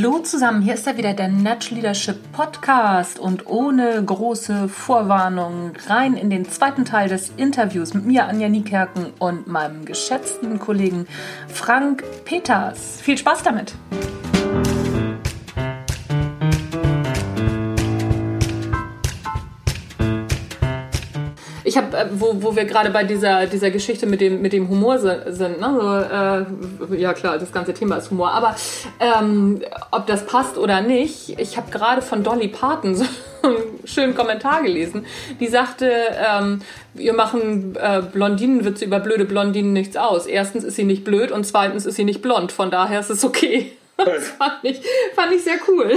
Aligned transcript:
Hallo 0.00 0.20
zusammen, 0.20 0.62
hier 0.62 0.74
ist 0.74 0.86
ja 0.86 0.96
wieder 0.96 1.12
der 1.12 1.26
Natural 1.26 1.74
Leadership 1.74 2.30
Podcast 2.30 3.18
und 3.18 3.48
ohne 3.48 4.00
große 4.04 4.68
Vorwarnung 4.68 5.72
rein 5.88 6.14
in 6.14 6.30
den 6.30 6.48
zweiten 6.48 6.84
Teil 6.84 7.08
des 7.08 7.32
Interviews 7.36 7.94
mit 7.94 8.06
mir, 8.06 8.28
Anja 8.28 8.48
Niekerken 8.48 9.06
und 9.18 9.48
meinem 9.48 9.84
geschätzten 9.84 10.60
Kollegen 10.60 11.08
Frank 11.48 12.04
Peters. 12.24 13.00
Viel 13.00 13.18
Spaß 13.18 13.42
damit! 13.42 13.74
Ich 21.68 21.76
habe, 21.76 21.96
äh, 21.96 22.06
wo, 22.10 22.42
wo 22.42 22.56
wir 22.56 22.64
gerade 22.64 22.90
bei 22.90 23.04
dieser, 23.04 23.46
dieser 23.46 23.70
Geschichte 23.70 24.06
mit 24.06 24.20
dem, 24.20 24.40
mit 24.40 24.52
dem 24.52 24.68
Humor 24.68 24.98
sind, 24.98 25.60
ne? 25.60 26.46
so, 26.78 26.94
äh, 26.94 27.00
ja 27.00 27.12
klar, 27.12 27.38
das 27.38 27.52
ganze 27.52 27.74
Thema 27.74 27.96
ist 27.96 28.10
Humor, 28.10 28.30
aber 28.30 28.56
ähm, 28.98 29.60
ob 29.90 30.06
das 30.06 30.24
passt 30.24 30.56
oder 30.56 30.80
nicht, 30.80 31.38
ich 31.38 31.56
habe 31.56 31.70
gerade 31.70 32.02
von 32.02 32.24
Dolly 32.24 32.48
Parton 32.48 32.94
so 32.96 33.04
einen 33.42 33.56
schönen 33.84 34.14
Kommentar 34.14 34.62
gelesen, 34.62 35.04
die 35.38 35.46
sagte, 35.46 35.90
ähm, 35.90 36.62
wir 36.94 37.12
machen 37.12 37.76
äh, 37.76 38.02
Blondinenwitze 38.02 38.86
über 38.86 38.98
blöde 38.98 39.26
Blondinen 39.26 39.72
nichts 39.72 39.96
aus. 39.96 40.26
Erstens 40.26 40.64
ist 40.64 40.76
sie 40.76 40.84
nicht 40.84 41.04
blöd 41.04 41.30
und 41.30 41.44
zweitens 41.44 41.86
ist 41.86 41.94
sie 41.96 42.04
nicht 42.04 42.22
blond, 42.22 42.50
von 42.50 42.70
daher 42.70 43.00
ist 43.00 43.10
es 43.10 43.24
okay. 43.24 43.72
Das 43.98 44.28
fand 44.28 44.58
ich, 44.62 44.80
fand 45.16 45.32
ich 45.32 45.42
sehr 45.42 45.58
cool. 45.66 45.92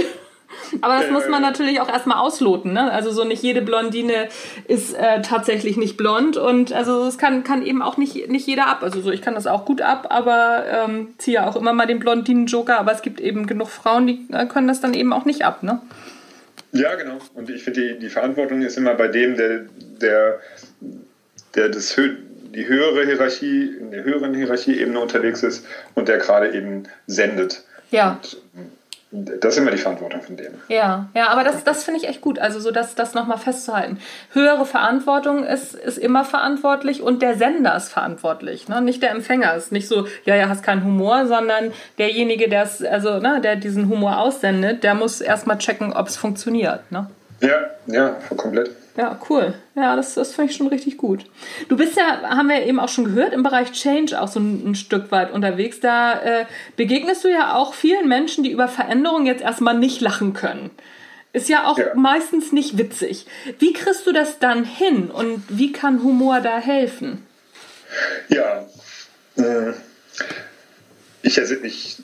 Aber 0.80 0.98
das 1.00 1.10
muss 1.10 1.28
man 1.28 1.42
natürlich 1.42 1.80
auch 1.80 1.88
erstmal 1.88 2.18
ausloten. 2.18 2.72
Ne? 2.72 2.90
Also 2.90 3.10
so 3.10 3.24
nicht 3.24 3.42
jede 3.42 3.62
Blondine 3.62 4.28
ist 4.68 4.94
äh, 4.94 5.22
tatsächlich 5.22 5.76
nicht 5.76 5.96
blond 5.96 6.36
und 6.36 6.72
also 6.72 7.06
es 7.06 7.18
kann, 7.18 7.44
kann 7.44 7.62
eben 7.62 7.82
auch 7.82 7.96
nicht, 7.96 8.28
nicht 8.28 8.46
jeder 8.46 8.68
ab. 8.68 8.82
Also 8.82 9.00
so, 9.00 9.10
ich 9.10 9.22
kann 9.22 9.34
das 9.34 9.46
auch 9.46 9.64
gut 9.64 9.80
ab, 9.80 10.06
aber 10.10 10.64
ähm, 10.68 11.14
ziehe 11.18 11.46
auch 11.46 11.56
immer 11.56 11.72
mal 11.72 11.86
den 11.86 11.98
Blondinen-Joker, 11.98 12.78
aber 12.78 12.92
es 12.92 13.02
gibt 13.02 13.20
eben 13.20 13.46
genug 13.46 13.68
Frauen, 13.68 14.06
die 14.06 14.26
äh, 14.32 14.46
können 14.46 14.68
das 14.68 14.80
dann 14.80 14.94
eben 14.94 15.12
auch 15.12 15.24
nicht 15.24 15.44
ab, 15.44 15.62
ne? 15.62 15.80
Ja, 16.72 16.94
genau. 16.94 17.18
Und 17.34 17.50
ich 17.50 17.62
finde, 17.62 17.80
die, 17.80 17.98
die 17.98 18.08
Verantwortung 18.08 18.62
ist 18.62 18.78
immer 18.78 18.94
bei 18.94 19.08
dem, 19.08 19.36
der, 19.36 19.66
der, 20.00 20.40
der 21.54 21.68
das 21.68 21.94
die 22.54 22.66
höhere 22.66 23.04
Hierarchie, 23.06 23.76
in 23.78 23.90
der 23.90 24.04
höheren 24.04 24.34
Hierarchieebene 24.34 24.98
unterwegs 24.98 25.42
ist 25.42 25.66
und 25.94 26.08
der 26.08 26.18
gerade 26.18 26.54
eben 26.54 26.84
sendet. 27.06 27.64
Ja. 27.90 28.12
Und, 28.22 28.38
das 29.12 29.54
ist 29.54 29.58
immer 29.58 29.70
die 29.70 29.76
Verantwortung 29.76 30.22
von 30.22 30.36
dem. 30.38 30.54
Ja, 30.68 31.08
ja, 31.14 31.28
aber 31.28 31.44
das, 31.44 31.62
das 31.64 31.84
finde 31.84 32.00
ich 32.00 32.08
echt 32.08 32.22
gut. 32.22 32.38
Also 32.38 32.60
so 32.60 32.70
das, 32.70 32.94
das 32.94 33.12
nochmal 33.12 33.36
festzuhalten. 33.36 33.98
Höhere 34.32 34.64
Verantwortung 34.64 35.44
ist, 35.44 35.74
ist 35.74 35.98
immer 35.98 36.24
verantwortlich 36.24 37.02
und 37.02 37.20
der 37.20 37.36
Sender 37.36 37.76
ist 37.76 37.90
verantwortlich, 37.90 38.68
ne? 38.68 38.80
Nicht 38.80 39.02
der 39.02 39.10
Empfänger 39.10 39.54
ist 39.54 39.70
nicht 39.70 39.86
so, 39.86 40.06
ja, 40.24 40.34
ja, 40.34 40.48
hast 40.48 40.62
keinen 40.62 40.82
Humor, 40.82 41.26
sondern 41.26 41.72
derjenige, 41.98 42.48
der 42.48 42.68
also, 42.90 43.18
ne, 43.18 43.40
der 43.42 43.56
diesen 43.56 43.90
Humor 43.90 44.18
aussendet, 44.18 44.82
der 44.82 44.94
muss 44.94 45.20
erstmal 45.20 45.58
checken, 45.58 45.92
ob 45.92 46.08
es 46.08 46.16
funktioniert. 46.16 46.90
Ne? 46.90 47.06
Ja, 47.40 47.66
ja, 47.86 48.16
komplett. 48.36 48.70
Ja, 48.96 49.18
cool. 49.30 49.54
Ja, 49.74 49.96
das, 49.96 50.14
das 50.14 50.34
finde 50.34 50.50
ich 50.50 50.56
schon 50.56 50.66
richtig 50.66 50.98
gut. 50.98 51.24
Du 51.68 51.76
bist 51.76 51.96
ja, 51.96 52.22
haben 52.28 52.48
wir 52.48 52.66
eben 52.66 52.78
auch 52.78 52.90
schon 52.90 53.06
gehört, 53.06 53.32
im 53.32 53.42
Bereich 53.42 53.72
Change 53.72 54.20
auch 54.20 54.28
so 54.28 54.38
ein, 54.38 54.70
ein 54.70 54.74
Stück 54.74 55.10
weit 55.10 55.32
unterwegs. 55.32 55.80
Da 55.80 56.20
äh, 56.20 56.46
begegnest 56.76 57.24
du 57.24 57.28
ja 57.28 57.54
auch 57.54 57.72
vielen 57.72 58.06
Menschen, 58.06 58.44
die 58.44 58.50
über 58.50 58.68
Veränderungen 58.68 59.24
jetzt 59.24 59.42
erstmal 59.42 59.78
nicht 59.78 60.02
lachen 60.02 60.34
können. 60.34 60.70
Ist 61.32 61.48
ja 61.48 61.66
auch 61.66 61.78
ja. 61.78 61.94
meistens 61.94 62.52
nicht 62.52 62.76
witzig. 62.76 63.26
Wie 63.58 63.72
kriegst 63.72 64.06
du 64.06 64.12
das 64.12 64.38
dann 64.38 64.64
hin 64.64 65.10
und 65.10 65.42
wie 65.48 65.72
kann 65.72 66.02
Humor 66.02 66.40
da 66.40 66.58
helfen? 66.58 67.26
Ja, 68.28 68.66
äh, 69.38 69.72
ich, 71.22 71.38
ich 71.38 71.96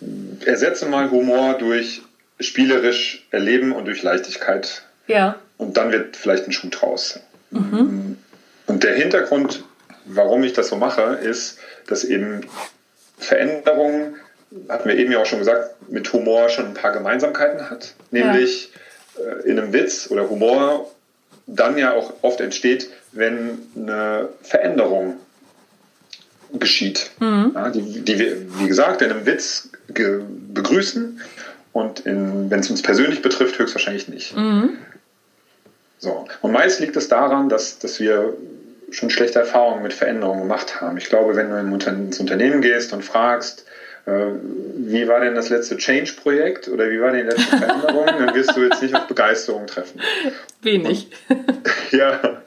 ersetze 0.46 0.86
mal 0.86 1.10
Humor 1.10 1.54
durch 1.58 2.00
spielerisch 2.40 3.26
erleben 3.30 3.72
und 3.72 3.84
durch 3.84 4.02
Leichtigkeit. 4.02 4.84
Ja 5.06 5.38
und 5.58 5.76
dann 5.76 5.92
wird 5.92 6.16
vielleicht 6.16 6.46
ein 6.46 6.52
Schuh 6.52 6.68
draus. 6.70 7.20
Mhm. 7.50 8.16
Und 8.66 8.84
der 8.84 8.94
Hintergrund, 8.94 9.64
warum 10.06 10.42
ich 10.44 10.52
das 10.52 10.68
so 10.68 10.76
mache, 10.76 11.02
ist, 11.22 11.58
dass 11.86 12.04
eben 12.04 12.42
Veränderung, 13.18 14.14
hatten 14.68 14.88
wir 14.88 14.96
eben 14.96 15.12
ja 15.12 15.20
auch 15.20 15.26
schon 15.26 15.40
gesagt, 15.40 15.90
mit 15.90 16.12
Humor 16.12 16.48
schon 16.48 16.66
ein 16.66 16.74
paar 16.74 16.92
Gemeinsamkeiten 16.92 17.68
hat. 17.68 17.94
Nämlich 18.10 18.70
ja. 19.16 19.24
Äh, 19.24 19.48
in 19.48 19.58
einem 19.58 19.72
Witz 19.72 20.10
oder 20.10 20.30
Humor 20.30 20.90
dann 21.46 21.78
ja 21.78 21.94
auch 21.94 22.12
oft 22.22 22.40
entsteht, 22.40 22.90
wenn 23.12 23.58
eine 23.74 24.28
Veränderung 24.42 25.16
geschieht. 26.52 27.10
Mhm. 27.20 27.52
Ja, 27.54 27.70
die, 27.70 28.00
die, 28.00 28.18
wir, 28.18 28.36
wie 28.60 28.68
gesagt, 28.68 29.02
in 29.02 29.10
einem 29.10 29.26
Witz 29.26 29.70
begrüßen 29.88 31.20
und 31.72 32.04
wenn 32.04 32.52
es 32.52 32.70
uns 32.70 32.82
persönlich 32.82 33.22
betrifft, 33.22 33.58
höchstwahrscheinlich 33.58 34.08
nicht. 34.08 34.36
Mhm. 34.36 34.78
So. 35.98 36.26
Und 36.42 36.52
meist 36.52 36.80
liegt 36.80 36.96
es 36.96 37.08
daran, 37.08 37.48
dass, 37.48 37.78
dass 37.78 38.00
wir 38.00 38.34
schon 38.90 39.10
schlechte 39.10 39.40
Erfahrungen 39.40 39.82
mit 39.82 39.92
Veränderungen 39.92 40.42
gemacht 40.42 40.80
haben. 40.80 40.96
Ich 40.96 41.08
glaube, 41.08 41.36
wenn 41.36 41.50
du 41.50 41.90
ins 41.90 42.20
Unternehmen 42.20 42.62
gehst 42.62 42.92
und 42.92 43.04
fragst, 43.04 43.66
äh, 44.06 44.32
wie 44.76 45.06
war 45.06 45.20
denn 45.20 45.34
das 45.34 45.50
letzte 45.50 45.76
Change-Projekt 45.76 46.68
oder 46.68 46.90
wie 46.90 47.00
war 47.00 47.12
denn 47.12 47.26
die 47.26 47.34
letzte 47.34 47.56
Veränderung, 47.58 48.06
dann 48.06 48.34
wirst 48.34 48.56
du 48.56 48.62
jetzt 48.62 48.80
nicht 48.80 48.94
auf 48.94 49.06
Begeisterung 49.06 49.66
treffen. 49.66 50.00
Wenig. 50.62 51.10
ja, 51.90 52.42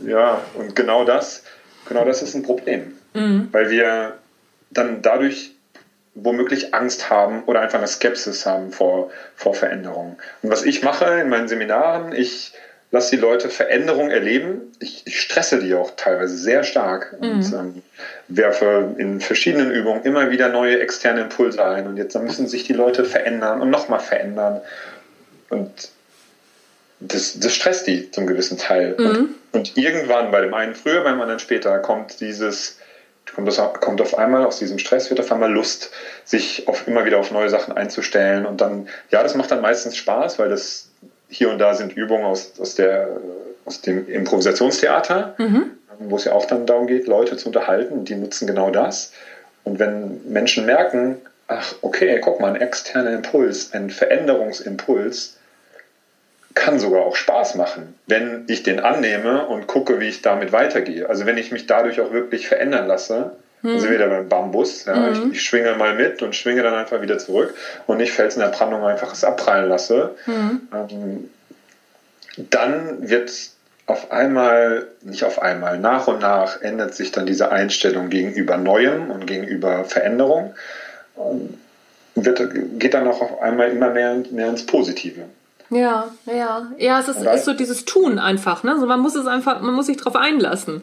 ja, 0.00 0.42
und 0.54 0.76
genau 0.76 1.04
das, 1.04 1.44
genau 1.88 2.04
das 2.04 2.22
ist 2.22 2.34
ein 2.34 2.42
Problem. 2.42 2.92
Mhm. 3.14 3.48
Weil 3.52 3.70
wir 3.70 4.18
dann 4.70 5.00
dadurch 5.00 5.52
womöglich 6.14 6.74
Angst 6.74 7.10
haben 7.10 7.44
oder 7.44 7.60
einfach 7.60 7.78
eine 7.78 7.88
Skepsis 7.88 8.46
haben 8.46 8.72
vor, 8.72 9.10
vor 9.34 9.54
Veränderungen. 9.54 10.16
Und 10.42 10.50
was 10.50 10.64
ich 10.64 10.82
mache 10.82 11.20
in 11.20 11.28
meinen 11.28 11.48
Seminaren, 11.48 12.12
ich 12.12 12.52
lass 12.90 13.10
die 13.10 13.16
Leute 13.16 13.48
Veränderung 13.48 14.10
erleben. 14.10 14.72
Ich, 14.78 15.02
ich 15.06 15.20
stresse 15.20 15.58
die 15.58 15.74
auch 15.74 15.92
teilweise 15.96 16.36
sehr 16.36 16.62
stark 16.64 17.16
mhm. 17.20 17.30
und 17.30 17.52
ähm, 17.52 17.82
werfe 18.28 18.94
in 18.98 19.20
verschiedenen 19.20 19.70
Übungen 19.70 20.02
immer 20.04 20.30
wieder 20.30 20.48
neue 20.48 20.80
externe 20.80 21.22
Impulse 21.22 21.64
ein. 21.64 21.86
Und 21.86 21.96
jetzt 21.96 22.18
müssen 22.18 22.46
sich 22.46 22.64
die 22.64 22.72
Leute 22.72 23.04
verändern 23.04 23.60
und 23.60 23.70
nochmal 23.70 24.00
verändern. 24.00 24.60
Und 25.50 25.90
das, 27.00 27.38
das 27.38 27.54
stresst 27.54 27.86
die 27.86 28.10
zum 28.10 28.26
gewissen 28.26 28.58
Teil. 28.58 28.94
Mhm. 28.98 29.06
Und, 29.06 29.34
und, 29.52 29.76
irgendwann, 29.76 30.30
bei 30.30 30.40
dem 30.40 30.54
einen 30.54 30.74
früher, 30.74 31.02
beim 31.02 31.20
anderen 31.20 31.40
später, 31.40 31.78
kommt 31.80 32.20
dieses, 32.20 32.78
kommt, 33.34 33.48
das, 33.48 33.60
kommt 33.80 34.00
auf 34.00 34.16
einmal 34.16 34.44
aus 34.44 34.58
diesem 34.58 34.78
Stress, 34.78 35.10
wird 35.10 35.20
auf 35.20 35.30
einmal 35.32 35.52
Lust, 35.52 35.90
sich 36.24 36.66
auf, 36.68 36.86
immer 36.86 37.04
wieder 37.04 37.18
auf 37.18 37.30
neue 37.30 37.50
Sachen 37.50 37.76
einzustellen. 37.76 38.46
Und 38.46 38.60
dann, 38.60 38.88
ja, 39.10 39.22
das 39.22 39.34
macht 39.34 39.50
dann 39.50 39.60
meistens 39.60 39.96
Spaß, 39.96 40.38
weil 40.38 40.48
das 40.48 40.85
hier 41.28 41.50
und 41.50 41.58
da 41.58 41.74
sind 41.74 41.96
Übungen 41.96 42.24
aus, 42.24 42.52
aus, 42.58 42.74
der, 42.74 43.08
aus 43.64 43.80
dem 43.80 44.08
Improvisationstheater, 44.08 45.34
mhm. 45.38 45.72
wo 45.98 46.16
es 46.16 46.24
ja 46.24 46.32
auch 46.32 46.44
dann 46.44 46.66
darum 46.66 46.86
geht, 46.86 47.06
Leute 47.06 47.36
zu 47.36 47.48
unterhalten. 47.48 48.04
Die 48.04 48.14
nutzen 48.14 48.46
genau 48.46 48.70
das. 48.70 49.12
Und 49.64 49.78
wenn 49.78 50.20
Menschen 50.30 50.66
merken, 50.66 51.16
ach, 51.48 51.74
okay, 51.82 52.20
guck 52.20 52.40
mal, 52.40 52.54
ein 52.54 52.60
externer 52.60 53.12
Impuls, 53.12 53.72
ein 53.72 53.90
Veränderungsimpuls, 53.90 55.36
kann 56.54 56.78
sogar 56.78 57.02
auch 57.02 57.16
Spaß 57.16 57.54
machen, 57.56 57.94
wenn 58.06 58.44
ich 58.48 58.62
den 58.62 58.80
annehme 58.80 59.46
und 59.46 59.66
gucke, 59.66 60.00
wie 60.00 60.08
ich 60.08 60.22
damit 60.22 60.52
weitergehe. 60.52 61.08
Also 61.08 61.26
wenn 61.26 61.36
ich 61.36 61.52
mich 61.52 61.66
dadurch 61.66 62.00
auch 62.00 62.12
wirklich 62.12 62.48
verändern 62.48 62.86
lasse, 62.86 63.32
Mhm. 63.66 63.72
Also 63.74 63.90
wieder 63.90 64.08
beim 64.08 64.28
Bambus. 64.28 64.84
Ja. 64.84 64.94
Mhm. 64.94 65.12
Ich, 65.12 65.38
ich, 65.38 65.42
schwinge 65.42 65.74
mal 65.74 65.94
mit 65.94 66.22
und 66.22 66.36
schwinge 66.36 66.62
dann 66.62 66.74
einfach 66.74 67.02
wieder 67.02 67.18
zurück 67.18 67.54
und 67.86 67.98
nicht 67.98 68.12
Fels 68.12 68.36
in 68.36 68.40
der 68.40 68.48
Brandung 68.48 68.84
einfach 68.84 69.12
es 69.12 69.24
abprallen 69.24 69.68
lasse. 69.68 70.14
Mhm. 70.26 70.68
Ähm, 70.72 71.30
dann 72.50 73.08
wird 73.08 73.32
auf 73.86 74.12
einmal, 74.12 74.86
nicht 75.02 75.24
auf 75.24 75.40
einmal, 75.40 75.78
nach 75.78 76.06
und 76.06 76.20
nach 76.20 76.60
ändert 76.60 76.94
sich 76.94 77.10
dann 77.10 77.26
diese 77.26 77.50
Einstellung 77.50 78.08
gegenüber 78.08 78.56
Neuem 78.56 79.10
und 79.10 79.26
gegenüber 79.26 79.84
Veränderung. 79.84 80.54
Und 81.16 81.58
wird, 82.14 82.40
geht 82.78 82.94
dann 82.94 83.06
auch 83.08 83.20
auf 83.20 83.40
einmal 83.40 83.70
immer 83.70 83.90
mehr, 83.90 84.22
mehr 84.30 84.48
ins 84.48 84.64
Positive. 84.64 85.22
Ja, 85.70 86.08
ja. 86.26 86.70
Ja, 86.78 87.00
es 87.00 87.08
ist, 87.08 87.22
ist 87.22 87.44
so 87.44 87.52
dieses 87.52 87.84
Tun 87.84 88.18
einfach, 88.18 88.62
ne? 88.62 88.72
Also 88.72 88.86
man 88.86 89.00
muss 89.00 89.16
es 89.16 89.26
einfach, 89.26 89.60
man 89.60 89.74
muss 89.74 89.86
sich 89.86 89.96
darauf 89.96 90.16
einlassen. 90.16 90.82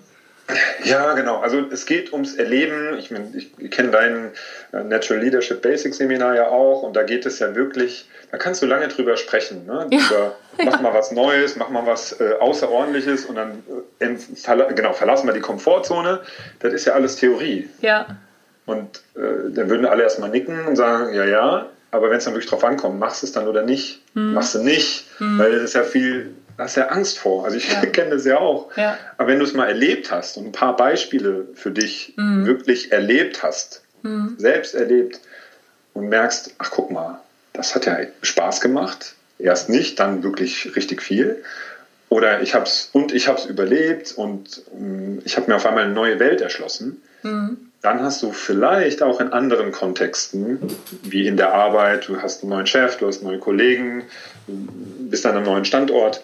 Ja, 0.83 1.13
genau. 1.13 1.39
Also 1.39 1.59
es 1.71 1.85
geht 1.85 2.11
ums 2.11 2.35
Erleben. 2.35 2.97
Ich, 2.97 3.11
mein, 3.11 3.33
ich 3.33 3.71
kenne 3.71 3.91
dein 3.91 4.31
äh, 4.73 4.83
Natural 4.83 5.21
Leadership 5.23 5.61
Basics 5.61 5.97
Seminar 5.97 6.35
ja 6.35 6.47
auch 6.47 6.83
und 6.83 6.95
da 6.95 7.03
geht 7.03 7.25
es 7.25 7.39
ja 7.39 7.55
wirklich, 7.55 8.09
da 8.31 8.37
kannst 8.37 8.61
du 8.61 8.65
lange 8.65 8.87
drüber 8.89 9.15
sprechen. 9.15 9.65
Ne? 9.65 9.87
Ja. 9.91 9.99
Über, 9.99 10.35
mach 10.65 10.73
ja. 10.73 10.81
mal 10.81 10.93
was 10.93 11.11
Neues, 11.11 11.55
mach 11.55 11.69
mal 11.69 11.85
was 11.85 12.19
äh, 12.19 12.33
Außerordentliches 12.39 13.25
und 13.25 13.35
dann 13.35 13.63
äh, 13.99 14.15
verla 14.35 14.71
genau, 14.71 14.93
verlassen 14.93 15.27
wir 15.27 15.33
die 15.33 15.39
Komfortzone. 15.39 16.19
Das 16.59 16.73
ist 16.73 16.85
ja 16.85 16.93
alles 16.93 17.15
Theorie. 17.15 17.69
Ja. 17.81 18.17
Und 18.65 19.01
äh, 19.15 19.49
dann 19.49 19.69
würden 19.69 19.85
alle 19.85 20.03
erstmal 20.03 20.29
nicken 20.29 20.65
und 20.65 20.75
sagen, 20.75 21.13
ja, 21.13 21.25
ja, 21.25 21.67
aber 21.91 22.09
wenn 22.09 22.17
es 22.17 22.25
dann 22.25 22.33
wirklich 22.33 22.49
drauf 22.49 22.63
ankommt, 22.63 22.99
machst 22.99 23.21
du 23.21 23.27
es 23.27 23.33
dann 23.33 23.47
oder 23.47 23.61
nicht? 23.61 24.01
Hm. 24.13 24.33
Machst 24.33 24.55
du 24.55 24.59
nicht, 24.63 25.05
hm. 25.19 25.37
weil 25.37 25.53
es 25.53 25.63
ist 25.63 25.73
ja 25.75 25.83
viel 25.83 26.33
hast 26.57 26.77
du 26.77 26.81
ja 26.81 26.87
Angst 26.87 27.19
vor. 27.19 27.45
Also 27.45 27.57
ich 27.57 27.71
ja. 27.71 27.81
kenne 27.85 28.11
das 28.11 28.25
ja 28.25 28.39
auch. 28.39 28.75
Ja. 28.77 28.97
Aber 29.17 29.27
wenn 29.27 29.39
du 29.39 29.45
es 29.45 29.53
mal 29.53 29.67
erlebt 29.67 30.11
hast 30.11 30.37
und 30.37 30.45
ein 30.45 30.51
paar 30.51 30.75
Beispiele 30.75 31.47
für 31.55 31.71
dich 31.71 32.13
mhm. 32.17 32.45
wirklich 32.45 32.91
erlebt 32.91 33.43
hast, 33.43 33.81
mhm. 34.01 34.35
selbst 34.37 34.75
erlebt 34.75 35.19
und 35.93 36.09
merkst, 36.09 36.55
ach 36.57 36.71
guck 36.71 36.91
mal, 36.91 37.19
das 37.53 37.75
hat 37.75 37.85
ja 37.85 37.97
Spaß 38.21 38.61
gemacht. 38.61 39.15
Erst 39.39 39.69
nicht, 39.69 39.99
dann 39.99 40.23
wirklich 40.23 40.75
richtig 40.75 41.01
viel. 41.01 41.43
Oder 42.09 42.41
ich 42.41 42.53
habe 42.53 42.65
es 42.65 42.89
und 42.91 43.11
ich 43.11 43.27
habe 43.27 43.39
es 43.39 43.45
überlebt 43.45 44.11
und 44.11 44.61
ähm, 44.77 45.21
ich 45.25 45.35
habe 45.35 45.49
mir 45.49 45.55
auf 45.55 45.65
einmal 45.65 45.85
eine 45.85 45.93
neue 45.93 46.19
Welt 46.19 46.41
erschlossen. 46.41 47.01
Mhm. 47.23 47.57
Dann 47.81 48.01
hast 48.01 48.23
du 48.23 48.31
vielleicht 48.31 49.01
auch 49.01 49.19
in 49.19 49.33
anderen 49.33 49.71
Kontexten, 49.71 50.59
wie 51.01 51.27
in 51.27 51.35
der 51.35 51.53
Arbeit, 51.53 52.07
du 52.07 52.21
hast 52.21 52.41
einen 52.41 52.51
neuen 52.51 52.65
Chef, 52.65 52.97
du 52.97 53.07
hast 53.07 53.23
neue 53.23 53.39
Kollegen, 53.39 54.03
bist 54.47 55.25
an 55.25 55.35
einem 55.35 55.45
neuen 55.45 55.65
Standort, 55.65 56.21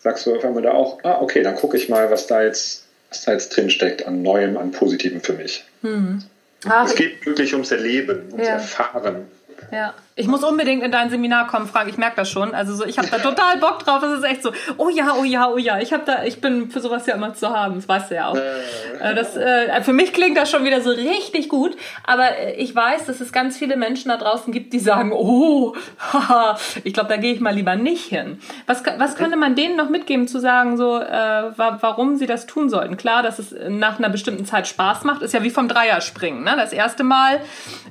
sagst 0.00 0.26
du 0.26 0.34
auf 0.34 0.44
einmal 0.44 0.62
da 0.62 0.72
auch, 0.72 0.98
ah, 1.04 1.20
okay, 1.20 1.42
dann 1.42 1.54
gucke 1.54 1.76
ich 1.76 1.88
mal, 1.88 2.10
was 2.10 2.26
da 2.26 2.42
jetzt, 2.42 2.86
was 3.08 3.24
da 3.24 3.32
jetzt 3.32 3.56
drin 3.56 3.70
steckt 3.70 4.06
an 4.06 4.22
Neuem, 4.22 4.56
an 4.56 4.72
Positivem 4.72 5.20
für 5.20 5.34
mich. 5.34 5.64
Mhm. 5.82 6.22
Ach, 6.66 6.86
es 6.86 6.94
geht 6.94 7.24
wirklich 7.24 7.54
ums 7.54 7.70
Erleben, 7.70 8.28
ums 8.32 8.46
ja. 8.46 8.54
Erfahren. 8.54 9.26
Ja, 9.72 9.94
ich 10.20 10.26
muss 10.26 10.44
unbedingt 10.44 10.82
in 10.82 10.92
dein 10.92 11.08
Seminar 11.08 11.46
kommen, 11.46 11.66
Frank. 11.66 11.88
Ich 11.88 11.96
merke 11.96 12.16
das 12.16 12.28
schon. 12.30 12.54
Also 12.54 12.74
so, 12.74 12.84
ich 12.84 12.98
habe 12.98 13.08
da 13.08 13.18
total 13.22 13.56
Bock 13.58 13.78
drauf. 13.78 14.02
Es 14.02 14.18
ist 14.18 14.24
echt 14.24 14.42
so, 14.42 14.52
oh 14.76 14.90
ja, 14.90 15.14
oh 15.18 15.24
ja, 15.24 15.48
oh 15.48 15.56
ja. 15.56 15.78
Ich 15.78 15.92
habe 15.92 16.02
da, 16.04 16.24
ich 16.24 16.40
bin 16.40 16.70
für 16.70 16.80
sowas 16.80 17.06
ja 17.06 17.14
immer 17.14 17.32
zu 17.32 17.48
haben. 17.48 17.76
Das 17.76 17.88
weißt 17.88 18.10
du 18.10 18.14
ja 18.16 18.28
auch. 18.28 18.36
Äh. 18.36 19.14
Das, 19.14 19.36
äh, 19.36 19.80
für 19.82 19.94
mich 19.94 20.12
klingt 20.12 20.36
das 20.36 20.50
schon 20.50 20.64
wieder 20.64 20.82
so 20.82 20.90
richtig 20.90 21.48
gut. 21.48 21.74
Aber 22.04 22.36
äh, 22.36 22.54
ich 22.56 22.74
weiß, 22.74 23.06
dass 23.06 23.20
es 23.20 23.32
ganz 23.32 23.56
viele 23.56 23.76
Menschen 23.76 24.10
da 24.10 24.18
draußen 24.18 24.52
gibt, 24.52 24.74
die 24.74 24.78
sagen, 24.78 25.12
oh, 25.12 25.74
haha, 26.12 26.58
ich 26.84 26.92
glaube, 26.92 27.08
da 27.08 27.16
gehe 27.16 27.32
ich 27.32 27.40
mal 27.40 27.54
lieber 27.54 27.76
nicht 27.76 28.04
hin. 28.06 28.40
Was, 28.66 28.82
was 28.98 29.16
könnte 29.16 29.38
man 29.38 29.54
denen 29.54 29.76
noch 29.76 29.88
mitgeben, 29.88 30.28
zu 30.28 30.38
sagen, 30.38 30.76
so, 30.76 30.98
äh, 30.98 31.52
warum 31.56 32.16
sie 32.16 32.26
das 32.26 32.46
tun 32.46 32.68
sollten? 32.68 32.98
Klar, 32.98 33.22
dass 33.22 33.38
es 33.38 33.54
nach 33.68 33.98
einer 33.98 34.10
bestimmten 34.10 34.44
Zeit 34.44 34.68
Spaß 34.68 35.04
macht, 35.04 35.22
ist 35.22 35.32
ja 35.32 35.42
wie 35.42 35.50
vom 35.50 35.68
Dreierspringen. 35.68 36.44
Ne? 36.44 36.54
Das 36.56 36.72
erste 36.72 37.04
Mal. 37.04 37.40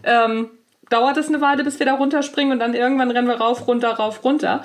Ähm, 0.04 0.50
dauert 0.90 1.18
es 1.18 1.28
eine 1.28 1.42
Weile, 1.42 1.64
bis 1.64 1.80
wir 1.80 1.86
da 1.86 1.94
runterspringen 1.94 2.54
und 2.54 2.60
dann 2.60 2.74
irgendwann 2.74 3.12
rennen 3.12 3.28
wir 3.28 3.36
rauf, 3.36 3.68
runter, 3.68 3.92
rauf, 3.92 4.24
runter. 4.24 4.64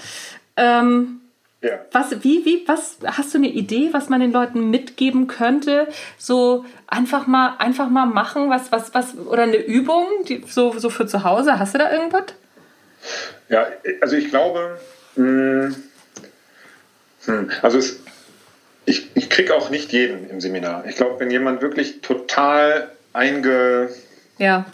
Ähm, 0.56 1.20
ja. 1.64 1.78
Was, 1.92 2.22
wie, 2.22 2.44
wie, 2.44 2.62
was, 2.66 2.98
hast 3.04 3.32
du 3.32 3.38
eine 3.38 3.48
Idee, 3.48 3.88
was 3.92 4.10
man 4.10 4.20
den 4.20 4.32
Leuten 4.32 4.68
mitgeben 4.68 5.28
könnte? 5.28 5.88
So 6.18 6.66
einfach 6.86 7.26
mal, 7.26 7.56
einfach 7.58 7.88
mal 7.88 8.04
machen, 8.04 8.50
was, 8.50 8.70
was, 8.70 8.92
was, 8.92 9.16
oder 9.16 9.44
eine 9.44 9.56
Übung, 9.56 10.06
die, 10.28 10.44
so, 10.46 10.78
so 10.78 10.90
für 10.90 11.06
zu 11.06 11.24
Hause. 11.24 11.58
Hast 11.58 11.72
du 11.72 11.78
da 11.78 11.90
irgendwas? 11.90 12.24
Ja, 13.48 13.66
also 14.02 14.16
ich 14.16 14.28
glaube, 14.28 14.78
mh, 15.16 15.24
hm, 15.24 15.76
hm, 17.24 17.50
also 17.62 17.78
es, 17.78 18.00
ich, 18.84 19.10
ich 19.14 19.30
kriege 19.30 19.54
auch 19.54 19.70
nicht 19.70 19.92
jeden 19.92 20.28
im 20.28 20.40
Seminar. 20.42 20.84
Ich 20.86 20.96
glaube, 20.96 21.18
wenn 21.18 21.30
jemand 21.30 21.62
wirklich 21.62 22.02
total 22.02 22.90
einge, 23.14 23.88
ja. 24.38 24.66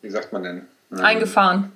wie 0.00 0.10
sagt 0.10 0.32
man 0.32 0.42
denn? 0.42 0.66
Eingefahren. 0.90 1.72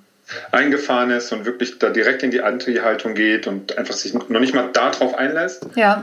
Eingefahren 0.51 1.11
ist 1.11 1.31
und 1.31 1.45
wirklich 1.45 1.79
da 1.79 1.89
direkt 1.89 2.23
in 2.23 2.31
die 2.31 2.41
Anti-Haltung 2.41 3.13
geht 3.13 3.47
und 3.47 3.77
einfach 3.77 3.93
sich 3.93 4.13
noch 4.13 4.29
nicht 4.29 4.55
mal 4.55 4.69
darauf 4.71 5.15
einlässt 5.15 5.67
ja. 5.75 6.01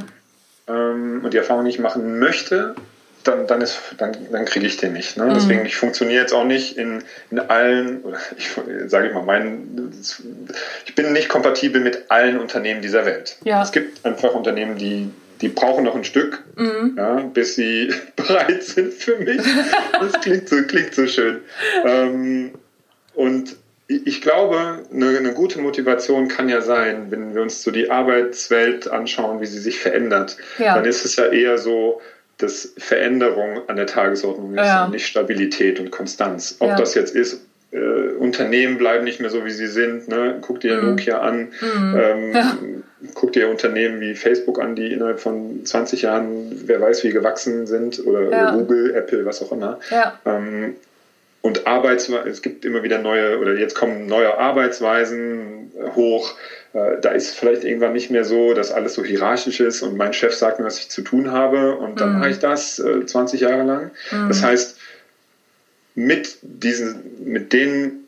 ähm, 0.69 1.23
und 1.25 1.33
die 1.33 1.39
Erfahrung 1.39 1.65
nicht 1.65 1.79
machen 1.79 2.19
möchte, 2.19 2.75
dann, 3.25 3.47
dann, 3.47 3.65
dann, 3.99 4.17
dann 4.31 4.45
kriege 4.45 4.67
ich 4.67 4.77
den 4.77 4.93
nicht. 4.93 5.17
Ne? 5.17 5.25
Mhm. 5.25 5.35
Deswegen, 5.35 5.67
ich 5.67 5.77
funktioniere 5.77 6.21
jetzt 6.21 6.33
auch 6.33 6.45
nicht 6.45 6.77
in, 6.77 7.03
in 7.31 7.41
allen, 7.41 8.03
oder 8.03 8.19
ich 8.37 8.51
sage 8.87 9.09
ich 9.09 9.15
mal, 9.15 9.25
mein, 9.25 9.93
ich 10.87 10.95
bin 10.95 11.13
nicht 11.13 11.29
kompatibel 11.29 11.81
mit 11.81 12.11
allen 12.11 12.39
Unternehmen 12.39 12.83
dieser 12.83 13.07
Welt. 13.07 13.37
Ja. 13.45 13.63
Es 13.63 13.73
gibt 13.73 14.05
einfach 14.05 14.35
Unternehmen, 14.35 14.77
die 14.77 15.11
die 15.41 15.49
brauchen 15.49 15.85
noch 15.85 15.95
ein 15.95 16.05
Stück, 16.05 16.43
mhm. 16.57 16.95
ja, 16.97 17.15
bis 17.33 17.55
sie 17.55 17.93
bereit 18.17 18.63
sind 18.63 18.93
für 18.93 19.17
mich. 19.17 19.41
Das 20.01 20.21
klingt 20.23 20.49
so, 20.49 20.63
klingt 20.63 20.95
so 20.95 21.07
schön. 21.07 21.41
Ähm, 21.85 22.53
und 23.21 23.57
ich 23.87 24.23
glaube, 24.23 24.79
eine, 24.91 25.19
eine, 25.19 25.33
gute 25.35 25.61
Motivation 25.61 26.29
kann 26.29 26.49
ja 26.49 26.63
sein, 26.63 27.11
wenn 27.11 27.35
wir 27.35 27.43
uns 27.43 27.63
so 27.63 27.71
die 27.71 27.91
Arbeitswelt 27.91 28.89
anschauen, 28.89 29.43
wie 29.43 29.47
sie 29.47 29.59
sich 29.59 29.79
verändert, 29.79 30.39
ja. 30.59 30.75
dann 30.75 30.87
ist 30.87 31.05
es 31.05 31.17
ja 31.17 31.27
eher 31.27 31.59
so, 31.59 32.01
dass 32.39 32.73
Veränderung 32.79 33.69
an 33.69 33.77
der 33.77 33.87
Tagesordnung 33.87 34.55
ist 34.55 34.65
ja. 34.65 34.87
und 34.87 34.93
nicht 34.93 35.07
Stabilität 35.07 35.81
und 35.81 35.91
Konstanz. 35.91 36.57
Ob 36.61 36.69
ja. 36.69 36.77
das 36.77 36.95
jetzt 36.95 37.15
ist, 37.15 37.43
äh, 37.73 38.13
Unternehmen 38.19 38.79
bleiben 38.79 39.05
nicht 39.05 39.21
mehr 39.21 39.29
so, 39.29 39.45
wie 39.45 39.51
sie 39.51 39.67
sind. 39.67 40.09
Ne? 40.09 40.39
Guck 40.41 40.61
dir 40.61 40.81
mhm. 40.81 40.91
Nokia 40.91 41.19
an, 41.19 41.49
mhm. 41.61 42.01
ähm, 42.01 42.35
ja. 42.35 42.57
guck 43.13 43.35
dir 43.35 43.51
Unternehmen 43.51 44.01
wie 44.01 44.15
Facebook 44.15 44.63
an, 44.63 44.77
die 44.77 44.93
innerhalb 44.93 45.21
von 45.21 45.67
20 45.67 46.03
Jahren, 46.03 46.63
wer 46.65 46.81
weiß, 46.81 47.05
wie 47.05 47.11
gewachsen 47.11 47.67
sind, 47.67 48.07
oder 48.07 48.53
Google, 48.53 48.95
Apple, 48.95 49.27
was 49.27 49.43
auch 49.43 49.53
immer. 49.53 49.79
Ähm, 50.25 50.77
und 51.43 51.67
Arbeitsweisen, 51.67 52.31
es 52.31 52.43
gibt 52.43 52.65
immer 52.65 52.83
wieder 52.83 52.99
neue, 52.99 53.39
oder 53.39 53.55
jetzt 53.55 53.75
kommen 53.75 54.07
neue 54.07 54.37
Arbeitsweisen 54.37 55.73
hoch. 55.95 56.35
Äh, 56.73 57.01
da 57.01 57.11
ist 57.11 57.29
es 57.29 57.35
vielleicht 57.35 57.65
irgendwann 57.65 57.95
nicht 57.95 58.11
mehr 58.11 58.25
so, 58.25 58.53
dass 58.53 58.71
alles 58.71 58.95
so 58.95 59.05
hierarchisch 59.05 59.61
ist 59.61 59.83
und 59.83 59.97
mein 59.97 60.13
Chef 60.13 60.35
sagt 60.35 60.59
mir, 60.59 60.67
was 60.67 60.79
ich 60.79 60.91
zu 60.91 61.03
tun 61.03 61.33
habe 61.33 61.77
und 61.77 62.01
dann 62.01 62.15
mhm. 62.15 62.19
mache 62.21 62.31
ich 62.31 62.39
das 62.39 62.77
20 62.77 63.41
äh, 63.41 63.45
Jahre 63.45 63.63
lang. 63.63 63.91
Mhm. 64.11 64.29
Das 64.29 64.43
heißt, 64.43 64.79
mit 65.95 66.39
diesen, 66.43 67.25
mit 67.25 67.53
den 67.53 68.01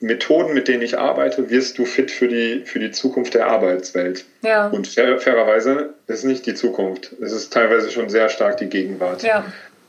Methoden, 0.00 0.52
mit 0.52 0.68
denen 0.68 0.82
ich 0.82 0.98
arbeite, 0.98 1.48
wirst 1.48 1.78
du 1.78 1.86
fit 1.86 2.10
für 2.10 2.28
die, 2.28 2.62
für 2.64 2.78
die 2.78 2.90
Zukunft 2.90 3.34
der 3.34 3.46
Arbeitswelt. 3.46 4.24
Ja. 4.42 4.68
Und 4.68 4.86
fair, 4.86 5.18
fairerweise 5.18 5.94
ist 6.06 6.24
nicht 6.24 6.44
die 6.44 6.54
Zukunft. 6.54 7.12
Es 7.20 7.32
ist 7.32 7.52
teilweise 7.52 7.90
schon 7.90 8.10
sehr 8.10 8.28
stark 8.28 8.58
die 8.58 8.66
Gegenwart. 8.66 9.22
Ja. 9.22 9.44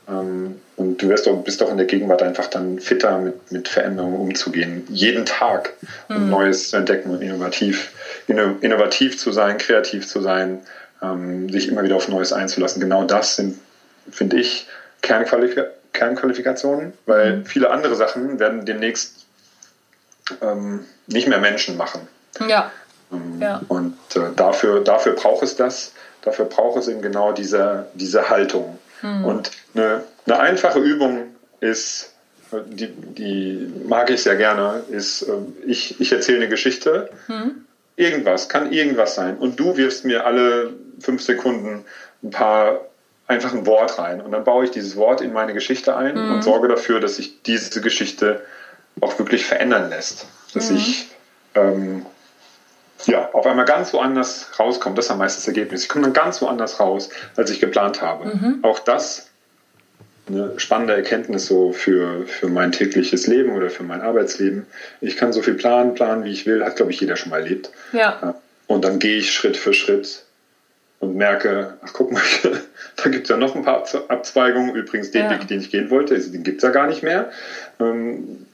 Ähm, 0.08 0.60
und 0.76 1.02
du 1.02 1.08
wirst 1.08 1.26
doch, 1.26 1.36
bist 1.42 1.60
doch 1.60 1.70
in 1.70 1.76
der 1.76 1.86
Gegenwart 1.86 2.22
einfach 2.22 2.46
dann 2.46 2.78
fitter, 2.78 3.18
mit, 3.18 3.52
mit 3.52 3.68
Veränderungen 3.68 4.20
umzugehen. 4.20 4.86
Jeden 4.88 5.26
Tag 5.26 5.74
mhm. 6.08 6.30
Neues 6.30 6.70
zu 6.70 6.76
entdecken 6.76 7.10
und 7.10 7.20
innovativ, 7.20 7.92
innovativ 8.26 9.18
zu 9.18 9.32
sein, 9.32 9.58
kreativ 9.58 10.06
zu 10.06 10.20
sein, 10.20 10.60
ähm, 11.02 11.50
sich 11.50 11.68
immer 11.68 11.82
wieder 11.82 11.96
auf 11.96 12.08
Neues 12.08 12.32
einzulassen. 12.32 12.80
Genau 12.80 13.04
das 13.04 13.36
sind, 13.36 13.58
finde 14.10 14.38
ich, 14.38 14.66
Kernqualif 15.02 15.56
Kernqualifikationen, 15.92 16.92
weil 17.06 17.38
mhm. 17.38 17.46
viele 17.46 17.70
andere 17.70 17.96
Sachen 17.96 18.38
werden 18.38 18.64
demnächst 18.64 19.26
ähm, 20.42 20.84
nicht 21.06 21.26
mehr 21.26 21.38
Menschen 21.40 21.76
machen. 21.76 22.06
Ja. 22.46 22.70
Ähm, 23.10 23.40
ja. 23.40 23.62
Und 23.68 23.96
äh, 24.14 24.32
dafür, 24.36 24.80
dafür 24.80 25.14
braucht 25.14 25.42
es 25.42 25.56
das, 25.56 25.92
dafür 26.22 26.44
braucht 26.44 26.78
es 26.78 26.88
eben 26.88 27.02
genau 27.02 27.32
diese, 27.32 27.86
diese 27.94 28.28
Haltung. 28.30 28.78
Mhm. 29.02 29.24
Und 29.24 29.50
eine, 29.74 30.04
eine 30.26 30.40
einfache 30.40 30.78
Übung 30.78 31.34
ist, 31.60 32.14
die, 32.66 32.88
die 32.88 33.72
mag 33.86 34.10
ich 34.10 34.22
sehr 34.22 34.36
gerne, 34.36 34.82
ist, 34.90 35.22
ähm, 35.28 35.54
ich, 35.66 36.00
ich 36.00 36.12
erzähle 36.12 36.38
eine 36.38 36.48
Geschichte. 36.48 37.10
Mhm. 37.28 37.64
Irgendwas, 37.96 38.48
kann 38.48 38.72
irgendwas 38.72 39.14
sein. 39.14 39.36
Und 39.36 39.58
du 39.58 39.76
wirfst 39.76 40.04
mir 40.04 40.24
alle 40.24 40.72
fünf 41.00 41.22
Sekunden 41.22 41.84
ein 42.22 42.30
paar 42.30 42.80
einfach 43.26 43.52
ein 43.52 43.66
Wort 43.66 43.98
rein. 43.98 44.20
Und 44.20 44.32
dann 44.32 44.44
baue 44.44 44.64
ich 44.64 44.70
dieses 44.70 44.96
Wort 44.96 45.20
in 45.20 45.32
meine 45.32 45.52
Geschichte 45.52 45.96
ein 45.96 46.14
mhm. 46.14 46.34
und 46.34 46.42
sorge 46.42 46.68
dafür, 46.68 47.00
dass 47.00 47.16
sich 47.16 47.42
diese 47.42 47.80
Geschichte 47.80 48.42
auch 49.00 49.18
wirklich 49.18 49.44
verändern 49.44 49.90
lässt. 49.90 50.26
Dass 50.54 50.70
mhm. 50.70 50.76
ich 50.78 51.08
ähm, 51.54 52.06
ja, 53.08 53.30
auf 53.32 53.46
einmal 53.46 53.64
ganz 53.64 53.92
woanders 53.94 54.48
rauskommt. 54.58 54.98
Das 54.98 55.06
ist 55.06 55.10
am 55.10 55.18
meisten 55.18 55.40
das 55.40 55.48
Ergebnis. 55.48 55.82
Ich 55.82 55.88
komme 55.88 56.04
dann 56.04 56.12
ganz 56.12 56.42
woanders 56.42 56.78
raus, 56.78 57.08
als 57.36 57.50
ich 57.50 57.58
geplant 57.58 58.02
habe. 58.02 58.26
Mhm. 58.26 58.58
Auch 58.62 58.78
das 58.78 59.30
eine 60.28 60.60
spannende 60.60 60.94
Erkenntnis 60.94 61.46
so 61.46 61.72
für, 61.72 62.26
für 62.26 62.48
mein 62.48 62.70
tägliches 62.70 63.26
Leben 63.26 63.52
oder 63.52 63.70
für 63.70 63.82
mein 63.82 64.02
Arbeitsleben. 64.02 64.66
Ich 65.00 65.16
kann 65.16 65.32
so 65.32 65.40
viel 65.40 65.54
planen, 65.54 65.94
planen, 65.94 66.24
wie 66.24 66.32
ich 66.32 66.44
will, 66.44 66.62
hat, 66.62 66.76
glaube 66.76 66.92
ich, 66.92 67.00
jeder 67.00 67.16
schon 67.16 67.30
mal 67.30 67.38
erlebt. 67.38 67.70
Ja. 67.92 68.34
Und 68.66 68.84
dann 68.84 68.98
gehe 68.98 69.16
ich 69.16 69.32
Schritt 69.32 69.56
für 69.56 69.72
Schritt 69.72 70.24
und 71.00 71.16
merke, 71.16 71.78
ach 71.80 71.94
guck 71.94 72.12
mal, 72.12 72.22
da 72.96 73.08
gibt 73.08 73.24
es 73.24 73.30
ja 73.30 73.38
noch 73.38 73.54
ein 73.54 73.62
paar 73.62 73.86
Abzweigungen. 74.08 74.74
Übrigens, 74.74 75.10
den 75.12 75.24
ja. 75.24 75.30
Weg, 75.30 75.48
den 75.48 75.60
ich 75.60 75.70
gehen 75.70 75.88
wollte, 75.88 76.18
den 76.18 76.42
gibt 76.42 76.58
es 76.58 76.62
ja 76.62 76.70
gar 76.70 76.86
nicht 76.86 77.02
mehr. 77.02 77.30
Ähm, 77.80 78.46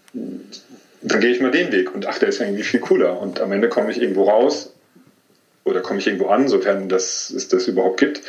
dann 1.04 1.20
gehe 1.20 1.30
ich 1.30 1.40
mal 1.40 1.50
den 1.50 1.70
Weg 1.70 1.94
und 1.94 2.06
ach, 2.06 2.18
der 2.18 2.30
ist 2.30 2.38
ja 2.38 2.46
irgendwie 2.46 2.64
viel 2.64 2.80
cooler. 2.80 3.20
Und 3.20 3.40
am 3.40 3.52
Ende 3.52 3.68
komme 3.68 3.90
ich 3.90 4.00
irgendwo 4.00 4.24
raus 4.24 4.72
oder 5.64 5.80
komme 5.80 5.98
ich 5.98 6.06
irgendwo 6.06 6.28
an, 6.28 6.48
sofern 6.48 6.88
das, 6.88 7.30
es 7.30 7.48
das 7.48 7.68
überhaupt 7.68 7.98
gibt, 7.98 8.22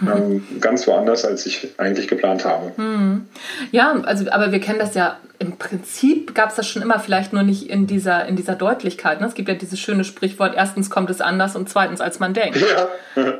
mhm. 0.00 0.08
ähm, 0.08 0.46
ganz 0.60 0.86
woanders, 0.86 1.24
als 1.24 1.46
ich 1.46 1.68
eigentlich 1.76 2.08
geplant 2.08 2.44
habe. 2.44 2.72
Mhm. 2.76 3.28
Ja, 3.70 4.00
also, 4.04 4.30
aber 4.30 4.52
wir 4.52 4.60
kennen 4.60 4.78
das 4.78 4.94
ja, 4.94 5.18
im 5.38 5.58
Prinzip 5.58 6.34
gab 6.34 6.50
es 6.50 6.56
das 6.56 6.68
schon 6.68 6.82
immer, 6.82 6.98
vielleicht 7.00 7.32
nur 7.32 7.42
nicht 7.42 7.68
in 7.68 7.86
dieser, 7.86 8.26
in 8.26 8.36
dieser 8.36 8.54
Deutlichkeit. 8.54 9.20
Ne? 9.20 9.26
Es 9.26 9.34
gibt 9.34 9.48
ja 9.48 9.54
dieses 9.54 9.78
schöne 9.78 10.04
Sprichwort, 10.04 10.54
erstens 10.56 10.88
kommt 10.88 11.10
es 11.10 11.20
anders 11.20 11.56
und 11.56 11.68
zweitens, 11.68 12.00
als 12.00 12.18
man 12.18 12.32
denkt. 12.32 12.58
Ja. 12.58 12.88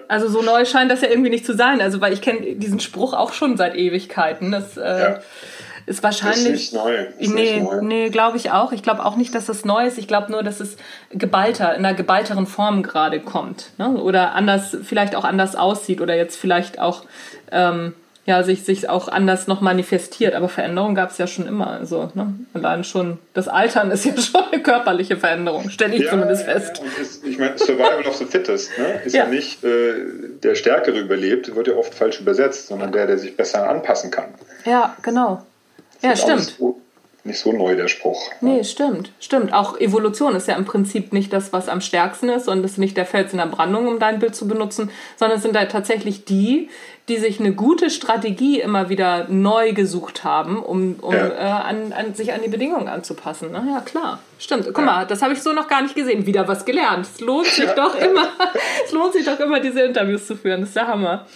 Also 0.08 0.28
so 0.28 0.42
neu 0.42 0.64
scheint 0.66 0.90
das 0.90 1.00
ja 1.00 1.08
irgendwie 1.08 1.30
nicht 1.30 1.46
zu 1.46 1.54
sein. 1.54 1.80
Also, 1.80 2.00
weil 2.00 2.12
ich 2.12 2.20
kenne 2.20 2.56
diesen 2.56 2.80
Spruch 2.80 3.14
auch 3.14 3.32
schon 3.32 3.56
seit 3.56 3.74
Ewigkeiten. 3.74 4.50
Das, 4.52 4.76
äh, 4.76 5.00
ja 5.00 5.20
ist 5.86 6.02
wahrscheinlich. 6.02 6.54
Ist 6.54 6.72
nicht 6.72 6.74
neu. 6.74 6.94
Ist 7.18 7.34
nee, 7.34 7.60
neu. 7.60 7.82
nee 7.82 8.08
glaube 8.10 8.36
ich 8.36 8.50
auch. 8.50 8.72
Ich 8.72 8.82
glaube 8.82 9.04
auch 9.04 9.16
nicht, 9.16 9.34
dass 9.34 9.46
das 9.46 9.64
neu 9.64 9.86
ist. 9.86 9.98
Ich 9.98 10.08
glaube 10.08 10.30
nur, 10.30 10.42
dass 10.42 10.60
es 10.60 10.76
geballter, 11.10 11.74
in 11.74 11.84
einer 11.84 11.94
geballteren 11.94 12.46
Form 12.46 12.82
gerade 12.82 13.20
kommt. 13.20 13.70
Ne? 13.78 13.88
Oder 13.88 14.34
anders, 14.34 14.76
vielleicht 14.82 15.14
auch 15.14 15.24
anders 15.24 15.56
aussieht 15.56 16.00
oder 16.00 16.14
jetzt 16.16 16.36
vielleicht 16.36 16.78
auch 16.78 17.02
ähm, 17.50 17.94
ja, 18.24 18.44
sich, 18.44 18.62
sich 18.62 18.88
auch 18.88 19.08
anders 19.08 19.48
noch 19.48 19.60
manifestiert. 19.60 20.34
Aber 20.34 20.48
Veränderung 20.48 20.94
gab 20.94 21.10
es 21.10 21.18
ja 21.18 21.26
schon 21.26 21.46
immer. 21.46 21.68
Also, 21.68 22.12
ne? 22.14 22.34
Allein 22.54 22.84
schon 22.84 23.18
das 23.34 23.48
Altern 23.48 23.90
ist 23.90 24.04
ja 24.04 24.16
schon 24.16 24.44
eine 24.52 24.62
körperliche 24.62 25.16
Veränderung, 25.16 25.70
stelle 25.70 25.94
ich 25.94 26.02
ja, 26.02 26.10
zumindest 26.10 26.44
fest. 26.44 26.80
Ja, 26.84 27.02
ist, 27.02 27.24
ich 27.26 27.38
meine, 27.38 27.58
Survival 27.58 28.06
of 28.06 28.14
the 28.14 28.24
Fittest 28.24 28.70
ne? 28.78 29.00
ist 29.04 29.14
ja, 29.14 29.24
ja 29.24 29.30
nicht 29.30 29.64
äh, 29.64 29.94
der 30.42 30.54
Stärkere 30.54 30.98
überlebt, 30.98 31.54
wird 31.54 31.66
ja 31.66 31.74
oft 31.74 31.94
falsch 31.94 32.20
übersetzt, 32.20 32.68
sondern 32.68 32.92
der, 32.92 33.06
der 33.06 33.18
sich 33.18 33.36
besser 33.36 33.68
anpassen 33.68 34.10
kann. 34.10 34.34
Ja, 34.64 34.96
genau. 35.02 35.44
Ja, 36.02 36.16
stimmt 36.16 36.56
nicht 37.24 37.38
so 37.38 37.52
neu, 37.52 37.76
der 37.76 37.88
Spruch. 37.88 38.30
Nee, 38.40 38.64
stimmt, 38.64 39.12
stimmt. 39.20 39.52
Auch 39.52 39.78
Evolution 39.78 40.34
ist 40.34 40.48
ja 40.48 40.56
im 40.56 40.64
Prinzip 40.64 41.12
nicht 41.12 41.32
das, 41.32 41.52
was 41.52 41.68
am 41.68 41.80
stärksten 41.80 42.28
ist 42.28 42.48
und 42.48 42.64
ist 42.64 42.78
nicht 42.78 42.96
der 42.96 43.06
Fels 43.06 43.32
in 43.32 43.38
der 43.38 43.46
Brandung, 43.46 43.86
um 43.86 44.00
dein 44.00 44.18
Bild 44.18 44.34
zu 44.34 44.48
benutzen, 44.48 44.90
sondern 45.16 45.36
es 45.36 45.42
sind 45.42 45.54
da 45.54 45.64
tatsächlich 45.66 46.24
die, 46.24 46.68
die 47.08 47.18
sich 47.18 47.40
eine 47.40 47.52
gute 47.52 47.90
Strategie 47.90 48.60
immer 48.60 48.88
wieder 48.88 49.26
neu 49.28 49.72
gesucht 49.72 50.22
haben, 50.22 50.62
um, 50.62 50.96
um 51.00 51.12
ja. 51.12 51.26
äh, 51.26 51.68
an, 51.68 51.92
an, 51.92 52.14
sich 52.14 52.32
an 52.32 52.42
die 52.42 52.48
Bedingungen 52.48 52.88
anzupassen. 52.88 53.48
Na 53.52 53.64
ja, 53.68 53.80
klar. 53.80 54.20
Stimmt. 54.42 54.66
Guck 54.66 54.78
ja. 54.78 54.84
mal, 54.84 55.06
das 55.06 55.22
habe 55.22 55.34
ich 55.34 55.40
so 55.40 55.52
noch 55.52 55.68
gar 55.68 55.82
nicht 55.82 55.94
gesehen. 55.94 56.26
Wieder 56.26 56.48
was 56.48 56.64
gelernt. 56.64 57.06
Es 57.06 57.20
lohnt 57.20 57.46
sich 57.46 57.64
ja. 57.64 57.74
doch 57.74 57.94
immer, 57.94 58.26
es 58.84 58.90
lohnt 58.90 59.12
sich 59.12 59.24
doch 59.24 59.38
immer, 59.38 59.60
diese 59.60 59.82
Interviews 59.82 60.26
zu 60.26 60.34
führen. 60.34 60.62
Das 60.62 60.70
ist 60.70 60.76
der 60.76 60.88
Hammer. 60.88 61.26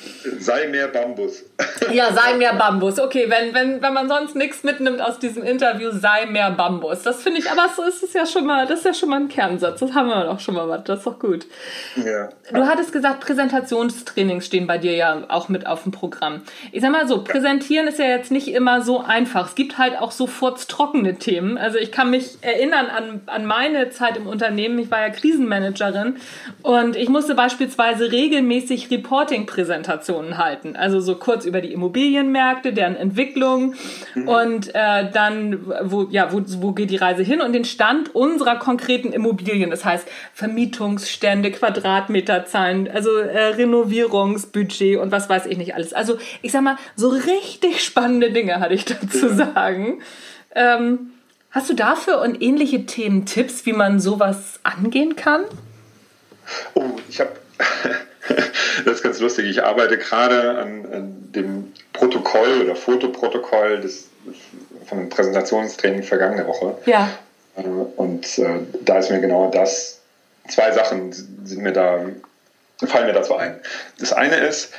Sei 0.40 0.66
mehr 0.66 0.88
Bambus. 0.88 1.44
Ja, 1.92 2.12
sei 2.12 2.35
mehr 2.35 2.54
Bambus. 2.54 2.99
Okay, 2.99 3.26
wenn, 3.28 3.54
wenn, 3.54 3.80
wenn 3.80 3.92
man 3.92 4.08
sonst 4.08 4.35
nichts 4.35 4.64
mitnimmt 4.64 5.00
aus 5.00 5.20
diesem 5.20 5.44
Interview, 5.44 5.90
sei 5.92 6.26
mehr 6.26 6.50
Bambus. 6.50 7.02
Das 7.02 7.23
finde 7.23 7.38
ich, 7.38 7.49
aber 7.49 7.68
so 7.76 7.85
ist 7.85 8.02
es 8.02 8.12
ja 8.12 8.26
schon 8.26 8.44
mal, 8.44 8.66
das 8.66 8.80
ist 8.80 8.87
ja 8.87 8.94
schon 8.94 9.11
mal 9.11 9.20
ein 9.20 9.28
Kernsatz. 9.28 9.78
Das 9.78 9.94
haben 9.94 10.08
wir 10.08 10.25
doch 10.25 10.40
schon 10.40 10.54
mal 10.54 10.68
was. 10.68 10.82
Das 10.82 10.99
ist 10.99 11.06
doch 11.06 11.20
gut. 11.20 11.46
Ja. 11.94 12.30
Du 12.52 12.66
hattest 12.66 12.92
gesagt, 12.92 13.20
Präsentationstrainings 13.20 14.44
stehen 14.44 14.66
bei 14.66 14.78
dir 14.78 14.96
ja 14.96 15.23
auch 15.28 15.49
mit 15.49 15.65
auf 15.66 15.82
dem 15.82 15.92
Programm. 15.92 16.42
Ich 16.73 16.80
sag 16.80 16.90
mal 16.92 17.06
so, 17.06 17.23
präsentieren 17.23 17.87
ist 17.87 17.99
ja 17.99 18.06
jetzt 18.06 18.30
nicht 18.30 18.49
immer 18.49 18.82
so 18.82 19.00
einfach. 19.00 19.49
Es 19.49 19.54
gibt 19.54 19.78
halt 19.78 19.99
auch 19.99 20.11
so 20.11 20.26
furztrockene 20.26 21.16
Themen. 21.16 21.58
Also 21.58 21.78
ich 21.78 21.92
kann 21.92 22.11
mich 22.11 22.38
erinnern 22.42 22.87
an, 22.87 23.20
an 23.26 23.46
meine 23.46 23.90
Zeit 23.90 24.16
im 24.16 24.26
Unternehmen. 24.26 24.78
Ich 24.78 24.90
war 24.90 25.00
ja 25.00 25.11
Krisenmanagerin 25.11 26.16
und 26.62 26.96
ich 26.96 27.08
musste 27.08 27.35
beispielsweise 27.35 28.12
regelmäßig 28.12 28.90
Reporting-Präsentationen 28.90 30.38
halten. 30.38 30.76
Also 30.76 31.00
so 31.00 31.16
kurz 31.16 31.44
über 31.44 31.61
die 31.61 31.73
Immobilienmärkte, 31.73 32.73
deren 32.73 32.96
Entwicklung 32.96 33.75
mhm. 34.14 34.28
und 34.28 34.75
äh, 34.75 35.11
dann, 35.11 35.66
wo, 35.82 36.06
ja, 36.11 36.32
wo, 36.32 36.42
wo 36.61 36.73
geht 36.73 36.90
die 36.90 36.96
Reise 36.96 37.23
hin 37.23 37.40
und 37.40 37.52
den 37.52 37.64
Stand 37.64 38.14
unserer 38.14 38.56
konkreten 38.56 39.12
Immobilien. 39.12 39.70
Das 39.70 39.85
heißt 39.85 40.08
Vermietungsstände, 40.32 41.50
Quadratmeterzahlen, 41.50 42.88
also 42.90 43.11
äh, 43.16 43.54
Renovierungsbudget 43.54 44.99
und 44.99 45.12
was 45.12 45.28
weiß 45.28 45.45
ich 45.46 45.58
nicht 45.58 45.74
alles. 45.74 45.92
Also 45.92 46.18
ich 46.42 46.52
sag 46.52 46.62
mal, 46.62 46.76
so 46.96 47.08
richtig 47.08 47.84
spannende 47.84 48.32
Dinge 48.32 48.60
hatte 48.60 48.74
ich 48.74 48.84
dazu 48.84 49.28
ja. 49.28 49.34
sagen. 49.34 50.02
Ähm, 50.54 51.12
Hast 51.56 51.70
du 51.70 51.74
dafür 51.74 52.20
und 52.20 52.42
ähnliche 52.42 52.84
Themen 52.84 53.24
Tipps, 53.24 53.64
wie 53.64 53.72
man 53.72 53.98
sowas 53.98 54.60
angehen 54.62 55.16
kann? 55.16 55.44
Oh, 56.74 56.82
ich 57.08 57.18
habe, 57.18 57.30
das 58.84 58.96
ist 58.96 59.02
ganz 59.02 59.20
lustig, 59.20 59.46
ich 59.46 59.64
arbeite 59.64 59.96
gerade 59.96 60.58
an, 60.58 60.86
an, 60.92 61.32
dem 61.32 61.72
Protokoll 61.94 62.60
oder 62.60 62.76
Fotoprotokoll 62.76 63.80
des, 63.80 64.08
von 64.84 64.98
dem 64.98 65.08
Präsentationstraining 65.08 66.02
vergangene 66.02 66.46
Woche. 66.46 66.76
Ja. 66.84 67.08
Äh, 67.56 67.62
und 67.62 68.38
äh, 68.38 68.58
da 68.84 68.98
ist 68.98 69.10
mir 69.10 69.20
genau 69.20 69.50
das, 69.50 70.02
zwei 70.48 70.72
Sachen 70.72 71.10
sind 71.10 71.62
mir 71.62 71.72
da, 71.72 72.00
fallen 72.86 73.06
mir 73.06 73.14
dazu 73.14 73.34
ein. 73.34 73.58
Das 73.98 74.12
eine 74.12 74.36
ist, 74.36 74.74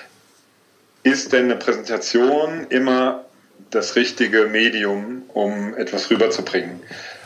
ist 1.08 1.34
denn 1.34 1.46
eine 1.46 1.56
Präsentation 1.56 2.68
immer 2.70 3.26
das 3.70 3.96
richtige 3.96 4.46
Medium, 4.46 5.24
um 5.34 5.76
etwas 5.76 6.10
rüberzubringen. 6.10 6.82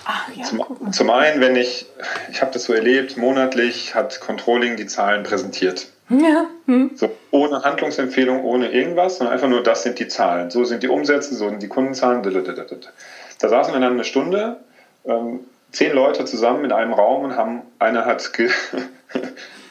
Ach, 0.06 0.28
ja, 0.36 0.44
zum, 0.44 0.92
zum 0.92 1.10
einen, 1.10 1.42
wenn 1.42 1.56
ich, 1.56 1.86
ich 2.32 2.42
habe 2.42 2.52
das 2.52 2.64
so 2.64 2.74
erlebt, 2.74 3.18
monatlich 3.18 3.94
hat 3.94 4.20
Controlling 4.20 4.76
die 4.76 4.88
Zahlen 4.88 5.24
präsentiert. 5.24 5.88
Ja. 6.10 6.48
Hm. 6.66 6.92
So, 6.96 7.16
ohne 7.30 7.64
Handlungsempfehlung, 7.64 8.44
ohne 8.44 8.72
irgendwas, 8.72 9.18
sondern 9.18 9.34
einfach 9.34 9.48
nur, 9.48 9.64
das 9.64 9.84
sind 9.84 10.00
die 10.00 10.08
Zahlen. 10.08 10.50
So 10.50 10.66
sind 10.66 10.84
die 10.84 10.90
Umsätze, 10.90 11.36
so 11.36 11.48
sind 11.48 11.62
die 11.62 11.68
Kundenzahlen. 11.68 12.24
Da 12.24 13.50
saßen 13.50 13.74
wir 13.74 13.80
dann 13.80 13.94
eine 13.94 14.04
Stunde, 14.04 14.58
ähm, 15.06 15.42
zehn 15.72 15.94
Leute 15.94 16.26
zusammen 16.26 16.66
in 16.66 16.72
einem 16.72 16.94
Raum 16.94 17.24
und 17.24 17.36
haben, 17.36 17.62
einer 17.80 18.06
hat, 18.06 18.32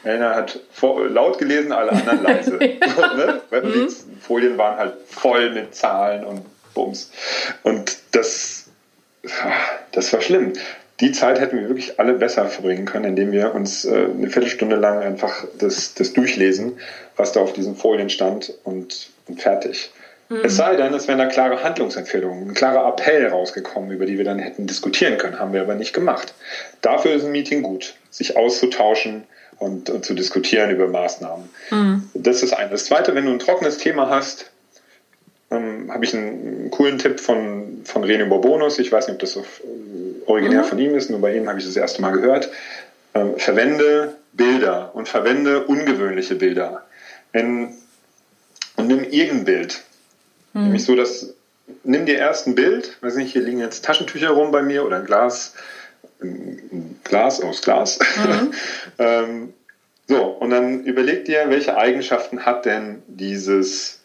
einer 0.03 0.35
hat 0.35 0.59
vor, 0.71 1.07
laut 1.07 1.37
gelesen, 1.37 1.71
alle 1.71 1.91
anderen 1.91 2.23
leise. 2.23 2.57
ne? 2.57 3.41
Mhm. 3.51 3.89
Folien 4.19 4.57
waren 4.57 4.77
halt 4.77 4.93
voll 5.07 5.51
mit 5.51 5.75
Zahlen 5.75 6.23
und 6.23 6.41
Bums. 6.73 7.11
Und 7.63 7.97
das, 8.11 8.69
das 9.91 10.13
war 10.13 10.21
schlimm. 10.21 10.53
Die 10.99 11.11
Zeit 11.11 11.39
hätten 11.39 11.59
wir 11.59 11.67
wirklich 11.67 11.99
alle 11.99 12.13
besser 12.13 12.45
verbringen 12.45 12.85
können, 12.85 13.05
indem 13.05 13.31
wir 13.31 13.55
uns 13.55 13.85
äh, 13.85 14.05
eine 14.05 14.29
Viertelstunde 14.29 14.75
lang 14.75 14.99
einfach 14.99 15.45
das, 15.57 15.95
das 15.95 16.13
durchlesen, 16.13 16.77
was 17.15 17.31
da 17.31 17.41
auf 17.41 17.53
diesen 17.53 17.75
Folien 17.75 18.09
stand 18.09 18.53
und, 18.63 19.09
und 19.27 19.41
fertig. 19.41 19.91
Mhm. 20.29 20.41
Es 20.43 20.55
sei 20.55 20.75
denn, 20.75 20.93
es 20.93 21.07
wären 21.07 21.17
da 21.17 21.25
klare 21.25 21.63
Handlungsempfehlungen, 21.63 22.49
ein 22.49 22.53
klarer 22.53 22.87
Appell 22.87 23.27
rausgekommen, 23.27 23.91
über 23.91 24.05
die 24.05 24.17
wir 24.17 24.25
dann 24.25 24.37
hätten 24.37 24.67
diskutieren 24.67 25.17
können, 25.17 25.39
haben 25.39 25.53
wir 25.53 25.61
aber 25.61 25.75
nicht 25.75 25.93
gemacht. 25.93 26.35
Dafür 26.81 27.13
ist 27.13 27.25
ein 27.25 27.31
Meeting 27.31 27.63
gut, 27.63 27.95
sich 28.11 28.37
auszutauschen 28.37 29.23
und, 29.61 29.89
und 29.91 30.03
zu 30.03 30.13
diskutieren 30.15 30.71
über 30.71 30.87
Maßnahmen. 30.87 31.49
Mhm. 31.69 32.09
Das 32.15 32.41
ist 32.41 32.53
eine. 32.53 32.71
Das 32.71 32.85
zweite, 32.85 33.13
wenn 33.13 33.25
du 33.25 33.31
ein 33.31 33.39
trockenes 33.39 33.77
Thema 33.77 34.09
hast, 34.09 34.51
ähm, 35.51 35.91
habe 35.91 36.03
ich 36.03 36.15
einen, 36.15 36.71
coolen 36.71 36.97
Tipp 36.97 37.19
von, 37.19 37.81
von 37.85 38.03
René 38.03 38.25
Borbonus. 38.25 38.79
Ich 38.79 38.91
weiß 38.91 39.07
nicht, 39.07 39.15
ob 39.15 39.19
das 39.19 39.37
auf, 39.37 39.61
äh, 39.63 40.27
originär 40.27 40.63
mhm. 40.63 40.65
von 40.65 40.79
ihm 40.79 40.95
ist, 40.95 41.09
nur 41.11 41.21
bei 41.21 41.35
ihm 41.35 41.47
habe 41.47 41.59
ich 41.59 41.65
das 41.65 41.75
erste 41.75 42.01
Mal 42.01 42.11
gehört. 42.11 42.49
Ähm, 43.13 43.37
verwende 43.37 44.15
Bilder 44.33 44.91
und 44.95 45.07
verwende 45.07 45.65
ungewöhnliche 45.65 46.35
Bilder. 46.35 46.85
Wenn, 47.31 47.75
und 48.77 48.87
nimm 48.87 49.03
irgendein 49.03 49.45
Bild. 49.45 49.81
Mhm. 50.53 50.63
Nämlich 50.63 50.85
so, 50.85 50.95
dass 50.95 51.35
nimm 51.83 52.07
dir 52.07 52.17
erst 52.17 52.47
ein 52.47 52.55
Bild, 52.55 52.97
weiß 53.01 53.15
nicht, 53.15 53.33
hier 53.33 53.43
liegen 53.43 53.59
jetzt 53.59 53.85
Taschentücher 53.85 54.31
rum 54.31 54.51
bei 54.51 54.63
mir 54.63 54.85
oder 54.85 54.97
ein 54.97 55.05
Glas, 55.05 55.53
ein 56.21 56.99
Glas 57.03 57.41
aus 57.41 57.61
Glas. 57.61 57.99
Mhm. 58.17 58.51
ähm, 58.99 59.53
so, 60.07 60.23
und 60.23 60.49
dann 60.49 60.83
überleg 60.83 61.25
dir, 61.25 61.49
welche 61.49 61.77
Eigenschaften 61.77 62.45
hat 62.45 62.65
denn 62.65 63.01
dieses 63.07 63.99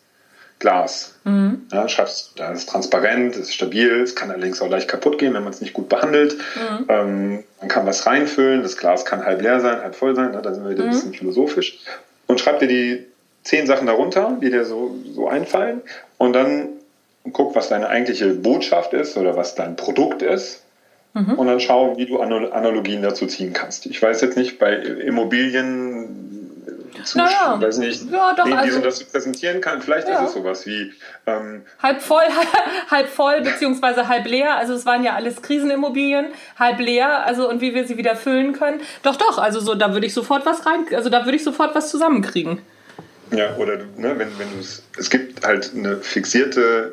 Glas. 0.58 1.14
Mhm. 1.24 1.66
Ja, 1.70 1.88
schreibst, 1.88 2.32
da 2.36 2.52
ist 2.52 2.68
transparent, 2.68 3.36
ist 3.36 3.52
stabil, 3.52 4.00
es 4.00 4.14
kann 4.14 4.30
allerdings 4.30 4.62
auch 4.62 4.68
leicht 4.68 4.88
kaputt 4.88 5.18
gehen, 5.18 5.34
wenn 5.34 5.42
man 5.42 5.52
es 5.52 5.60
nicht 5.60 5.74
gut 5.74 5.88
behandelt. 5.88 6.36
Mhm. 6.54 6.84
Ähm, 6.88 7.44
man 7.60 7.68
kann 7.68 7.86
was 7.86 8.06
reinfüllen, 8.06 8.62
das 8.62 8.76
Glas 8.76 9.04
kann 9.04 9.24
halb 9.24 9.42
leer 9.42 9.60
sein, 9.60 9.80
halb 9.80 9.94
voll 9.94 10.14
sein, 10.14 10.30
ne? 10.30 10.40
da 10.42 10.54
sind 10.54 10.64
wir 10.64 10.70
wieder 10.70 10.84
mhm. 10.84 10.90
ein 10.90 10.94
bisschen 10.94 11.12
philosophisch. 11.12 11.78
Und 12.26 12.40
schreib 12.40 12.60
dir 12.60 12.68
die 12.68 13.06
zehn 13.44 13.66
Sachen 13.66 13.86
darunter, 13.86 14.38
die 14.40 14.50
dir 14.50 14.64
so, 14.64 14.96
so 15.12 15.28
einfallen, 15.28 15.82
und 16.18 16.32
dann 16.32 16.68
guck, 17.32 17.54
was 17.54 17.68
deine 17.68 17.88
eigentliche 17.88 18.32
Botschaft 18.32 18.92
ist 18.92 19.16
oder 19.16 19.36
was 19.36 19.54
dein 19.54 19.76
Produkt 19.76 20.22
ist. 20.22 20.62
Mhm. 21.16 21.32
Und 21.38 21.46
dann 21.46 21.60
schau, 21.60 21.96
wie 21.96 22.04
du 22.04 22.20
Analogien 22.20 23.00
dazu 23.00 23.26
ziehen 23.26 23.54
kannst. 23.54 23.86
Ich 23.86 24.02
weiß 24.02 24.20
jetzt 24.20 24.36
nicht, 24.36 24.58
bei 24.58 24.74
Immobilien 24.74 26.26
zu, 27.04 27.16
naja. 27.16 27.58
weiß 27.58 27.78
nicht, 27.78 28.10
ja, 28.10 28.34
doch, 28.34 28.44
also, 28.44 28.64
diesen 28.64 28.82
das 28.82 29.02
präsentieren 29.02 29.62
kann. 29.62 29.80
Vielleicht 29.80 30.08
ja. 30.08 30.20
ist 30.20 30.28
es 30.28 30.34
sowas 30.34 30.66
wie 30.66 30.92
ähm, 31.24 31.62
halb 31.82 32.02
voll, 32.02 32.24
halb 32.90 33.08
voll 33.08 33.40
beziehungsweise 33.40 34.08
halb 34.08 34.26
leer. 34.26 34.56
Also 34.56 34.74
es 34.74 34.84
waren 34.84 35.02
ja 35.04 35.14
alles 35.14 35.40
Krisenimmobilien, 35.40 36.26
halb 36.58 36.80
leer. 36.80 37.24
Also 37.24 37.48
und 37.48 37.62
wie 37.62 37.74
wir 37.74 37.86
sie 37.86 37.96
wieder 37.96 38.14
füllen 38.14 38.52
können. 38.52 38.82
Doch, 39.02 39.16
doch. 39.16 39.38
Also 39.38 39.60
so, 39.60 39.74
da 39.74 39.94
würde 39.94 40.06
ich 40.06 40.12
sofort 40.12 40.44
was 40.44 40.66
rein, 40.66 40.84
also 40.94 41.08
da 41.08 41.24
würde 41.24 41.36
ich 41.36 41.44
sofort 41.44 41.74
was 41.74 41.90
zusammenkriegen. 41.90 42.58
Ja, 43.30 43.56
oder 43.56 43.78
ne, 43.96 44.18
wenn, 44.18 44.38
wenn 44.38 44.52
du 44.52 44.60
es, 44.60 44.82
es 44.98 45.08
gibt 45.08 45.46
halt 45.46 45.72
eine 45.74 45.96
fixierte, 45.96 46.92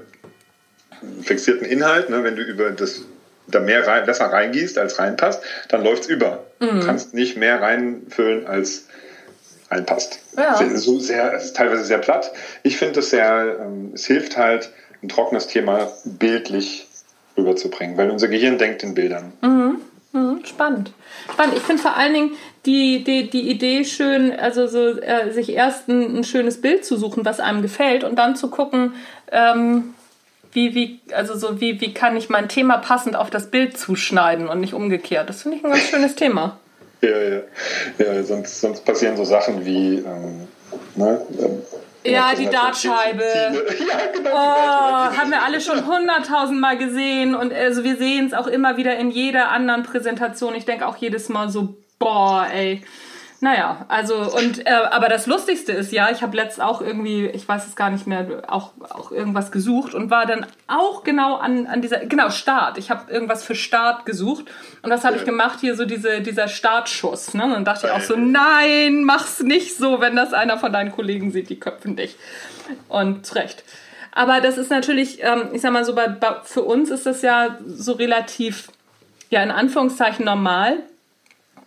fixierten 1.21 1.65
Inhalt, 1.65 2.09
ne, 2.09 2.23
wenn 2.23 2.37
du 2.37 2.41
über 2.41 2.71
das 2.71 3.03
da 3.47 3.59
mehr 3.59 3.85
rein, 3.85 4.05
besser 4.05 4.25
reingießt, 4.25 4.77
als 4.77 5.00
reinpasst, 5.00 5.41
dann 5.69 5.83
läuft 5.83 6.03
es 6.03 6.09
über. 6.09 6.43
Mhm. 6.59 6.79
Du 6.79 6.85
kannst 6.85 7.13
nicht 7.13 7.38
mehr 7.38 7.62
reinfüllen, 7.62 8.47
als 8.47 8.85
reinpasst. 9.69 10.19
Ja. 10.38 10.57
So 10.77 11.00
sehr, 11.00 11.33
es 11.33 11.45
ist 11.45 11.55
teilweise 11.55 11.83
sehr 11.83 11.97
platt. 11.97 12.31
Ich 12.63 12.77
finde 12.77 13.00
es 13.00 13.09
sehr, 13.09 13.57
ähm, 13.62 13.91
es 13.93 14.05
hilft 14.05 14.38
halt, 14.38 14.69
ein 15.01 15.09
trockenes 15.09 15.47
Thema 15.47 15.91
bildlich 16.05 16.88
rüberzubringen, 17.38 17.97
weil 17.97 18.09
unser 18.09 18.29
Gehirn 18.29 18.57
denkt 18.57 18.83
in 18.83 18.93
Bildern. 18.93 19.33
Mhm. 19.41 19.81
Mhm, 20.13 20.45
spannend. 20.45 20.91
Spannend. 21.31 21.57
Ich 21.57 21.63
finde 21.63 21.81
vor 21.81 21.97
allen 21.97 22.13
Dingen 22.13 22.31
die, 22.67 23.03
die, 23.03 23.29
die 23.29 23.50
Idee 23.50 23.83
schön, 23.83 24.31
also 24.31 24.67
so, 24.67 25.00
äh, 25.01 25.31
sich 25.31 25.50
erst 25.50 25.89
ein, 25.89 26.19
ein, 26.19 26.23
schönes 26.23 26.62
Bild 26.62 26.85
zu 26.85 26.97
suchen, 26.97 27.25
was 27.25 27.39
einem 27.39 27.63
gefällt, 27.63 28.03
und 28.03 28.15
dann 28.15 28.35
zu 28.35 28.50
gucken, 28.50 28.93
ähm, 29.31 29.95
wie, 30.53 30.75
wie, 30.75 31.00
also 31.13 31.36
so, 31.36 31.60
wie, 31.60 31.81
wie 31.81 31.93
kann 31.93 32.15
ich 32.15 32.29
mein 32.29 32.48
Thema 32.48 32.77
passend 32.77 33.15
auf 33.15 33.29
das 33.29 33.50
Bild 33.50 33.77
zuschneiden 33.77 34.48
und 34.48 34.60
nicht 34.60 34.74
umgekehrt. 34.74 35.29
Das 35.29 35.41
finde 35.41 35.57
ich 35.57 35.63
ein 35.63 35.72
ganz 35.72 35.83
schönes 35.83 36.15
Thema. 36.15 36.60
Ja, 37.01 37.17
ja. 37.19 37.41
ja 37.98 38.24
sonst, 38.24 38.62
sonst 38.62 38.86
passieren 38.86 39.17
so 39.17 39.25
Sachen 39.25 39.65
wie, 39.65 39.98
ähm, 39.98 40.48
ne, 40.95 41.22
Ja, 42.05 42.33
die 42.33 42.48
Dartscheibe. 42.48 43.24
Ja, 43.24 44.12
genau. 44.13 44.29
Oh, 44.31 45.17
haben 45.17 45.31
wir 45.31 45.41
alle 45.41 45.60
schon 45.60 45.86
hunderttausend 45.86 46.60
Mal 46.60 46.77
gesehen 46.77 47.36
und 47.36 47.53
also 47.53 47.83
wir 47.83 47.98
sehen 47.98 48.27
es 48.27 48.33
auch 48.33 48.48
immer 48.48 48.77
wieder 48.77 48.95
in 48.98 49.12
jeder 49.12 49.50
anderen 49.50 49.83
Präsentation. 49.83 50.55
Ich 50.55 50.65
denke 50.65 50.88
auch 50.88 50.98
jedes 50.98 51.29
Mal 51.29 51.50
so, 51.50 51.75
boah, 52.00 52.48
ey. 52.53 52.83
Naja, 53.43 53.85
also 53.89 54.15
und 54.38 54.65
äh, 54.65 54.69
aber 54.69 55.09
das 55.09 55.27
Lustigste 55.27 55.73
ist 55.73 55.91
ja, 55.91 56.09
ich 56.09 56.21
habe 56.23 56.38
letzt 56.38 56.62
auch 56.62 56.81
irgendwie, 56.81 57.25
ich 57.25 57.45
weiß 57.45 57.67
es 57.67 57.75
gar 57.75 57.89
nicht 57.89 58.07
mehr, 58.07 58.41
auch, 58.47 58.71
auch 58.89 59.12
irgendwas 59.12 59.51
gesucht 59.51 59.93
und 59.93 60.09
war 60.09 60.25
dann 60.25 60.45
auch 60.67 61.03
genau 61.03 61.35
an, 61.35 61.67
an 61.67 61.81
dieser, 61.81 62.05
genau, 62.05 62.29
Start. 62.29 62.77
Ich 62.77 62.89
habe 62.89 63.12
irgendwas 63.12 63.43
für 63.43 63.53
Start 63.53 64.05
gesucht 64.05 64.45
und 64.81 64.91
was 64.91 65.03
habe 65.03 65.17
ich 65.17 65.25
gemacht? 65.25 65.59
Hier 65.59 65.75
so 65.75 65.83
diese, 65.83 66.21
dieser 66.21 66.47
Startschuss. 66.47 67.33
Ne? 67.33 67.43
Und 67.43 67.51
dann 67.51 67.65
dachte 67.65 67.88
ich 67.88 67.91
auch 67.91 68.00
so, 68.00 68.15
nein, 68.15 69.03
mach's 69.03 69.41
nicht 69.41 69.75
so, 69.75 70.00
wenn 70.00 70.15
das 70.15 70.31
einer 70.31 70.57
von 70.57 70.71
deinen 70.71 70.93
Kollegen 70.93 71.31
sieht, 71.31 71.50
die 71.50 71.59
köpfen 71.59 71.97
dich. 71.97 72.15
Und 72.88 73.25
zu 73.25 73.35
Recht. 73.35 73.65
Aber 74.13 74.39
das 74.39 74.57
ist 74.57 74.71
natürlich, 74.71 75.21
ähm, 75.21 75.50
ich 75.51 75.59
sag 75.59 75.73
mal 75.73 75.83
so, 75.83 75.93
bei, 75.95 76.07
bei, 76.07 76.35
für 76.45 76.62
uns 76.62 76.89
ist 76.91 77.05
das 77.05 77.21
ja 77.21 77.57
so 77.67 77.91
relativ, 77.91 78.69
ja, 79.29 79.43
in 79.43 79.51
Anführungszeichen 79.51 80.23
normal 80.23 80.77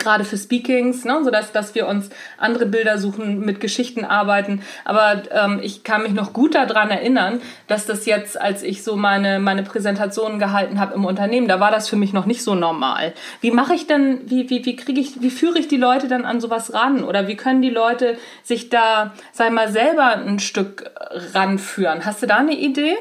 gerade 0.06 0.24
für 0.24 0.38
Speakings, 0.38 1.04
ne, 1.04 1.20
so 1.24 1.30
dass, 1.30 1.50
dass 1.50 1.74
wir 1.74 1.88
uns 1.88 2.10
andere 2.38 2.64
Bilder 2.64 2.98
suchen, 2.98 3.40
mit 3.40 3.58
Geschichten 3.58 4.04
arbeiten. 4.04 4.62
Aber 4.84 5.22
ähm, 5.32 5.58
ich 5.60 5.82
kann 5.82 6.04
mich 6.04 6.12
noch 6.12 6.32
gut 6.32 6.54
daran 6.54 6.90
erinnern, 6.90 7.40
dass 7.66 7.86
das 7.86 8.06
jetzt, 8.06 8.40
als 8.40 8.62
ich 8.62 8.84
so 8.84 8.94
meine, 8.94 9.40
meine 9.40 9.64
Präsentationen 9.64 10.38
gehalten 10.38 10.78
habe 10.78 10.94
im 10.94 11.04
Unternehmen, 11.04 11.48
da 11.48 11.58
war 11.58 11.72
das 11.72 11.88
für 11.88 11.96
mich 11.96 12.12
noch 12.12 12.24
nicht 12.24 12.44
so 12.44 12.54
normal. 12.54 13.14
Wie 13.40 13.50
mache 13.50 13.74
ich 13.74 13.88
denn, 13.88 14.20
wie, 14.26 14.48
wie, 14.48 14.64
wie 14.64 14.76
kriege 14.76 15.00
ich, 15.00 15.20
wie 15.20 15.30
führe 15.30 15.58
ich 15.58 15.66
die 15.66 15.76
Leute 15.76 16.06
dann 16.06 16.24
an 16.24 16.40
sowas 16.40 16.72
ran? 16.72 17.02
Oder 17.02 17.26
wie 17.26 17.36
können 17.36 17.60
die 17.60 17.70
Leute 17.70 18.16
sich 18.44 18.68
da, 18.68 19.12
sag 19.32 19.50
mal, 19.50 19.72
selber 19.72 20.16
ein 20.16 20.38
Stück 20.38 20.88
ranführen? 21.34 22.04
Hast 22.04 22.22
du 22.22 22.28
da 22.28 22.36
eine 22.36 22.54
Idee? 22.54 22.96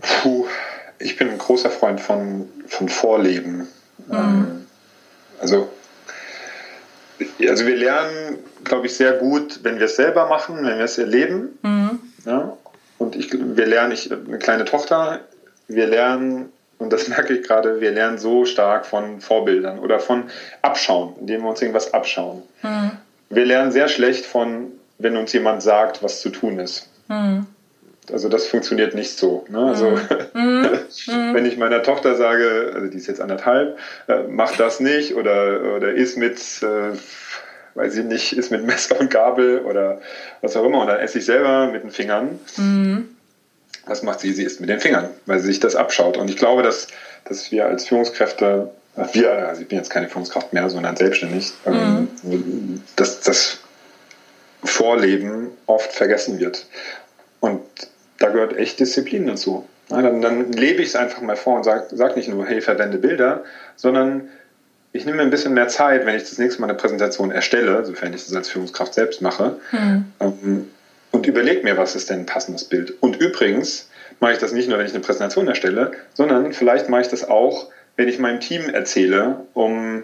Puh, 0.00 0.46
ich 0.98 1.16
bin 1.16 1.30
ein 1.30 1.38
großer 1.38 1.70
Freund 1.70 2.00
von, 2.00 2.48
von 2.66 2.88
Vorleben. 2.88 3.68
Mhm. 4.08 4.12
Ähm, 4.12 4.65
also, 5.40 5.68
also 7.40 7.66
wir 7.66 7.76
lernen, 7.76 8.38
glaube 8.64 8.86
ich, 8.86 8.96
sehr 8.96 9.12
gut, 9.12 9.60
wenn 9.62 9.78
wir 9.78 9.86
es 9.86 9.96
selber 9.96 10.28
machen, 10.28 10.56
wenn 10.58 10.78
wir 10.78 10.84
es 10.84 10.98
erleben. 10.98 11.58
Mhm. 11.62 12.00
Ja? 12.24 12.56
Und 12.98 13.16
ich, 13.16 13.32
wir 13.32 13.66
lernen, 13.66 13.92
ich 13.92 14.10
eine 14.10 14.38
kleine 14.38 14.64
Tochter, 14.64 15.20
wir 15.68 15.86
lernen, 15.86 16.52
und 16.78 16.92
das 16.92 17.08
merke 17.08 17.34
ich 17.34 17.46
gerade, 17.46 17.80
wir 17.80 17.90
lernen 17.90 18.18
so 18.18 18.44
stark 18.44 18.86
von 18.86 19.20
Vorbildern 19.20 19.78
oder 19.78 20.00
von 20.00 20.24
Abschauen, 20.62 21.14
indem 21.20 21.42
wir 21.42 21.50
uns 21.50 21.60
irgendwas 21.60 21.94
abschauen. 21.94 22.42
Mhm. 22.62 22.92
Wir 23.28 23.44
lernen 23.44 23.72
sehr 23.72 23.88
schlecht 23.88 24.24
von, 24.24 24.72
wenn 24.98 25.16
uns 25.16 25.32
jemand 25.32 25.62
sagt, 25.62 26.02
was 26.02 26.20
zu 26.20 26.30
tun 26.30 26.58
ist. 26.58 26.88
Mhm. 27.08 27.46
Also 28.12 28.28
das 28.28 28.46
funktioniert 28.46 28.94
nicht 28.94 29.18
so. 29.18 29.44
Ne? 29.48 29.58
Also 29.58 29.90
mhm. 30.34 30.70
mhm. 31.06 31.34
wenn 31.34 31.46
ich 31.46 31.56
meiner 31.56 31.82
Tochter 31.82 32.14
sage, 32.14 32.72
also 32.74 32.86
die 32.86 32.96
ist 32.96 33.06
jetzt 33.06 33.20
anderthalb, 33.20 33.78
äh, 34.08 34.20
mach 34.28 34.56
das 34.56 34.80
nicht 34.80 35.14
oder, 35.14 35.74
oder 35.76 35.92
isst 35.92 36.16
mit, 36.16 36.38
äh, 36.62 36.96
weiß 37.74 37.96
ich 37.96 38.04
nicht, 38.04 38.32
isst 38.32 38.50
mit 38.50 38.64
Messer 38.64 39.00
und 39.00 39.10
Gabel 39.10 39.60
oder 39.60 40.00
was 40.40 40.56
auch 40.56 40.64
immer 40.64 40.80
und 40.80 40.86
dann 40.86 41.00
esse 41.00 41.18
ich 41.18 41.24
selber 41.24 41.66
mit 41.66 41.82
den 41.82 41.90
Fingern. 41.90 42.38
Mhm. 42.56 43.08
Was 43.86 44.02
macht 44.02 44.20
sie? 44.20 44.32
Sie 44.32 44.42
isst 44.42 44.60
mit 44.60 44.68
den 44.68 44.80
Fingern, 44.80 45.10
weil 45.26 45.38
sie 45.38 45.46
sich 45.46 45.60
das 45.60 45.76
abschaut. 45.76 46.16
Und 46.16 46.28
ich 46.28 46.36
glaube, 46.36 46.62
dass, 46.62 46.88
dass 47.24 47.52
wir 47.52 47.66
als 47.66 47.86
Führungskräfte, 47.86 48.70
wir, 49.12 49.48
also 49.48 49.62
ich 49.62 49.68
bin 49.68 49.78
jetzt 49.78 49.90
keine 49.90 50.08
Führungskraft 50.08 50.52
mehr, 50.52 50.68
sondern 50.70 50.96
selbstständig, 50.96 51.52
ähm, 51.66 52.08
mhm. 52.22 52.82
dass 52.96 53.20
das 53.20 53.58
Vorleben 54.64 55.50
oft 55.66 55.92
vergessen 55.92 56.40
wird. 56.40 56.66
Und 57.40 57.62
da 58.18 58.30
gehört 58.30 58.56
echt 58.56 58.80
Disziplin 58.80 59.26
dazu. 59.26 59.66
Ja, 59.90 60.02
dann, 60.02 60.20
dann, 60.20 60.52
lebe 60.52 60.82
ich 60.82 60.88
es 60.88 60.96
einfach 60.96 61.20
mal 61.20 61.36
vor 61.36 61.56
und 61.56 61.64
sage 61.64 61.86
sag 61.92 62.16
nicht 62.16 62.28
nur, 62.28 62.44
hey, 62.46 62.60
verwende 62.60 62.98
Bilder, 62.98 63.44
sondern 63.76 64.28
ich 64.92 65.04
nehme 65.04 65.18
mir 65.18 65.22
ein 65.22 65.30
bisschen 65.30 65.54
mehr 65.54 65.68
Zeit, 65.68 66.06
wenn 66.06 66.16
ich 66.16 66.24
das 66.24 66.38
nächste 66.38 66.60
Mal 66.60 66.68
eine 66.68 66.78
Präsentation 66.78 67.30
erstelle, 67.30 67.84
sofern 67.84 68.12
ich 68.14 68.24
das 68.24 68.34
als 68.34 68.48
Führungskraft 68.48 68.94
selbst 68.94 69.20
mache, 69.22 69.58
hm. 69.70 70.04
ähm, 70.20 70.70
und 71.12 71.26
überlege 71.26 71.62
mir, 71.62 71.76
was 71.76 71.94
ist 71.94 72.10
denn 72.10 72.20
ein 72.20 72.26
passendes 72.26 72.64
Bild. 72.64 72.94
Und 73.00 73.16
übrigens 73.16 73.88
mache 74.20 74.32
ich 74.32 74.38
das 74.38 74.52
nicht 74.52 74.68
nur, 74.68 74.78
wenn 74.78 74.86
ich 74.86 74.92
eine 74.92 75.02
Präsentation 75.02 75.48
erstelle, 75.48 75.92
sondern 76.14 76.52
vielleicht 76.52 76.88
mache 76.88 77.02
ich 77.02 77.08
das 77.08 77.28
auch, 77.28 77.68
wenn 77.96 78.08
ich 78.08 78.18
meinem 78.18 78.40
Team 78.40 78.68
erzähle, 78.68 79.40
um, 79.54 80.02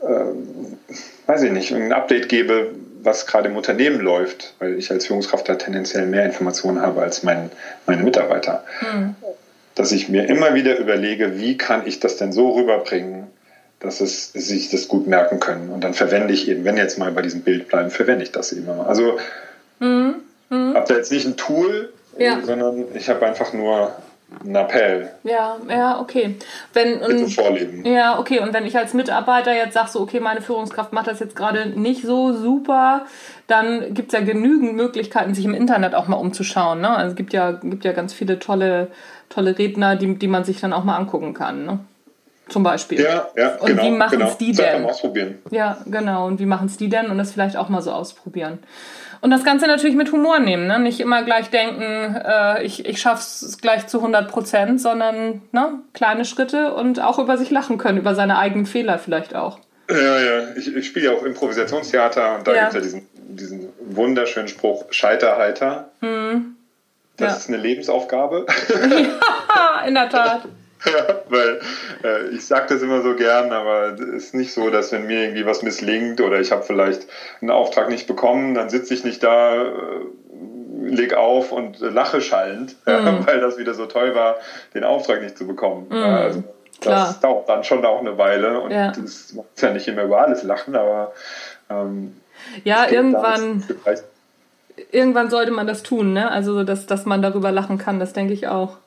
äh, 0.00 1.26
weiß 1.26 1.42
ich 1.42 1.52
nicht, 1.52 1.72
ein 1.72 1.92
Update 1.92 2.28
gebe, 2.28 2.72
was 3.04 3.26
gerade 3.26 3.48
im 3.48 3.56
Unternehmen 3.56 4.00
läuft, 4.00 4.54
weil 4.58 4.78
ich 4.78 4.90
als 4.90 5.06
Führungskraft 5.06 5.48
da 5.48 5.56
tendenziell 5.56 6.06
mehr 6.06 6.24
Informationen 6.24 6.80
habe 6.80 7.02
als 7.02 7.22
mein, 7.22 7.50
meine 7.86 8.02
Mitarbeiter. 8.02 8.64
Mhm. 8.80 9.16
Dass 9.74 9.92
ich 9.92 10.08
mir 10.08 10.28
immer 10.28 10.54
wieder 10.54 10.78
überlege, 10.78 11.38
wie 11.38 11.56
kann 11.56 11.86
ich 11.86 12.00
das 12.00 12.16
denn 12.16 12.32
so 12.32 12.50
rüberbringen, 12.50 13.28
dass 13.80 14.00
es 14.00 14.32
sich 14.32 14.70
das 14.70 14.86
gut 14.86 15.06
merken 15.06 15.40
können. 15.40 15.70
Und 15.70 15.82
dann 15.82 15.94
verwende 15.94 16.32
ich 16.32 16.48
eben, 16.48 16.64
wenn 16.64 16.76
jetzt 16.76 16.98
mal 16.98 17.10
bei 17.10 17.22
diesem 17.22 17.42
Bild 17.42 17.68
bleiben, 17.68 17.90
verwende 17.90 18.22
ich 18.22 18.30
das 18.30 18.52
eben 18.52 18.68
immer. 18.68 18.86
Also 18.86 19.18
mhm. 19.80 20.14
mhm. 20.50 20.74
habe 20.74 20.86
da 20.88 20.94
jetzt 20.94 21.10
nicht 21.10 21.26
ein 21.26 21.36
Tool, 21.36 21.92
ja. 22.16 22.40
sondern 22.44 22.84
ich 22.94 23.08
habe 23.08 23.26
einfach 23.26 23.52
nur 23.52 23.96
ein 24.44 24.54
Appell. 24.54 25.10
Ja, 25.24 25.56
ja, 25.68 26.00
okay. 26.00 26.36
Wenn, 26.72 27.00
und, 27.00 27.30
Vorleben. 27.30 27.84
Ja, 27.84 28.18
okay. 28.18 28.40
Und 28.40 28.52
wenn 28.52 28.66
ich 28.66 28.76
als 28.76 28.94
Mitarbeiter 28.94 29.54
jetzt 29.54 29.74
sage, 29.74 29.90
so, 29.90 30.00
okay, 30.00 30.20
meine 30.20 30.40
Führungskraft 30.40 30.92
macht 30.92 31.06
das 31.06 31.20
jetzt 31.20 31.36
gerade 31.36 31.66
nicht 31.66 32.02
so 32.02 32.32
super, 32.32 33.06
dann 33.46 33.94
gibt 33.94 34.12
es 34.12 34.18
ja 34.18 34.24
genügend 34.24 34.74
Möglichkeiten, 34.74 35.34
sich 35.34 35.44
im 35.44 35.54
Internet 35.54 35.94
auch 35.94 36.08
mal 36.08 36.16
umzuschauen. 36.16 36.80
Ne? 36.80 36.90
Also 36.90 37.10
es 37.10 37.16
gibt 37.16 37.32
ja, 37.32 37.52
gibt 37.52 37.84
ja 37.84 37.92
ganz 37.92 38.12
viele 38.12 38.38
tolle, 38.38 38.88
tolle 39.28 39.58
Redner, 39.58 39.96
die, 39.96 40.18
die 40.18 40.28
man 40.28 40.44
sich 40.44 40.60
dann 40.60 40.72
auch 40.72 40.84
mal 40.84 40.96
angucken 40.96 41.34
kann. 41.34 41.64
Ne? 41.64 41.80
Zum 42.48 42.62
Beispiel. 42.62 43.00
Ja, 43.00 43.28
ja, 43.36 43.56
und 43.56 43.66
genau. 43.68 43.84
wie 43.84 43.90
machen 43.90 44.14
es 44.14 44.18
genau. 44.18 44.36
die 44.38 44.52
denn? 44.52 44.84
Ausprobieren. 44.84 45.38
Ja, 45.50 45.78
genau. 45.86 46.26
Und 46.26 46.38
wie 46.40 46.46
machen 46.46 46.66
es 46.66 46.76
die 46.76 46.88
denn? 46.88 47.06
Und 47.06 47.18
das 47.18 47.32
vielleicht 47.32 47.56
auch 47.56 47.68
mal 47.68 47.82
so 47.82 47.92
ausprobieren. 47.92 48.58
Und 49.22 49.30
das 49.30 49.44
Ganze 49.44 49.68
natürlich 49.68 49.94
mit 49.94 50.10
Humor 50.10 50.40
nehmen, 50.40 50.66
ne? 50.66 50.80
Nicht 50.80 50.98
immer 50.98 51.22
gleich 51.22 51.48
denken, 51.50 52.16
äh, 52.16 52.64
ich, 52.64 52.84
ich 52.84 53.00
schaff's 53.00 53.58
gleich 53.62 53.86
zu 53.86 53.98
100 53.98 54.28
Prozent, 54.28 54.80
sondern 54.80 55.42
ne? 55.52 55.78
kleine 55.94 56.24
Schritte 56.24 56.74
und 56.74 57.00
auch 57.00 57.20
über 57.20 57.38
sich 57.38 57.50
lachen 57.50 57.78
können, 57.78 57.98
über 57.98 58.16
seine 58.16 58.36
eigenen 58.38 58.66
Fehler 58.66 58.98
vielleicht 58.98 59.36
auch. 59.36 59.60
Ja, 59.88 60.20
ja. 60.20 60.56
Ich, 60.56 60.74
ich 60.74 60.86
spiele 60.86 61.06
ja 61.06 61.16
auch 61.16 61.22
Improvisationstheater 61.22 62.36
und 62.36 62.48
da 62.48 62.52
ja. 62.52 62.60
gibt 62.62 62.68
es 62.70 62.74
ja 62.74 62.80
diesen, 62.80 63.08
diesen 63.14 63.68
wunderschönen 63.80 64.48
Spruch, 64.48 64.86
Scheiterheiter. 64.90 65.90
Hm. 66.00 66.56
Das 67.16 67.32
ja. 67.32 67.38
ist 67.38 67.48
eine 67.48 67.58
Lebensaufgabe. 67.58 68.46
ja, 69.54 69.86
in 69.86 69.94
der 69.94 70.08
Tat. 70.08 70.42
Ja, 70.84 71.20
weil 71.28 71.60
äh, 72.04 72.28
ich 72.28 72.46
sage 72.46 72.74
das 72.74 72.82
immer 72.82 73.02
so 73.02 73.14
gern, 73.14 73.52
aber 73.52 73.94
es 73.94 74.00
ist 74.00 74.34
nicht 74.34 74.52
so, 74.52 74.70
dass 74.70 74.92
wenn 74.92 75.06
mir 75.06 75.24
irgendwie 75.24 75.46
was 75.46 75.62
misslingt 75.62 76.20
oder 76.20 76.40
ich 76.40 76.52
habe 76.52 76.62
vielleicht 76.62 77.06
einen 77.40 77.50
Auftrag 77.50 77.88
nicht 77.88 78.06
bekommen, 78.06 78.54
dann 78.54 78.70
sitze 78.70 78.94
ich 78.94 79.04
nicht 79.04 79.22
da, 79.22 79.62
äh, 79.62 79.70
leg 80.84 81.14
auf 81.14 81.52
und 81.52 81.80
lache 81.80 82.20
schallend, 82.20 82.76
ja, 82.86 83.26
weil 83.26 83.40
das 83.40 83.58
wieder 83.58 83.74
so 83.74 83.86
toll 83.86 84.14
war, 84.14 84.36
den 84.74 84.84
Auftrag 84.84 85.22
nicht 85.22 85.38
zu 85.38 85.46
bekommen. 85.46 85.86
Mm. 85.88 85.94
Also, 85.94 86.44
das 86.80 87.20
dauert 87.20 87.48
dann 87.48 87.62
schon 87.62 87.84
auch 87.84 88.00
eine 88.00 88.18
Weile 88.18 88.60
und 88.60 88.72
ja. 88.72 88.90
das 88.90 89.32
macht 89.34 89.60
ja 89.60 89.70
nicht 89.72 89.86
immer 89.86 90.02
über 90.02 90.20
alles 90.20 90.42
lachen, 90.42 90.74
aber 90.74 91.12
ähm, 91.70 92.16
ja, 92.64 92.90
irgendwann 92.90 93.62
irgendwann 94.90 95.30
sollte 95.30 95.52
man 95.52 95.66
das 95.66 95.82
tun, 95.82 96.12
ne? 96.12 96.30
Also 96.30 96.64
dass, 96.64 96.86
dass 96.86 97.04
man 97.04 97.22
darüber 97.22 97.52
lachen 97.52 97.78
kann, 97.78 98.00
das 98.00 98.12
denke 98.12 98.32
ich 98.32 98.48
auch. 98.48 98.78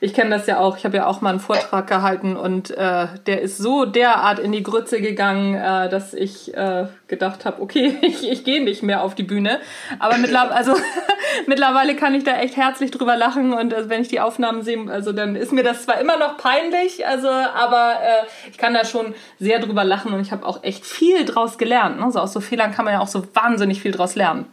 Ich 0.00 0.14
kenne 0.14 0.30
das 0.30 0.46
ja 0.46 0.60
auch. 0.60 0.76
Ich 0.76 0.84
habe 0.84 0.96
ja 0.96 1.06
auch 1.06 1.20
mal 1.22 1.30
einen 1.30 1.40
Vortrag 1.40 1.88
gehalten 1.88 2.36
und 2.36 2.70
äh, 2.70 3.08
der 3.26 3.42
ist 3.42 3.58
so 3.58 3.84
derart 3.84 4.38
in 4.38 4.52
die 4.52 4.62
Grütze 4.62 5.00
gegangen, 5.00 5.54
äh, 5.54 5.88
dass 5.88 6.14
ich 6.14 6.54
äh, 6.54 6.86
gedacht 7.08 7.44
habe, 7.44 7.60
okay, 7.60 7.96
ich, 8.02 8.28
ich 8.28 8.44
gehe 8.44 8.62
nicht 8.62 8.84
mehr 8.84 9.02
auf 9.02 9.16
die 9.16 9.24
Bühne. 9.24 9.58
Aber 9.98 10.18
mittlerweile, 10.18 10.54
also, 10.54 10.76
mittlerweile 11.46 11.96
kann 11.96 12.14
ich 12.14 12.22
da 12.22 12.38
echt 12.38 12.56
herzlich 12.56 12.92
drüber 12.92 13.16
lachen 13.16 13.52
und 13.52 13.74
also, 13.74 13.88
wenn 13.88 14.00
ich 14.00 14.08
die 14.08 14.20
Aufnahmen 14.20 14.62
sehe, 14.62 14.88
also 14.88 15.12
dann 15.12 15.34
ist 15.34 15.52
mir 15.52 15.64
das 15.64 15.82
zwar 15.82 16.00
immer 16.00 16.16
noch 16.16 16.36
peinlich, 16.36 17.04
also 17.04 17.28
aber 17.28 17.94
äh, 18.00 18.50
ich 18.52 18.58
kann 18.58 18.74
da 18.74 18.84
schon 18.84 19.14
sehr 19.40 19.58
drüber 19.58 19.82
lachen 19.82 20.12
und 20.12 20.20
ich 20.20 20.30
habe 20.30 20.46
auch 20.46 20.62
echt 20.62 20.86
viel 20.86 21.24
draus 21.24 21.58
gelernt. 21.58 21.98
Ne? 21.98 22.08
So 22.12 22.20
aus 22.20 22.32
so 22.32 22.40
Fehlern 22.40 22.72
kann 22.72 22.84
man 22.84 22.94
ja 22.94 23.00
auch 23.00 23.08
so 23.08 23.26
wahnsinnig 23.34 23.82
viel 23.82 23.90
draus 23.90 24.14
lernen. 24.14 24.46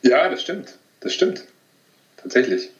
Ja, 0.00 0.28
das 0.30 0.40
stimmt. 0.40 0.78
Das 1.00 1.12
stimmt. 1.12 1.44
Tatsächlich. 2.16 2.70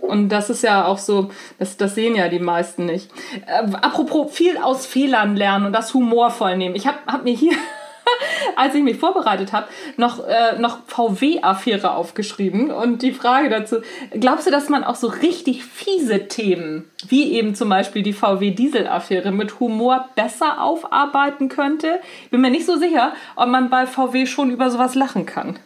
Und 0.00 0.28
das 0.28 0.50
ist 0.50 0.62
ja 0.62 0.86
auch 0.86 0.98
so, 0.98 1.30
das, 1.58 1.76
das 1.76 1.94
sehen 1.94 2.14
ja 2.14 2.28
die 2.28 2.38
meisten 2.38 2.86
nicht. 2.86 3.10
Äh, 3.46 3.72
apropos 3.80 4.32
viel 4.32 4.58
aus 4.58 4.86
Fehlern 4.86 5.36
lernen 5.36 5.66
und 5.66 5.72
das 5.72 5.94
humorvoll 5.94 6.56
nehmen. 6.56 6.74
Ich 6.74 6.86
habe 6.86 6.98
hab 7.06 7.24
mir 7.24 7.34
hier, 7.34 7.54
als 8.56 8.74
ich 8.74 8.82
mich 8.82 8.98
vorbereitet 8.98 9.52
habe, 9.52 9.68
noch, 9.96 10.26
äh, 10.26 10.58
noch 10.58 10.78
VW-Affäre 10.86 11.92
aufgeschrieben. 11.94 12.70
Und 12.70 13.02
die 13.02 13.12
Frage 13.12 13.48
dazu, 13.48 13.76
glaubst 14.18 14.46
du, 14.46 14.50
dass 14.50 14.68
man 14.68 14.84
auch 14.84 14.96
so 14.96 15.08
richtig 15.08 15.64
fiese 15.64 16.28
Themen, 16.28 16.90
wie 17.08 17.32
eben 17.32 17.54
zum 17.54 17.68
Beispiel 17.68 18.02
die 18.02 18.12
VW-Diesel-Affäre, 18.12 19.30
mit 19.30 19.60
Humor 19.60 20.08
besser 20.14 20.62
aufarbeiten 20.62 21.48
könnte? 21.48 22.00
Bin 22.30 22.40
mir 22.40 22.50
nicht 22.50 22.66
so 22.66 22.76
sicher, 22.76 23.12
ob 23.36 23.48
man 23.48 23.70
bei 23.70 23.86
VW 23.86 24.26
schon 24.26 24.50
über 24.50 24.70
sowas 24.70 24.94
lachen 24.94 25.26
kann. 25.26 25.58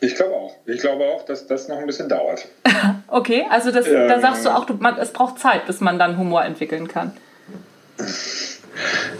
Ich 0.00 0.14
glaube 0.14 0.34
auch. 0.34 0.56
Ich 0.66 0.80
glaube 0.80 1.04
auch, 1.04 1.24
dass 1.24 1.46
das 1.46 1.68
noch 1.68 1.78
ein 1.78 1.86
bisschen 1.86 2.08
dauert. 2.08 2.46
okay, 3.08 3.46
also 3.50 3.70
das, 3.70 3.86
ähm, 3.86 4.08
da 4.08 4.20
sagst 4.20 4.46
du 4.46 4.50
auch, 4.50 4.64
du, 4.64 4.74
man, 4.74 4.98
es 4.98 5.12
braucht 5.12 5.38
Zeit, 5.38 5.66
bis 5.66 5.80
man 5.80 5.98
dann 5.98 6.16
Humor 6.16 6.44
entwickeln 6.44 6.88
kann. 6.88 7.16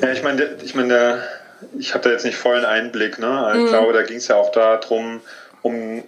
Ja, 0.00 0.10
ich 0.10 0.22
meine, 0.22 0.56
ich 0.62 0.74
meine, 0.74 1.22
ich 1.78 1.92
habe 1.92 2.04
da 2.04 2.10
jetzt 2.10 2.24
nicht 2.24 2.36
vollen 2.36 2.64
Einblick. 2.64 3.18
Ne? 3.18 3.52
Ich 3.54 3.62
mhm. 3.64 3.66
glaube, 3.68 3.92
da 3.92 4.02
ging 4.02 4.16
es 4.16 4.28
ja 4.28 4.36
auch 4.36 4.52
darum, 4.52 5.20
um 5.60 6.02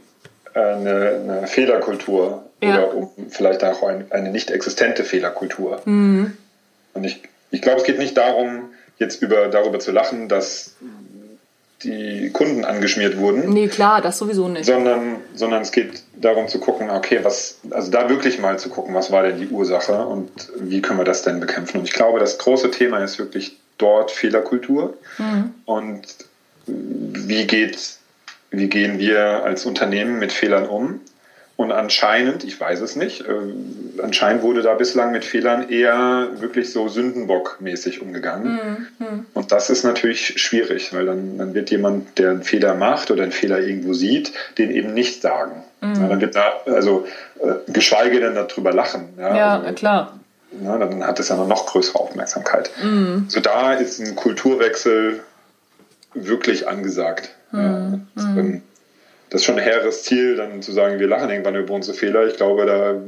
äh, 0.54 0.58
eine, 0.58 1.20
eine 1.22 1.46
Fehlerkultur 1.46 2.44
ja. 2.62 2.78
oder 2.78 2.94
um 2.94 3.10
vielleicht 3.28 3.62
auch 3.64 3.82
ein, 3.82 4.10
eine 4.10 4.30
nicht 4.30 4.50
existente 4.50 5.04
Fehlerkultur. 5.04 5.82
Mhm. 5.84 6.36
Und 6.94 7.04
ich, 7.04 7.22
ich 7.50 7.60
glaube, 7.60 7.80
es 7.80 7.84
geht 7.84 7.98
nicht 7.98 8.16
darum, 8.16 8.70
jetzt 8.98 9.22
über, 9.22 9.48
darüber 9.48 9.78
zu 9.78 9.92
lachen, 9.92 10.28
dass 10.28 10.76
die 11.84 12.30
Kunden 12.30 12.64
angeschmiert 12.64 13.16
wurden. 13.18 13.52
Nee, 13.52 13.68
klar, 13.68 14.00
das 14.00 14.18
sowieso 14.18 14.48
nicht. 14.48 14.66
Sondern, 14.66 15.16
sondern 15.34 15.62
es 15.62 15.72
geht 15.72 16.02
darum 16.16 16.48
zu 16.48 16.58
gucken, 16.58 16.90
okay, 16.90 17.20
was, 17.22 17.58
also 17.70 17.90
da 17.90 18.08
wirklich 18.08 18.38
mal 18.38 18.58
zu 18.58 18.68
gucken, 18.68 18.94
was 18.94 19.10
war 19.10 19.22
denn 19.22 19.38
die 19.38 19.48
Ursache 19.48 20.06
und 20.06 20.30
wie 20.58 20.80
können 20.80 20.98
wir 20.98 21.04
das 21.04 21.22
denn 21.22 21.40
bekämpfen. 21.40 21.78
Und 21.78 21.84
ich 21.84 21.92
glaube, 21.92 22.18
das 22.18 22.38
große 22.38 22.70
Thema 22.70 22.98
ist 22.98 23.18
wirklich 23.18 23.56
dort 23.78 24.10
Fehlerkultur 24.10 24.96
mhm. 25.18 25.54
und 25.64 26.02
wie 26.66 27.46
geht, 27.46 27.96
wie 28.50 28.68
gehen 28.68 28.98
wir 28.98 29.44
als 29.44 29.66
Unternehmen 29.66 30.18
mit 30.18 30.32
Fehlern 30.32 30.66
um 30.66 31.00
und 31.56 31.70
anscheinend, 31.70 32.44
ich 32.44 32.58
weiß 32.58 32.80
es 32.80 32.96
nicht, 32.96 33.20
äh, 33.20 34.02
anscheinend 34.02 34.42
wurde 34.42 34.62
da 34.62 34.74
bislang 34.74 35.12
mit 35.12 35.24
Fehlern 35.24 35.68
eher 35.68 36.28
wirklich 36.36 36.72
so 36.72 36.86
Sündenbock-mäßig 36.86 38.00
umgegangen. 38.00 38.88
Mhm. 38.98 39.26
Und 39.34 39.52
das 39.52 39.68
ist 39.68 39.84
natürlich 39.84 40.40
schwierig, 40.40 40.94
weil 40.94 41.06
dann, 41.06 41.38
dann 41.38 41.54
wird 41.54 41.70
jemand, 41.70 42.18
der 42.18 42.30
einen 42.30 42.42
Fehler 42.42 42.74
macht 42.74 43.10
oder 43.10 43.22
einen 43.22 43.32
Fehler 43.32 43.60
irgendwo 43.60 43.92
sieht, 43.92 44.32
den 44.56 44.70
eben 44.70 44.94
nicht 44.94 45.20
sagen. 45.20 45.62
Mhm. 45.82 45.94
Ja, 45.94 46.08
dann 46.08 46.20
wird 46.20 46.34
da, 46.34 46.52
also 46.66 47.06
äh, 47.40 47.70
geschweige 47.70 48.20
denn 48.20 48.34
darüber 48.34 48.72
lachen. 48.72 49.10
Ja, 49.18 49.36
ja 49.36 49.60
also, 49.60 49.74
klar. 49.74 50.18
Ja, 50.64 50.78
dann 50.78 51.06
hat 51.06 51.20
es 51.20 51.28
ja 51.28 51.36
noch 51.36 51.66
größere 51.66 51.98
Aufmerksamkeit. 51.98 52.70
Mhm. 52.82 53.26
So 53.28 53.40
da 53.40 53.74
ist 53.74 54.00
ein 54.00 54.16
Kulturwechsel 54.16 55.20
wirklich 56.14 56.66
angesagt. 56.66 57.30
Ja, 57.52 57.98
mhm 58.16 58.62
das 59.32 59.40
ist 59.40 59.46
schon 59.46 59.58
ein 59.58 59.64
hehres 59.64 60.02
Ziel, 60.02 60.36
dann 60.36 60.60
zu 60.60 60.72
sagen, 60.72 60.98
wir 60.98 61.08
lachen 61.08 61.30
irgendwann 61.30 61.56
über 61.56 61.72
unsere 61.72 61.96
Fehler. 61.96 62.26
Ich 62.26 62.36
glaube, 62.36 62.66
da 62.66 63.00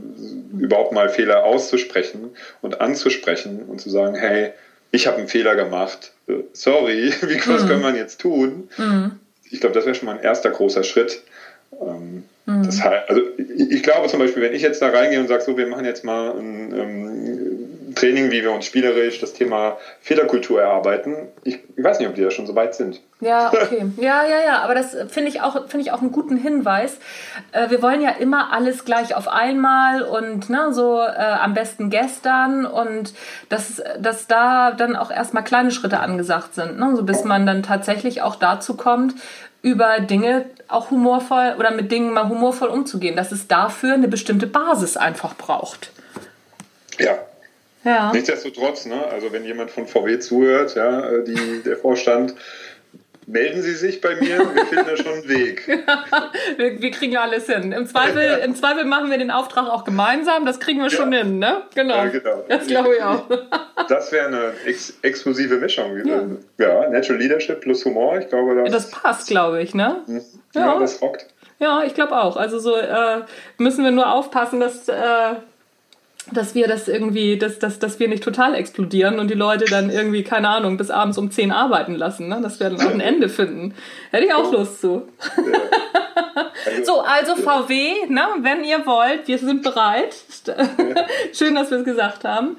überhaupt 0.59 0.93
mal 0.93 1.11
Fehler 1.11 1.45
auszusprechen 1.45 2.31
und 2.63 2.81
anzusprechen 2.81 3.65
und 3.69 3.83
zu 3.83 3.91
sagen, 3.91 4.15
hey, 4.15 4.53
ich 4.91 5.07
habe 5.07 5.19
einen 5.19 5.29
Fehler 5.29 5.55
gemacht, 5.55 6.13
sorry, 6.55 7.13
wie 7.21 7.37
was 7.47 7.65
mhm. 7.65 7.69
können 7.69 7.83
wir 7.83 7.95
jetzt 7.95 8.23
tun? 8.23 8.71
Mhm. 8.79 9.21
Ich 9.51 9.61
glaube, 9.61 9.75
das 9.75 9.85
wäre 9.85 9.95
schon 9.95 10.07
mal 10.07 10.17
ein 10.17 10.25
erster 10.25 10.49
großer 10.49 10.83
Schritt. 10.83 11.21
Ähm, 11.79 12.25
mhm. 12.47 12.63
Das 12.65 12.83
heißt, 12.83 13.11
also 13.11 13.21
ich 13.37 13.83
glaube 13.83 14.09
zum 14.09 14.21
Beispiel, 14.21 14.43
wenn 14.43 14.55
ich 14.55 14.63
jetzt 14.63 14.81
da 14.81 14.89
reingehe 14.89 15.21
und 15.21 15.29
sage, 15.29 15.43
so, 15.43 15.59
wir 15.59 15.67
machen 15.67 15.85
jetzt 15.85 16.05
mal 16.05 16.31
ein, 16.31 16.73
ähm, 16.73 17.44
Training, 17.95 18.31
wie 18.31 18.43
wir 18.43 18.53
uns 18.53 18.65
spielerisch 18.65 19.21
das 19.21 19.33
Thema 19.33 19.77
Fehlerkultur 20.01 20.61
erarbeiten. 20.61 21.29
Ich, 21.43 21.59
ich, 21.77 21.85
weiß 21.85 21.99
nicht, 21.99 22.09
ob 22.09 22.15
die 22.15 22.23
da 22.23 22.31
schon 22.31 22.47
so 22.47 22.55
weit 22.55 22.75
sind. 22.75 23.01
Ja, 23.21 23.49
okay. 23.53 23.87
Ja, 23.97 24.25
ja, 24.25 24.41
ja. 24.45 24.59
Aber 24.63 24.75
das 24.75 24.97
finde 25.09 25.29
ich, 25.29 25.41
auch, 25.41 25.69
find 25.69 25.83
ich 25.83 25.93
auch 25.93 26.01
einen 26.01 26.13
guten 26.13 26.37
Hinweis. 26.37 26.99
Äh, 27.53 27.71
wir 27.71 27.83
wollen 27.83 28.01
ja 28.01 28.11
immer 28.11 28.53
alles 28.53 28.85
gleich 28.85 29.15
auf 29.15 29.29
einmal 29.29 30.03
und 30.03 30.51
ne, 30.51 30.73
so 30.73 30.99
äh, 30.99 31.07
am 31.07 31.55
besten 31.55 31.91
gestern 31.91 32.67
und 32.67 33.15
dass, 33.49 33.83
dass 33.99 34.27
da 34.27 34.73
dann 34.73 34.97
auch 34.97 35.11
erstmal 35.11 35.45
kleine 35.45 35.71
Schritte 35.71 36.01
angesagt 36.01 36.55
sind, 36.55 36.79
ne, 36.79 36.95
so 36.97 37.03
bis 37.03 37.25
man 37.25 37.47
dann 37.47 37.63
tatsächlich 37.63 38.23
auch 38.23 38.37
dazu 38.37 38.77
kommt, 38.77 39.15
über 39.63 40.01
Dinge 40.01 40.45
auch 40.69 40.91
humorvoll 40.91 41.55
oder 41.59 41.71
mit 41.71 41.91
Dingen 41.91 42.13
mal 42.13 42.29
humorvoll 42.29 42.69
umzugehen, 42.69 43.17
dass 43.17 43.33
es 43.33 43.49
dafür 43.49 43.95
eine 43.95 44.09
bestimmte 44.09 44.47
Basis 44.47 44.97
einfach 44.97 45.35
braucht. 45.37 45.91
Ja, 46.99 47.19
ja. 47.85 48.13
Nichtsdestotrotz, 48.13 48.87
ne, 48.87 49.07
also 49.07 49.33
wenn 49.33 49.45
jemand 49.45 49.71
von 49.71 49.87
VW 49.87 50.19
zuhört, 50.19 50.75
ja, 50.75 51.09
äh, 51.09 51.25
die, 51.25 51.63
der 51.63 51.77
Vorstand, 51.77 52.35
melden 53.27 53.63
Sie 53.63 53.75
sich 53.75 54.01
bei 54.01 54.17
mir, 54.17 54.39
wir 54.39 54.67
finden 54.67 54.87
da 54.87 54.97
schon 54.97 55.13
einen 55.13 55.29
Weg. 55.29 55.67
wir, 56.57 56.81
wir, 56.81 56.91
kriegen 56.91 57.17
alles 57.17 57.47
hin. 57.47 57.73
Im 57.73 57.87
Zweifel, 57.87 58.41
Im 58.45 58.55
Zweifel 58.55 58.85
machen 58.85 59.11
wir 59.11 59.19
den 59.19 59.31
Auftrag 59.31 59.69
auch 59.69 59.85
gemeinsam, 59.85 60.45
das 60.47 60.61
kriegen 60.61 60.81
wir 60.81 60.89
ja. 60.89 60.97
schon 60.97 61.13
hin, 61.13 61.39
ne? 61.39 61.63
Genau. 61.75 61.97
Ja, 61.97 62.07
genau. 62.07 62.45
Das 62.49 62.67
glaube 62.67 62.97
ich 62.97 63.03
auch. 63.03 63.25
das 63.89 64.13
wäre 64.13 64.27
eine 64.29 64.53
ex 64.67 64.95
exklusive 65.03 65.57
Mischung. 65.57 65.97
Ja. 66.07 66.23
ja. 66.59 66.89
Natural 66.89 67.21
Leadership 67.21 67.61
plus 67.61 67.85
Humor, 67.85 68.19
ich 68.19 68.29
glaube, 68.29 68.55
das... 68.57 68.73
Das 68.73 68.91
passt, 68.91 69.29
glaube 69.29 69.63
ich, 69.63 69.75
ne? 69.75 70.03
Hm. 70.07 70.23
Ja, 70.55 70.79
das 70.79 71.01
rockt. 71.01 71.27
Ja, 71.59 71.83
ich 71.85 71.95
glaube 71.95 72.17
auch. 72.21 72.37
Also 72.37 72.59
so 72.59 72.77
äh, 72.77 73.23
müssen 73.59 73.85
wir 73.85 73.91
nur 73.91 74.13
aufpassen, 74.13 74.61
dass... 74.61 74.89
Äh, 74.89 75.35
dass 76.33 76.55
wir 76.55 76.67
das 76.69 76.89
irgendwie, 76.89 77.39
dass, 77.39 77.59
dass, 77.59 77.79
dass 77.79 78.01
wir 78.01 78.09
nicht 78.09 78.25
total 78.25 78.55
explodieren 78.55 79.19
und 79.19 79.31
die 79.31 79.35
Leute 79.35 79.67
dann 79.67 79.91
irgendwie, 79.91 80.23
keine 80.23 80.49
Ahnung, 80.49 80.77
bis 80.77 80.91
abends 80.91 81.19
um 81.19 81.31
10 81.31 81.53
arbeiten 81.53 81.95
lassen, 81.95 82.29
ne? 82.29 82.41
dass 82.43 82.61
wir 82.61 82.71
dann 82.71 82.81
auch 82.81 82.91
ein 82.91 83.01
Ende 83.01 83.29
finden. 83.29 83.75
Hätte 84.11 84.27
ich 84.27 84.35
auch 84.35 84.51
Lust 84.51 84.81
zu. 84.81 85.03
so, 86.85 87.01
also 87.01 87.37
VW, 87.37 88.07
ne? 88.09 88.23
wenn 88.41 88.65
ihr 88.65 88.87
wollt, 88.87 89.29
wir 89.29 89.39
sind 89.39 89.63
bereit. 89.63 90.17
Schön, 91.33 91.55
dass 91.55 91.71
wir 91.71 91.79
es 91.79 91.85
gesagt 91.85 92.25
haben. 92.25 92.57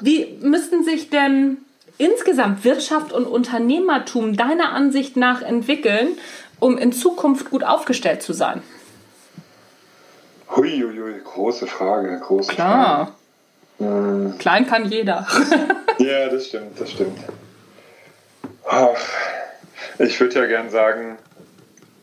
Wie 0.00 0.36
müssten 0.40 0.82
sich 0.82 1.10
denn 1.10 1.58
insgesamt 1.98 2.64
Wirtschaft 2.64 3.12
und 3.12 3.26
Unternehmertum 3.26 4.36
deiner 4.36 4.72
Ansicht 4.72 5.16
nach 5.16 5.42
entwickeln, 5.42 6.08
um 6.60 6.78
in 6.78 6.92
Zukunft 6.92 7.50
gut 7.50 7.64
aufgestellt 7.64 8.22
zu 8.22 8.32
sein? 8.32 8.62
Huiuiui, 10.54 11.20
große 11.24 11.66
Frage, 11.66 12.18
große 12.20 12.52
Klar. 12.52 13.12
Frage. 13.78 13.90
Hm. 13.90 14.38
Klein 14.38 14.66
kann 14.66 14.90
jeder. 14.90 15.26
ja, 15.98 16.28
das 16.28 16.46
stimmt, 16.46 16.80
das 16.80 16.90
stimmt. 16.90 17.18
Ach, 18.66 18.98
ich 19.98 20.18
würde 20.20 20.34
ja 20.40 20.46
gern 20.46 20.70
sagen, 20.70 21.18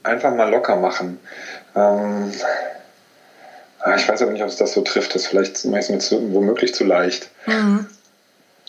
einfach 0.04 0.34
mal 0.34 0.50
locker 0.50 0.76
machen. 0.78 1.20
Ähm, 1.76 2.32
ah, 3.80 3.96
ich 3.96 4.08
weiß 4.08 4.22
aber 4.22 4.32
nicht, 4.32 4.44
ob 4.44 4.50
es 4.50 4.58
das 4.58 4.74
so 4.74 4.82
trifft. 4.82 5.16
Das 5.16 5.24
ist 5.24 5.28
vielleicht 5.28 5.66
meistens 5.66 6.12
womöglich 6.12 6.74
zu 6.74 6.86
leicht. 6.86 7.30
Mhm. 7.46 7.88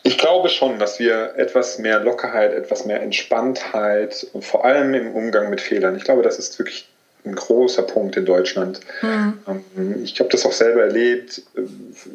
Ich 0.02 0.18
glaube 0.18 0.48
schon, 0.48 0.78
dass 0.78 0.98
wir 0.98 1.34
etwas 1.36 1.78
mehr 1.78 1.98
Lockerheit, 2.00 2.52
etwas 2.52 2.86
mehr 2.86 3.02
Entspanntheit 3.02 4.26
und 4.32 4.44
vor 4.44 4.64
allem 4.64 4.94
im 4.94 5.14
Umgang 5.14 5.50
mit 5.50 5.60
Fehlern, 5.60 5.96
ich 5.96 6.04
glaube, 6.04 6.22
das 6.22 6.38
ist 6.38 6.58
wirklich 6.58 6.88
ein 7.26 7.34
großer 7.34 7.82
Punkt 7.82 8.16
in 8.16 8.24
Deutschland. 8.24 8.80
Mhm. 9.02 10.02
Ich 10.04 10.18
habe 10.20 10.30
das 10.30 10.46
auch 10.46 10.52
selber 10.52 10.82
erlebt. 10.82 11.42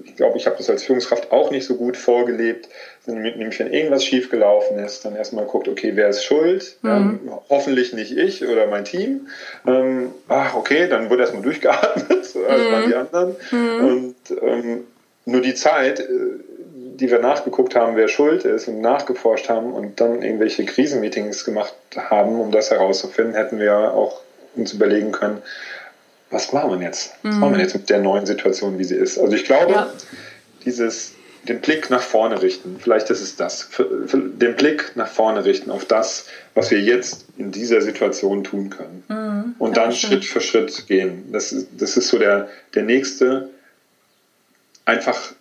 Ich 0.06 0.16
glaube, 0.16 0.38
ich 0.38 0.46
habe 0.46 0.58
das 0.58 0.70
als 0.70 0.84
Führungskraft 0.84 1.32
auch 1.32 1.52
nicht 1.52 1.66
so 1.66 1.76
gut 1.76 1.98
vorgelebt. 1.98 2.70
Nämlich, 3.06 3.60
wenn 3.60 3.74
irgendwas 3.74 4.06
schiefgelaufen 4.06 4.78
ist, 4.80 5.04
dann 5.06 5.16
erstmal 5.16 5.46
guckt, 5.46 5.68
okay, 5.68 5.92
wer 5.96 6.10
ist 6.10 6.24
schuld? 6.24 6.78
Mhm. 6.82 6.90
Ähm, 6.90 7.32
hoffentlich 7.50 7.94
nicht 7.94 8.16
ich 8.16 8.46
oder 8.48 8.68
mein 8.68 8.86
Team. 8.86 9.28
Ähm, 9.68 10.12
ach, 10.28 10.56
okay, 10.56 10.88
dann 10.88 11.10
wurde 11.10 11.24
erstmal 11.24 11.44
durchgeatmet, 11.44 12.10
als 12.12 12.36
mhm. 12.36 12.72
waren 12.72 12.88
die 12.88 12.96
anderen. 12.96 13.36
Mhm. 13.52 13.86
Und 13.86 14.16
ähm, 14.42 14.84
nur 15.26 15.42
die 15.42 15.56
Zeit, 15.56 16.00
äh, 16.00 16.06
die 17.02 17.10
wir 17.10 17.20
nachgeguckt 17.20 17.76
haben, 17.76 17.96
wer 17.96 18.08
schuld 18.08 18.46
ist 18.46 18.68
und 18.68 18.82
nachgeforscht 18.82 19.50
haben 19.50 19.74
und 19.74 20.00
dann 20.00 20.22
irgendwelche 20.22 20.66
Krisenmeetings 20.66 21.44
gemacht 21.44 21.74
haben, 21.96 22.40
um 22.40 22.52
das 22.52 22.70
herauszufinden, 22.70 23.34
hätten 23.34 23.60
wir 23.60 23.94
auch 23.94 24.22
uns 24.56 24.74
überlegen 24.74 25.12
können, 25.12 25.42
was 26.30 26.54
machen 26.54 26.80
wir 26.80 26.88
jetzt? 26.88 27.14
Was 27.24 27.36
mhm. 27.36 27.42
machen 27.42 27.54
wir 27.56 27.62
jetzt 27.62 27.74
mit 27.74 27.90
der 27.90 28.00
neuen 28.00 28.26
Situation, 28.26 28.80
wie 28.80 28.84
sie 28.84 28.96
ist? 28.96 29.18
Also 29.20 29.36
ich 29.36 29.46
glaube, 29.46 29.74
ja. 29.74 29.94
dieses 30.66 31.14
den 31.48 31.60
Blick 31.60 31.90
nach 31.90 32.02
vorne 32.02 32.42
richten, 32.42 32.78
vielleicht 32.80 33.10
ist 33.10 33.22
es 33.22 33.36
das, 33.36 33.70
den 34.14 34.56
Blick 34.56 34.92
nach 34.96 35.08
vorne 35.08 35.44
richten 35.44 35.72
auf 35.72 35.86
das, 35.86 36.28
was 36.54 36.70
wir 36.70 36.80
jetzt 36.80 37.26
in 37.38 37.52
dieser 37.52 37.82
Situation 37.82 38.44
tun 38.44 38.70
können. 38.70 39.04
Mhm. 39.08 39.56
Und 39.58 39.78
dann 39.78 39.90
ja, 39.90 39.96
Schritt 39.96 40.24
für 40.24 40.42
Schritt 40.42 40.88
gehen. 40.88 41.32
Das, 41.32 41.56
das 41.78 41.98
ist 41.98 42.10
so 42.10 42.20
der, 42.20 42.50
der 42.76 42.84
nächste, 42.84 43.50
einfach, 44.86 45.34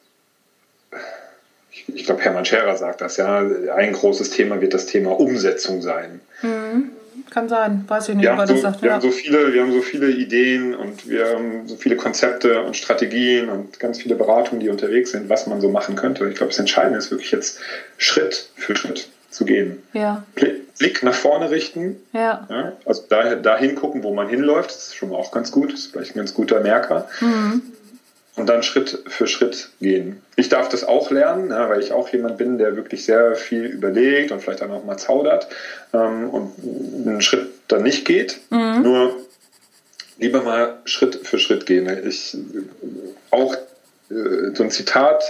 ich, 1.71 1.85
ich 1.95 2.05
glaube, 2.05 2.23
Hermann 2.23 2.47
Scherer 2.47 2.77
sagt 2.77 3.03
das, 3.03 3.19
ja, 3.19 3.41
ein 3.75 3.93
großes 3.93 4.31
Thema 4.31 4.61
wird 4.63 4.73
das 4.73 4.87
Thema 4.87 5.21
Umsetzung 5.21 5.83
sein. 5.83 6.21
Mhm. 6.41 6.93
Kann 7.31 7.49
sein, 7.49 7.85
weiß 7.87 8.09
ich 8.11 8.17
nicht, 8.17 8.25
wir 8.25 8.33
er 8.33 8.47
so, 8.47 8.55
das 8.55 8.63
sagt. 8.63 8.83
Wir, 8.83 8.89
ja. 8.89 8.95
haben 8.95 9.03
so 9.03 9.11
viele, 9.11 9.53
wir 9.53 9.63
haben 9.63 9.73
so 9.73 9.83
viele 9.83 10.11
Ideen 10.11 10.75
und 10.75 11.09
wir 11.09 11.27
haben 11.27 11.69
so 11.69 11.77
viele 11.77 11.97
Konzepte 11.97 12.63
und 12.63 12.77
Strategien 12.77 13.49
und 13.49 13.79
ganz 13.79 14.01
viele 14.01 14.17
Beratungen, 14.17 14.61
die 14.61 14.69
unterwegs 14.69 15.13
sind, 15.13 15.29
was 15.29 15.47
man 15.47 15.61
so 15.61 15.69
machen 15.69 15.95
könnte. 15.97 16.29
Ich 16.29 16.37
glaube, 16.37 16.51
das 16.51 16.59
Entscheidende 16.59 16.99
ist 16.99 17.11
wirklich 17.11 17.31
jetzt 17.31 17.61
Schritt 17.99 18.51
für 18.57 18.75
Schritt 18.75 19.09
zu 19.31 19.45
gehen. 19.45 19.83
Ja. 19.93 20.25
Blick 20.79 21.03
nach 21.03 21.15
vorne 21.15 21.51
richten. 21.51 21.97
Ja. 22.13 22.47
ja 22.51 22.73
also 22.85 23.05
da, 23.09 23.37
dahin 23.37 23.77
gucken, 23.77 24.03
wo 24.03 24.13
man 24.13 24.29
hinläuft. 24.29 24.71
Das 24.71 24.89
ist 24.89 24.97
schon 24.97 25.11
mal 25.11 25.17
auch 25.17 25.31
ganz 25.31 25.53
gut. 25.53 25.73
Das 25.73 25.81
ist 25.81 25.93
vielleicht 25.93 26.17
ein 26.17 26.19
ganz 26.19 26.35
guter 26.35 26.61
Merker. 26.61 27.09
Mhm 27.21 27.63
und 28.41 28.49
dann 28.49 28.63
Schritt 28.63 29.03
für 29.07 29.27
Schritt 29.27 29.69
gehen. 29.81 30.23
Ich 30.37 30.49
darf 30.49 30.69
das 30.69 30.83
auch 30.83 31.11
lernen, 31.11 31.51
weil 31.51 31.81
ich 31.81 31.93
auch 31.93 32.09
jemand 32.09 32.39
bin, 32.39 32.59
der 32.59 32.75
wirklich 32.75 33.05
sehr 33.05 33.37
viel 33.37 33.65
überlegt 33.67 34.33
und 34.33 34.41
vielleicht 34.41 34.63
dann 34.63 34.71
auch 34.71 34.85
mal 34.85 34.97
zaudert 34.97 35.47
ähm, 35.93 36.31
und 36.31 36.53
einen 37.07 37.21
Schritt 37.21 37.51
dann 37.69 37.83
nicht 37.83 38.07
geht. 38.07 38.41
Mhm. 38.51 38.83
Nur 38.83 39.17
lieber 40.19 40.43
mal 40.43 40.79
Schritt 40.85 41.27
für 41.27 41.39
Schritt 41.39 41.67
gehen. 41.67 41.89
Ich, 42.07 42.37
auch 43.31 43.55
äh, 44.11 44.55
so 44.55 44.63
ein 44.63 44.71
Zitat, 44.71 45.23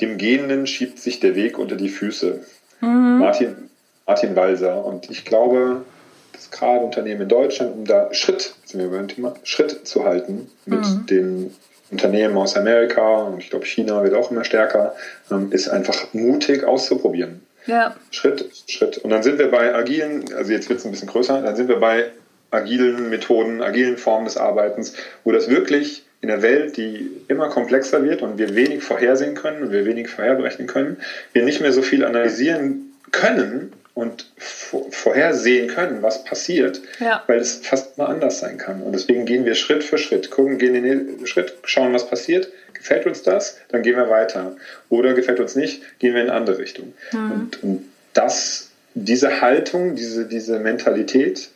dem 0.00 0.18
Gehenden 0.18 0.66
schiebt 0.66 0.98
sich 0.98 1.20
der 1.20 1.34
Weg 1.34 1.58
unter 1.58 1.76
die 1.76 1.88
Füße. 1.88 2.40
Mhm. 2.80 3.18
Martin, 3.18 3.70
Martin 4.06 4.36
Walser. 4.36 4.84
Und 4.84 5.10
ich 5.10 5.24
glaube, 5.24 5.84
dass 6.32 6.50
gerade 6.50 6.84
Unternehmen 6.84 7.22
in 7.22 7.28
Deutschland, 7.28 7.74
um 7.74 7.84
da 7.84 8.12
Schritt, 8.12 8.54
sind 8.64 8.80
wir 8.80 8.90
beim 8.90 9.08
Thema, 9.08 9.34
Schritt 9.42 9.86
zu 9.88 10.04
halten 10.04 10.50
mit 10.66 10.80
mhm. 10.80 11.06
den 11.06 11.56
Unternehmen 11.90 12.36
aus 12.36 12.56
Amerika 12.56 13.22
und 13.22 13.42
ich 13.42 13.50
glaube 13.50 13.64
China 13.64 14.02
wird 14.02 14.14
auch 14.14 14.30
immer 14.30 14.44
stärker, 14.44 14.94
ähm, 15.30 15.52
ist 15.52 15.68
einfach 15.68 16.12
mutig 16.12 16.64
auszuprobieren. 16.64 17.40
Ja. 17.66 17.94
Schritt, 18.10 18.48
Schritt. 18.66 18.98
Und 18.98 19.10
dann 19.10 19.22
sind 19.22 19.38
wir 19.38 19.50
bei 19.50 19.74
agilen, 19.74 20.24
also 20.34 20.52
jetzt 20.52 20.68
wird 20.68 20.80
es 20.80 20.84
ein 20.84 20.90
bisschen 20.90 21.08
größer, 21.08 21.42
dann 21.42 21.56
sind 21.56 21.68
wir 21.68 21.80
bei 21.80 22.06
agilen 22.50 23.10
Methoden, 23.10 23.62
agilen 23.62 23.98
Formen 23.98 24.24
des 24.24 24.36
Arbeitens, 24.36 24.94
wo 25.24 25.32
das 25.32 25.50
wirklich 25.50 26.04
in 26.20 26.28
der 26.28 26.42
Welt, 26.42 26.76
die 26.76 27.10
immer 27.28 27.48
komplexer 27.48 28.02
wird 28.02 28.22
und 28.22 28.38
wir 28.38 28.54
wenig 28.54 28.82
vorhersehen 28.82 29.34
können 29.34 29.62
und 29.62 29.72
wir 29.72 29.84
wenig 29.84 30.08
vorherberechnen 30.08 30.66
können, 30.66 30.96
wir 31.32 31.44
nicht 31.44 31.60
mehr 31.60 31.72
so 31.72 31.82
viel 31.82 32.04
analysieren 32.04 32.92
können 33.12 33.72
und 33.98 34.26
vorhersehen 34.36 35.66
können, 35.66 36.02
was 36.02 36.22
passiert, 36.22 36.80
ja. 37.00 37.24
weil 37.26 37.40
es 37.40 37.56
fast 37.56 37.98
immer 37.98 38.08
anders 38.08 38.38
sein 38.38 38.56
kann. 38.56 38.80
Und 38.80 38.92
deswegen 38.92 39.24
gehen 39.24 39.44
wir 39.44 39.56
Schritt 39.56 39.82
für 39.82 39.98
Schritt, 39.98 40.30
gucken, 40.30 40.58
gehen 40.58 40.74
den 40.74 41.26
Schritt, 41.26 41.54
schauen, 41.64 41.92
was 41.92 42.08
passiert. 42.08 42.48
Gefällt 42.74 43.06
uns 43.06 43.24
das, 43.24 43.58
dann 43.70 43.82
gehen 43.82 43.96
wir 43.96 44.08
weiter. 44.08 44.54
Oder 44.88 45.14
gefällt 45.14 45.40
uns 45.40 45.56
nicht, 45.56 45.82
gehen 45.98 46.14
wir 46.14 46.22
in 46.22 46.30
eine 46.30 46.38
andere 46.38 46.58
Richtung. 46.58 46.94
Mhm. 47.10 47.32
Und, 47.32 47.62
und, 47.64 47.84
das, 48.14 48.70
diese 48.94 49.40
Haltung, 49.40 49.96
diese, 49.96 50.26
diese 50.26 50.60
Mentalität 50.60 51.48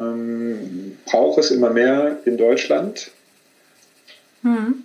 ähm, 0.00 0.96
braucht 1.04 1.38
es 1.38 1.50
immer 1.50 1.68
mehr 1.68 2.16
in 2.24 2.38
Deutschland. 2.38 3.10
Mhm. 4.40 4.84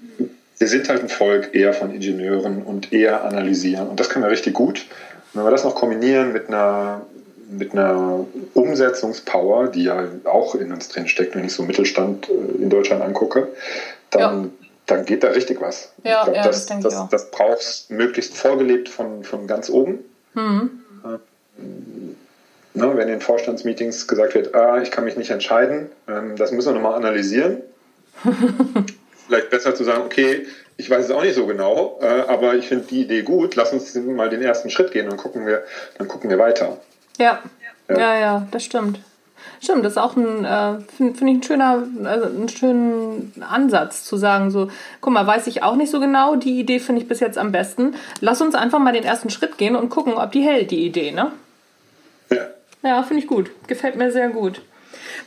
Wir 0.57 0.67
sind 0.67 0.89
halt 0.89 1.01
ein 1.01 1.09
Volk 1.09 1.55
eher 1.55 1.71
von 1.71 1.93
Ingenieuren 1.95 2.61
und 2.63 2.91
eher 2.91 3.23
analysieren. 3.23 3.87
Und 3.87 4.01
das 4.01 4.09
können 4.09 4.25
wir 4.25 4.31
richtig 4.31 4.53
gut. 4.53 4.85
Wenn 5.35 5.43
wir 5.43 5.51
das 5.51 5.63
noch 5.63 5.75
kombinieren 5.75 6.31
mit 6.31 6.47
einer, 6.47 7.05
mit 7.49 7.73
einer 7.73 8.25
Umsetzungspower, 8.53 9.67
die 9.67 9.83
ja 9.83 10.05
auch 10.23 10.55
in 10.55 10.71
uns 10.71 10.87
drin 10.87 11.07
steckt, 11.07 11.35
wenn 11.35 11.45
ich 11.45 11.53
so 11.53 11.63
Mittelstand 11.63 12.29
äh, 12.29 12.63
in 12.63 12.69
Deutschland 12.69 13.03
angucke, 13.03 13.49
dann, 14.11 14.43
ja. 14.43 14.49
dann 14.87 15.05
geht 15.05 15.23
da 15.23 15.27
richtig 15.27 15.61
was. 15.61 15.91
Ja, 16.03 16.23
glaub, 16.23 16.35
ja 16.35 16.43
das, 16.43 16.65
das, 16.65 16.81
das, 16.81 17.09
das 17.09 17.31
brauchst 17.31 17.91
möglichst 17.91 18.35
vorgelebt 18.35 18.87
von, 18.89 19.23
von 19.23 19.45
ganz 19.45 19.69
oben. 19.69 19.99
Mhm. 20.33 20.81
Ne, 22.73 22.91
wenn 22.97 23.07
in 23.07 23.21
Vorstandsmeetings 23.21 24.05
gesagt 24.05 24.35
wird, 24.35 24.53
ah, 24.53 24.81
ich 24.81 24.91
kann 24.91 25.05
mich 25.05 25.15
nicht 25.15 25.31
entscheiden, 25.31 25.89
ähm, 26.09 26.35
das 26.35 26.51
müssen 26.51 26.69
wir 26.69 26.73
nochmal 26.73 26.95
analysieren. 26.95 27.61
Vielleicht 29.27 29.49
besser 29.49 29.73
zu 29.73 29.85
sagen, 29.85 30.03
okay, 30.05 30.45
ich 30.77 30.89
weiß 30.89 31.05
es 31.05 31.11
auch 31.11 31.23
nicht 31.23 31.35
so 31.35 31.45
genau, 31.45 31.99
äh, 32.01 32.23
aber 32.27 32.55
ich 32.55 32.67
finde 32.67 32.85
die 32.85 33.01
Idee 33.01 33.21
gut. 33.21 33.55
Lass 33.55 33.71
uns 33.71 33.95
mal 33.95 34.29
den 34.29 34.41
ersten 34.41 34.69
Schritt 34.69 34.91
gehen 34.91 35.09
und 35.09 35.17
gucken 35.17 35.45
wir, 35.45 35.63
dann 35.97 36.07
gucken 36.07 36.29
wir 36.29 36.37
weiter. 36.37 36.77
Ja, 37.17 37.41
ja, 37.89 37.97
ja, 37.97 38.19
ja 38.19 38.47
das 38.51 38.63
stimmt. 38.63 38.99
Stimmt, 39.61 39.85
das 39.85 39.93
ist 39.93 39.97
auch 39.97 40.15
ein, 40.15 40.43
äh, 40.43 40.79
finde 40.97 41.17
find 41.17 41.29
ich 41.29 41.37
ein 41.37 41.43
schöner, 41.43 41.83
also 42.03 42.25
einen 42.25 42.49
schönen 42.49 43.33
Ansatz 43.47 44.03
zu 44.03 44.17
sagen, 44.17 44.51
so, 44.51 44.69
guck 45.01 45.13
mal, 45.13 45.25
weiß 45.25 45.47
ich 45.47 45.63
auch 45.63 45.75
nicht 45.75 45.91
so 45.91 45.99
genau, 45.99 46.35
die 46.35 46.59
Idee 46.59 46.79
finde 46.79 47.01
ich 47.01 47.07
bis 47.07 47.19
jetzt 47.19 47.37
am 47.37 47.51
besten. 47.51 47.95
Lass 48.19 48.41
uns 48.41 48.53
einfach 48.53 48.79
mal 48.79 48.93
den 48.93 49.03
ersten 49.03 49.29
Schritt 49.29 49.57
gehen 49.57 49.75
und 49.75 49.89
gucken, 49.89 50.15
ob 50.15 50.31
die 50.31 50.41
hält, 50.41 50.71
die 50.71 50.85
Idee, 50.85 51.11
ne? 51.11 51.31
Ja. 52.29 52.47
Ja, 52.83 53.03
finde 53.03 53.23
ich 53.23 53.27
gut. 53.27 53.49
Gefällt 53.67 53.95
mir 53.95 54.11
sehr 54.11 54.29
gut. 54.29 54.61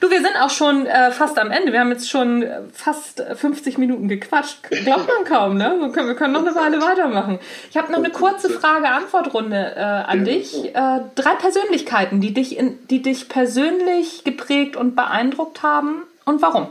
Du, 0.01 0.11
wir 0.11 0.21
sind 0.21 0.37
auch 0.41 0.51
schon 0.51 0.87
äh, 0.87 1.11
fast 1.11 1.39
am 1.39 1.51
Ende. 1.51 1.73
Wir 1.73 1.81
haben 1.81 1.91
jetzt 1.91 2.09
schon 2.11 2.43
äh, 2.43 2.61
fast 2.73 3.23
50 3.23 3.79
Minuten 3.79 4.09
gequatscht. 4.09 4.63
Glaubt 4.71 5.09
man 5.09 5.25
kaum, 5.25 5.57
ne? 5.57 5.77
Wir 5.81 5.91
können, 5.91 6.09
wir 6.09 6.15
können 6.15 6.33
noch 6.33 6.47
eine 6.47 6.55
Weile 6.55 6.81
weitermachen. 6.81 7.39
Ich 7.71 7.77
habe 7.77 7.91
noch 7.91 7.99
eine 7.99 8.11
kurze 8.11 8.51
Frage-Antwort-Runde 8.51 9.75
äh, 9.77 9.81
an 9.81 10.25
dich. 10.25 10.75
Äh, 10.75 11.01
drei 11.15 11.35
Persönlichkeiten, 11.39 12.21
die 12.21 12.35
dich, 12.35 12.57
in, 12.57 12.87
die 12.89 13.03
dich 13.03 13.29
persönlich 13.29 14.25
geprägt 14.25 14.77
und 14.77 14.95
beeindruckt 14.97 15.63
haben 15.63 16.03
und 16.25 16.43
warum? 16.43 16.69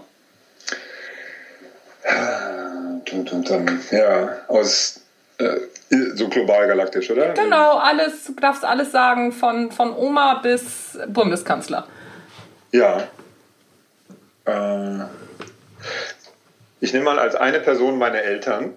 Ja, 3.91 4.29
aus 4.47 5.01
äh, 5.37 5.57
so 6.15 6.27
global 6.27 6.67
galaktisch, 6.67 7.09
oder? 7.11 7.33
Genau, 7.33 7.77
alles, 7.77 8.25
du 8.25 8.33
darfst 8.33 8.65
alles 8.65 8.91
sagen, 8.91 9.31
von, 9.31 9.71
von 9.71 9.95
Oma 9.95 10.35
bis 10.35 10.97
Bundeskanzler. 11.07 11.87
Ja. 12.71 13.07
Äh, 14.45 15.05
ich 16.79 16.93
nehme 16.93 17.05
mal 17.05 17.19
als 17.19 17.35
eine 17.35 17.59
Person 17.59 17.97
meine 17.97 18.21
Eltern. 18.21 18.73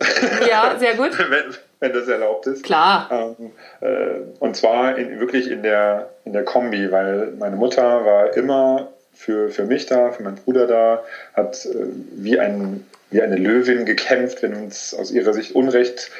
Ja, 0.48 0.76
sehr 0.78 0.94
gut. 0.94 1.18
wenn, 1.30 1.54
wenn 1.80 1.92
das 1.92 2.08
erlaubt 2.08 2.46
ist. 2.46 2.64
Klar. 2.64 3.36
Ähm, 3.38 3.52
äh, 3.80 4.20
und 4.38 4.56
zwar 4.56 4.96
in, 4.96 5.20
wirklich 5.20 5.50
in 5.50 5.62
der, 5.62 6.10
in 6.24 6.32
der 6.32 6.44
Kombi, 6.44 6.90
weil 6.90 7.32
meine 7.38 7.56
Mutter 7.56 8.04
war 8.04 8.36
immer 8.36 8.88
für, 9.12 9.50
für 9.50 9.64
mich 9.64 9.86
da, 9.86 10.12
für 10.12 10.22
meinen 10.22 10.36
Bruder 10.36 10.66
da, 10.66 11.04
hat 11.34 11.66
äh, 11.66 11.74
wie, 12.12 12.38
ein, 12.38 12.86
wie 13.10 13.20
eine 13.20 13.36
Löwin 13.36 13.84
gekämpft, 13.84 14.42
wenn 14.42 14.54
uns 14.54 14.94
aus 14.94 15.10
ihrer 15.10 15.34
Sicht 15.34 15.54
Unrecht 15.54 16.10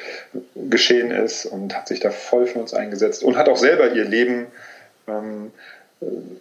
geschehen 0.55 1.09
ist 1.09 1.45
und 1.45 1.75
hat 1.75 1.87
sich 1.87 1.99
da 1.99 2.11
voll 2.11 2.45
für 2.45 2.59
uns 2.59 2.75
eingesetzt 2.75 3.23
und 3.23 3.37
hat 3.37 3.49
auch 3.49 3.57
selber 3.57 3.91
ihr 3.91 4.05
Leben 4.05 4.47
ähm, 5.07 5.51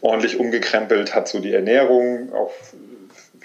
ordentlich 0.01 0.39
umgekrempelt, 0.39 1.15
hat 1.15 1.29
so 1.29 1.39
die 1.39 1.53
Ernährung 1.53 2.33
auch 2.33 2.53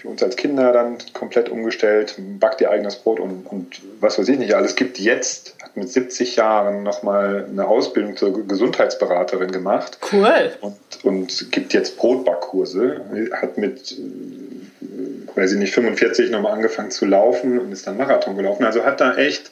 für 0.06 0.10
uns 0.12 0.22
als 0.22 0.36
Kinder 0.36 0.72
dann 0.72 1.00
komplett 1.14 1.50
umgestellt, 1.50 2.16
backt 2.40 2.62
ihr 2.62 2.70
eigenes 2.70 2.98
Brot 2.98 3.20
und, 3.20 3.48
und 3.48 3.82
was 4.00 4.20
weiß 4.20 4.28
ich 4.28 4.38
nicht 4.38 4.54
alles. 4.54 4.76
Gibt 4.76 5.00
jetzt, 5.00 5.56
hat 5.64 5.76
mit 5.76 5.90
70 5.90 6.36
Jahren 6.36 6.84
nochmal 6.84 7.48
eine 7.50 7.66
Ausbildung 7.66 8.16
zur 8.16 8.48
Gesundheitsberaterin 8.48 9.52
gemacht. 9.52 9.98
Cool. 10.12 10.52
Und, 10.62 10.76
und 11.04 11.52
gibt 11.52 11.74
jetzt 11.74 11.98
Brotbackkurse. 11.98 13.02
Hat 13.32 13.58
mit, 13.58 13.94
äh, 13.94 15.36
weiß 15.36 15.54
ich 15.54 15.58
nicht, 15.58 15.74
45 15.74 16.30
nochmal 16.30 16.54
angefangen 16.54 16.92
zu 16.92 17.08
laufen 17.08 17.58
und 17.58 17.72
ist 17.72 17.88
dann 17.88 17.98
Marathon 17.98 18.38
gelaufen. 18.38 18.64
Also 18.64 18.86
hat 18.86 19.02
da 19.02 19.16
echt 19.16 19.50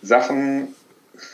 Sachen 0.00 0.75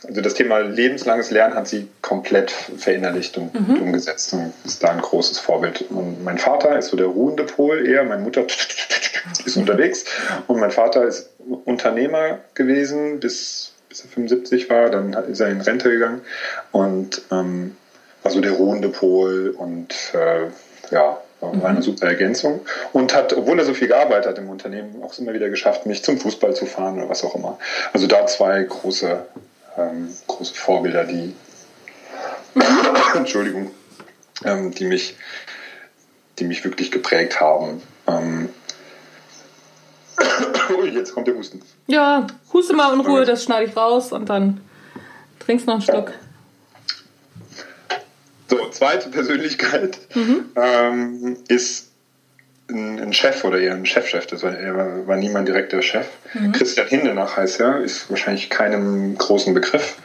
also 0.07 0.21
das 0.21 0.35
Thema 0.35 0.59
lebenslanges 0.59 1.31
Lernen 1.31 1.55
hat 1.55 1.69
sie 1.69 1.89
komplett 2.01 2.51
verinnerlicht 2.51 3.37
und, 3.37 3.55
mhm. 3.55 3.83
umgesetzt 3.83 4.33
und 4.33 4.53
ist 4.65 4.83
da 4.83 4.89
ein 4.89 5.01
großes 5.01 5.39
Vorbild. 5.39 5.83
Und 5.91 6.23
mein 6.25 6.39
Vater 6.39 6.79
ist 6.79 6.89
so 6.89 6.97
der 6.97 7.07
ruhende 7.07 7.45
Pol 7.45 7.87
eher, 7.87 8.05
meine 8.05 8.23
Mutter 8.23 8.45
ist 9.45 9.57
unterwegs 9.57 10.05
und 10.47 10.61
mein 10.61 10.71
Vater 10.71 11.05
ist 11.05 11.31
Unternehmer 11.65 12.39
gewesen, 12.55 13.21
bis, 13.21 13.73
bis 13.89 14.03
er 14.05 14.11
75 14.11 14.71
war, 14.71 14.91
dann 14.91 15.13
ist 15.13 15.41
er 15.41 15.49
in 15.49 15.61
Rente 15.61 15.91
gegangen 15.91 16.21
und 16.71 17.23
ähm, 17.31 17.77
war 18.23 18.33
so 18.33 18.41
der 18.41 18.53
ruhende 18.53 18.89
Pol 18.89 19.55
und 19.57 19.95
äh, 20.15 20.95
ja, 20.95 21.19
war 21.41 21.69
eine 21.71 21.79
mhm. 21.79 21.83
super 21.83 22.07
Ergänzung 22.07 22.61
und 22.93 23.15
hat, 23.15 23.33
obwohl 23.33 23.59
er 23.59 23.65
so 23.65 23.75
viel 23.75 23.89
gearbeitet 23.89 24.27
hat 24.29 24.39
im 24.39 24.49
Unternehmen, 24.49 25.03
auch 25.03 25.19
immer 25.19 25.33
wieder 25.33 25.49
geschafft, 25.49 25.87
mich 25.87 26.05
zum 26.05 26.19
Fußball 26.19 26.55
zu 26.55 26.67
fahren 26.67 26.99
oder 26.99 27.09
was 27.09 27.25
auch 27.25 27.35
immer. 27.35 27.59
Also 27.93 28.07
da 28.07 28.27
zwei 28.27 28.63
große 28.63 29.27
ähm, 29.77 30.15
große 30.27 30.55
Vorbilder, 30.55 31.05
die, 31.05 31.35
Entschuldigung, 33.15 33.71
ähm, 34.45 34.73
die 34.73 34.85
mich, 34.85 35.17
die 36.39 36.45
mich 36.45 36.65
wirklich 36.65 36.91
geprägt 36.91 37.41
haben. 37.41 37.83
Ähm, 38.07 38.49
jetzt 40.93 41.15
kommt 41.15 41.27
der 41.27 41.35
Husten. 41.37 41.63
Ja, 41.87 42.27
huste 42.53 42.75
mal 42.75 42.93
in 42.95 43.01
Ruhe, 43.01 43.25
das 43.25 43.45
schneide 43.45 43.67
ich 43.67 43.77
raus 43.77 44.13
und 44.13 44.29
dann 44.29 44.61
trinkst 45.39 45.67
noch 45.67 45.75
einen 45.75 45.83
Schluck. 45.83 46.13
So, 48.49 48.69
zweite 48.69 49.09
Persönlichkeit 49.09 49.99
mhm. 50.15 50.51
ähm, 50.57 51.37
ist 51.49 51.92
ein, 52.73 53.13
Chef 53.13 53.45
oder 53.45 53.59
eher 53.59 53.75
ein 53.75 53.87
Chefchef, 53.87 54.27
das 54.27 54.43
war, 54.43 54.57
er 54.57 54.77
war, 54.77 55.07
war 55.07 55.17
nie 55.17 55.29
mein 55.29 55.47
direkter 55.47 55.83
Chef. 55.83 56.07
Mhm. 56.35 56.53
Christian 56.53 56.87
Hindenach 56.87 57.37
heißt 57.37 57.61
er, 57.61 57.81
ist 57.81 58.11
wahrscheinlich 58.11 58.51
keinem 58.51 59.17
großen 59.17 59.55
Begriff. 59.55 59.97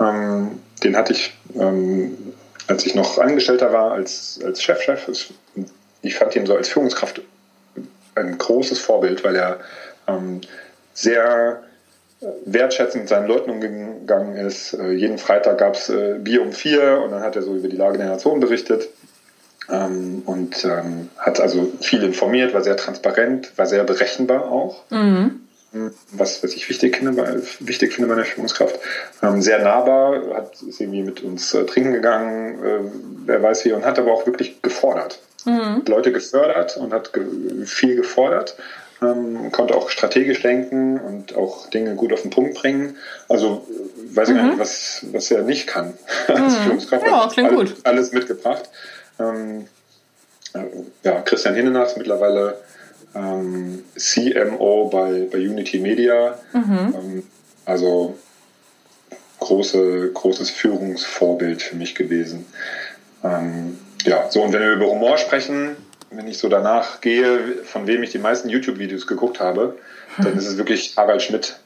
Ähm, 0.00 0.60
den 0.82 0.96
hatte 0.96 1.12
ich, 1.12 1.36
ähm, 1.58 2.16
als 2.66 2.86
ich 2.86 2.94
noch 2.94 3.18
Angestellter 3.18 3.72
war, 3.72 3.92
als, 3.92 4.40
als 4.44 4.62
Chefchef. 4.62 5.08
Ich 6.02 6.14
fand 6.16 6.36
ihn 6.36 6.46
so 6.46 6.56
als 6.56 6.68
Führungskraft 6.68 7.22
ein 8.14 8.38
großes 8.38 8.78
Vorbild, 8.78 9.24
weil 9.24 9.36
er 9.36 9.60
ähm, 10.06 10.40
sehr 10.92 11.62
wertschätzend 12.44 13.04
mit 13.04 13.08
seinen 13.08 13.26
Leuten 13.26 13.50
umgegangen 13.50 14.36
ist. 14.36 14.74
Äh, 14.74 14.92
jeden 14.92 15.18
Freitag 15.18 15.58
gab 15.58 15.74
es 15.74 15.88
äh, 15.90 16.18
Bier 16.18 16.42
um 16.42 16.52
vier 16.52 17.00
und 17.04 17.10
dann 17.10 17.22
hat 17.22 17.36
er 17.36 17.42
so 17.42 17.54
über 17.54 17.68
die 17.68 17.76
Lage 17.76 17.98
der 17.98 18.06
Nation 18.06 18.40
berichtet 18.40 18.88
ähm, 19.70 20.22
und 20.26 20.64
ähm, 20.64 21.08
hat 21.16 21.40
also 21.40 21.72
viel 21.80 22.02
informiert, 22.02 22.54
war 22.54 22.62
sehr 22.62 22.76
transparent, 22.76 23.56
war 23.56 23.66
sehr 23.66 23.84
berechenbar 23.84 24.50
auch. 24.50 24.82
Mhm. 24.90 25.40
was, 26.12 26.42
was 26.42 26.54
ich 26.54 26.68
wichtig 26.68 26.98
finde, 26.98 27.12
bei, 27.12 27.36
wichtig 27.60 27.94
finde 27.94 28.08
bei 28.08 28.14
einer 28.14 28.24
Führungskraft. 28.24 28.78
Ähm, 29.22 29.42
sehr 29.42 29.58
nahbar, 29.58 30.22
hat, 30.34 30.62
ist 30.62 30.80
irgendwie 30.80 31.02
mit 31.02 31.22
uns 31.22 31.54
äh, 31.54 31.64
trinken 31.64 31.92
gegangen, 31.92 32.64
äh, 32.64 32.78
wer 33.26 33.42
weiß 33.42 33.64
wie, 33.64 33.72
und 33.72 33.84
hat 33.84 33.98
aber 33.98 34.12
auch 34.12 34.26
wirklich 34.26 34.62
gefordert. 34.62 35.18
Mhm. 35.44 35.82
Leute 35.86 36.12
gefördert 36.12 36.76
und 36.76 36.92
hat 36.92 37.12
ge 37.12 37.24
viel 37.66 37.96
gefordert. 37.96 38.56
Ähm, 39.02 39.50
konnte 39.50 39.74
auch 39.74 39.90
strategisch 39.90 40.40
denken 40.40 40.98
und 40.98 41.36
auch 41.36 41.68
Dinge 41.68 41.94
gut 41.96 42.12
auf 42.12 42.22
den 42.22 42.30
Punkt 42.30 42.54
bringen. 42.54 42.96
Also 43.28 43.66
weiß 44.14 44.28
ich 44.28 44.34
mhm. 44.34 44.38
gar 44.38 44.46
nicht, 44.48 44.58
was, 44.58 45.04
was 45.12 45.30
er 45.30 45.42
nicht 45.42 45.66
kann 45.66 45.94
als 46.28 46.54
mhm. 46.54 46.62
Führungskraft. 46.62 47.06
Ja, 47.06 47.28
klingt 47.32 47.50
alles, 47.50 47.74
gut. 47.74 47.80
alles 47.84 48.12
mitgebracht. 48.12 48.70
Ähm, 49.18 49.66
äh, 50.54 50.64
ja, 51.02 51.20
Christian 51.22 51.54
Hinnenach 51.54 51.86
ist 51.86 51.98
mittlerweile 51.98 52.58
ähm, 53.14 53.84
CMO 53.96 54.88
bei, 54.88 55.28
bei 55.30 55.38
Unity 55.38 55.78
Media. 55.78 56.38
Mhm. 56.52 56.94
Ähm, 56.94 57.22
also 57.64 58.18
große, 59.40 60.10
großes 60.12 60.50
Führungsvorbild 60.50 61.62
für 61.62 61.76
mich 61.76 61.94
gewesen. 61.94 62.46
Ähm, 63.22 63.78
ja, 64.04 64.30
so 64.30 64.42
und 64.42 64.52
wenn 64.52 64.62
wir 64.62 64.72
über 64.72 64.86
Humor 64.86 65.18
sprechen, 65.18 65.76
wenn 66.10 66.28
ich 66.28 66.38
so 66.38 66.48
danach 66.48 67.00
gehe, 67.00 67.62
von 67.64 67.86
wem 67.86 68.02
ich 68.02 68.10
die 68.10 68.18
meisten 68.18 68.48
YouTube-Videos 68.48 69.06
geguckt 69.06 69.40
habe, 69.40 69.76
dann 70.18 70.36
ist 70.38 70.46
es 70.46 70.56
wirklich 70.56 70.96
Harald 70.96 71.22
Schmidt. 71.22 71.56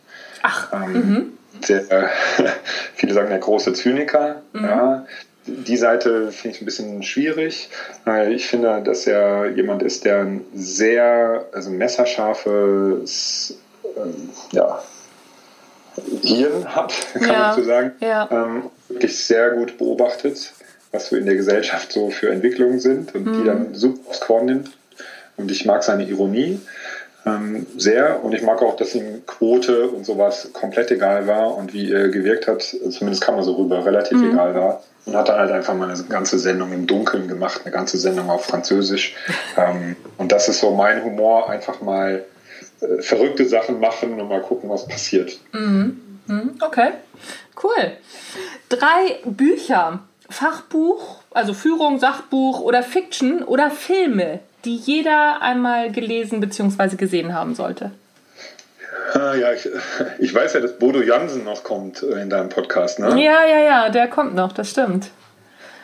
Ach. 0.42 0.72
Ähm, 0.72 0.92
mhm. 0.92 1.32
der, 1.68 2.11
viele 2.94 3.14
sagen 3.14 3.28
der 3.28 3.38
große 3.38 3.72
Zyniker. 3.74 4.42
Mhm. 4.52 4.64
Ja, 4.64 5.06
die 5.48 5.76
Seite 5.76 6.30
finde 6.30 6.56
ich 6.56 6.62
ein 6.62 6.64
bisschen 6.64 7.02
schwierig. 7.02 7.70
Ich 8.30 8.46
finde, 8.46 8.82
dass 8.82 9.06
er 9.06 9.50
jemand 9.50 9.82
ist, 9.82 10.04
der 10.04 10.20
ein 10.20 10.44
sehr 10.54 11.46
also 11.52 11.70
messerscharfes 11.70 13.58
ähm, 13.96 14.30
ja, 14.52 14.82
Hirn 16.22 16.74
hat, 16.74 16.94
kann 17.14 17.28
ja. 17.28 17.38
man 17.38 17.56
so 17.56 17.64
sagen. 17.64 17.92
Ja. 18.00 18.28
Ähm, 18.30 18.70
wirklich 18.88 19.24
sehr 19.24 19.50
gut 19.50 19.78
beobachtet, 19.78 20.52
was 20.92 21.08
so 21.08 21.16
in 21.16 21.26
der 21.26 21.34
Gesellschaft 21.34 21.92
so 21.92 22.11
für 22.11 22.30
Entwicklungen 22.30 22.80
sind 22.80 23.14
und 23.14 23.26
mhm. 23.26 23.32
die 23.32 23.44
dann 23.44 23.74
super 23.74 24.08
aufs 24.08 24.20
Korn 24.20 24.46
nimmt. 24.46 24.70
Und 25.37 25.50
ich 25.50 25.64
mag 25.64 25.82
seine 25.84 26.04
Ironie 26.04 26.61
ähm, 27.26 27.66
sehr 27.76 28.22
und 28.24 28.33
ich 28.35 28.42
mag 28.42 28.62
auch, 28.62 28.76
dass 28.76 28.94
ihm 28.94 29.26
Quote 29.26 29.88
und 29.88 30.07
sowas 30.07 30.50
komplett 30.52 30.90
egal 30.90 31.26
war 31.26 31.57
und 31.57 31.72
wie 31.72 31.90
er 31.92 32.09
gewirkt 32.09 32.46
hat, 32.46 32.62
zumindest 32.62 33.22
kam 33.22 33.37
er 33.37 33.42
so 33.42 33.54
rüber, 33.54 33.85
relativ 33.85 34.18
mhm. 34.18 34.33
egal 34.33 34.54
war 34.54 34.83
und 35.09 35.16
hat 35.16 35.28
dann 35.28 35.38
halt 35.38 35.50
einfach 35.50 35.74
mal 35.74 35.90
eine 35.90 36.02
ganze 36.04 36.38
Sendung 36.38 36.72
im 36.72 36.87
Dunkeln 36.87 37.28
gemacht, 37.28 37.62
eine 37.64 37.72
ganze 37.72 37.98
Sendung 37.98 38.31
auf 38.31 38.44
Französisch. 38.44 39.16
Ähm, 39.57 39.96
und 40.18 40.31
das 40.31 40.48
ist 40.48 40.61
so 40.61 40.70
mein 40.70 41.02
Humor, 41.02 41.50
einfach 41.50 41.81
mal 41.81 42.24
äh, 42.81 43.02
verrückte 43.02 43.44
Sachen 43.44 43.81
machen 43.81 44.20
und 44.20 44.28
mal 44.28 44.40
gucken, 44.40 44.70
was 44.70 44.87
passiert. 44.87 45.37
Mhm. 45.52 46.00
mhm. 46.28 46.54
Okay, 46.61 46.90
cool. 47.64 47.92
Drei 48.68 49.18
Bücher, 49.24 50.00
Fachbuch, 50.31 51.22
also 51.33 51.54
Führung, 51.54 51.98
Sachbuch 51.98 52.61
oder 52.61 52.85
Fiction 52.85 53.42
oder 53.42 53.70
Filme, 53.72 54.38
die 54.64 54.77
jeder 54.77 55.42
einmal 55.42 55.90
gelesen 55.92 56.40
bzw. 56.40 56.97
gesehen 56.97 57.35
haben 57.35 57.55
sollte. 57.55 57.92
Ah, 59.14 59.35
ja, 59.35 59.53
ich, 59.53 59.68
ich, 60.18 60.35
weiß 60.35 60.55
ja, 60.55 60.61
dass 60.61 60.79
Bodo 60.79 61.01
Jansen 61.01 61.44
noch 61.44 61.64
kommt 61.64 62.03
äh, 62.03 62.21
in 62.21 62.29
deinem 62.29 62.51
Podcast, 62.51 62.99
ne? 62.99 63.09
Ja, 63.23 63.44
ja, 63.47 63.59
ja, 63.61 63.88
der 63.88 64.09
kommt 64.09 64.35
noch, 64.35 64.53
das 64.53 64.71
stimmt. 64.71 65.11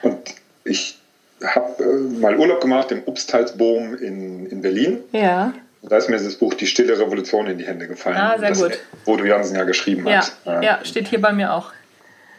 Und 0.03 0.19
ich 0.65 0.99
habe 1.43 1.83
äh, 1.83 2.21
mal 2.21 2.37
Urlaub 2.37 2.61
gemacht 2.61 2.93
im 2.93 3.03
Obstalsboom 3.07 3.97
in, 3.97 4.47
in 4.47 4.61
Berlin. 4.61 4.99
Ja. 5.13 5.55
Da 5.83 5.97
ist 5.97 6.09
mir 6.09 6.17
das 6.17 6.35
Buch 6.35 6.55
Die 6.55 6.67
Stille 6.67 6.99
Revolution 6.99 7.47
in 7.47 7.59
die 7.59 7.67
Hände 7.67 7.87
gefallen. 7.87 8.17
Ah, 8.17 8.39
sehr 8.39 8.51
das 8.51 8.63
gut. 8.63 8.79
Bodo 9.05 9.25
Jansen 9.25 9.57
ja 9.57 9.65
geschrieben 9.65 10.07
ja, 10.07 10.27
hat. 10.45 10.63
Ja, 10.63 10.81
steht 10.83 11.09
hier 11.09 11.21
bei 11.21 11.33
mir 11.33 11.53
auch. 11.53 11.73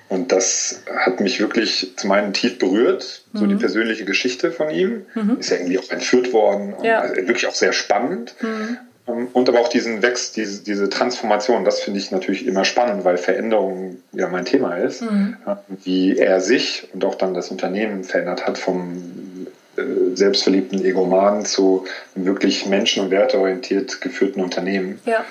Und 0.08 0.32
das 0.32 0.84
hat 0.96 1.20
mich 1.20 1.40
wirklich 1.40 1.94
zum 1.96 2.12
einen 2.12 2.34
tief 2.34 2.60
berührt, 2.60 3.24
so 3.34 3.46
mhm. 3.46 3.50
die 3.50 3.56
persönliche 3.56 4.06
Geschichte 4.06 4.52
von 4.52 4.70
ihm. 4.70 5.06
Mhm. 5.16 5.38
Ist 5.40 5.50
ja 5.50 5.58
irgendwie 5.58 5.80
auch 5.80 5.90
entführt 5.90 6.32
worden. 6.32 6.76
Ja. 6.84 7.00
Also 7.02 7.16
wirklich 7.16 7.48
auch 7.48 7.56
sehr 7.56 7.74
spannend. 7.74 8.36
Mhm. 8.42 8.78
Ähm, 9.08 9.28
und 9.34 9.50
aber 9.50 9.60
auch 9.60 9.68
diesen 9.68 10.02
Wechsel, 10.02 10.34
diese, 10.36 10.64
diese 10.64 10.90
Transformation, 10.90 11.66
das 11.66 11.80
finde 11.80 12.00
ich 12.00 12.12
natürlich 12.12 12.46
immer 12.46 12.66
spannend, 12.66 13.04
weil 13.04 13.18
Veränderung 13.18 13.98
ja 14.12 14.28
mein 14.28 14.46
Thema 14.46 14.76
ist. 14.78 15.02
Mhm. 15.02 15.38
Wie 15.84 16.18
er 16.18 16.40
sich 16.40 16.88
und 16.94 17.04
auch 17.04 17.16
dann 17.16 17.34
das 17.34 17.50
Unternehmen 17.50 18.04
verändert 18.04 18.46
hat 18.46 18.58
vom 18.60 19.48
äh, 19.78 19.82
selbstverliebten 20.16 20.86
Egoman 20.86 21.46
zu 21.46 21.86
wirklich 22.14 22.66
menschen- 22.68 23.04
und 23.04 23.12
werteorientiert 23.12 24.02
geführten 24.02 24.42
Unternehmen. 24.42 25.00
Ja. 25.06 25.26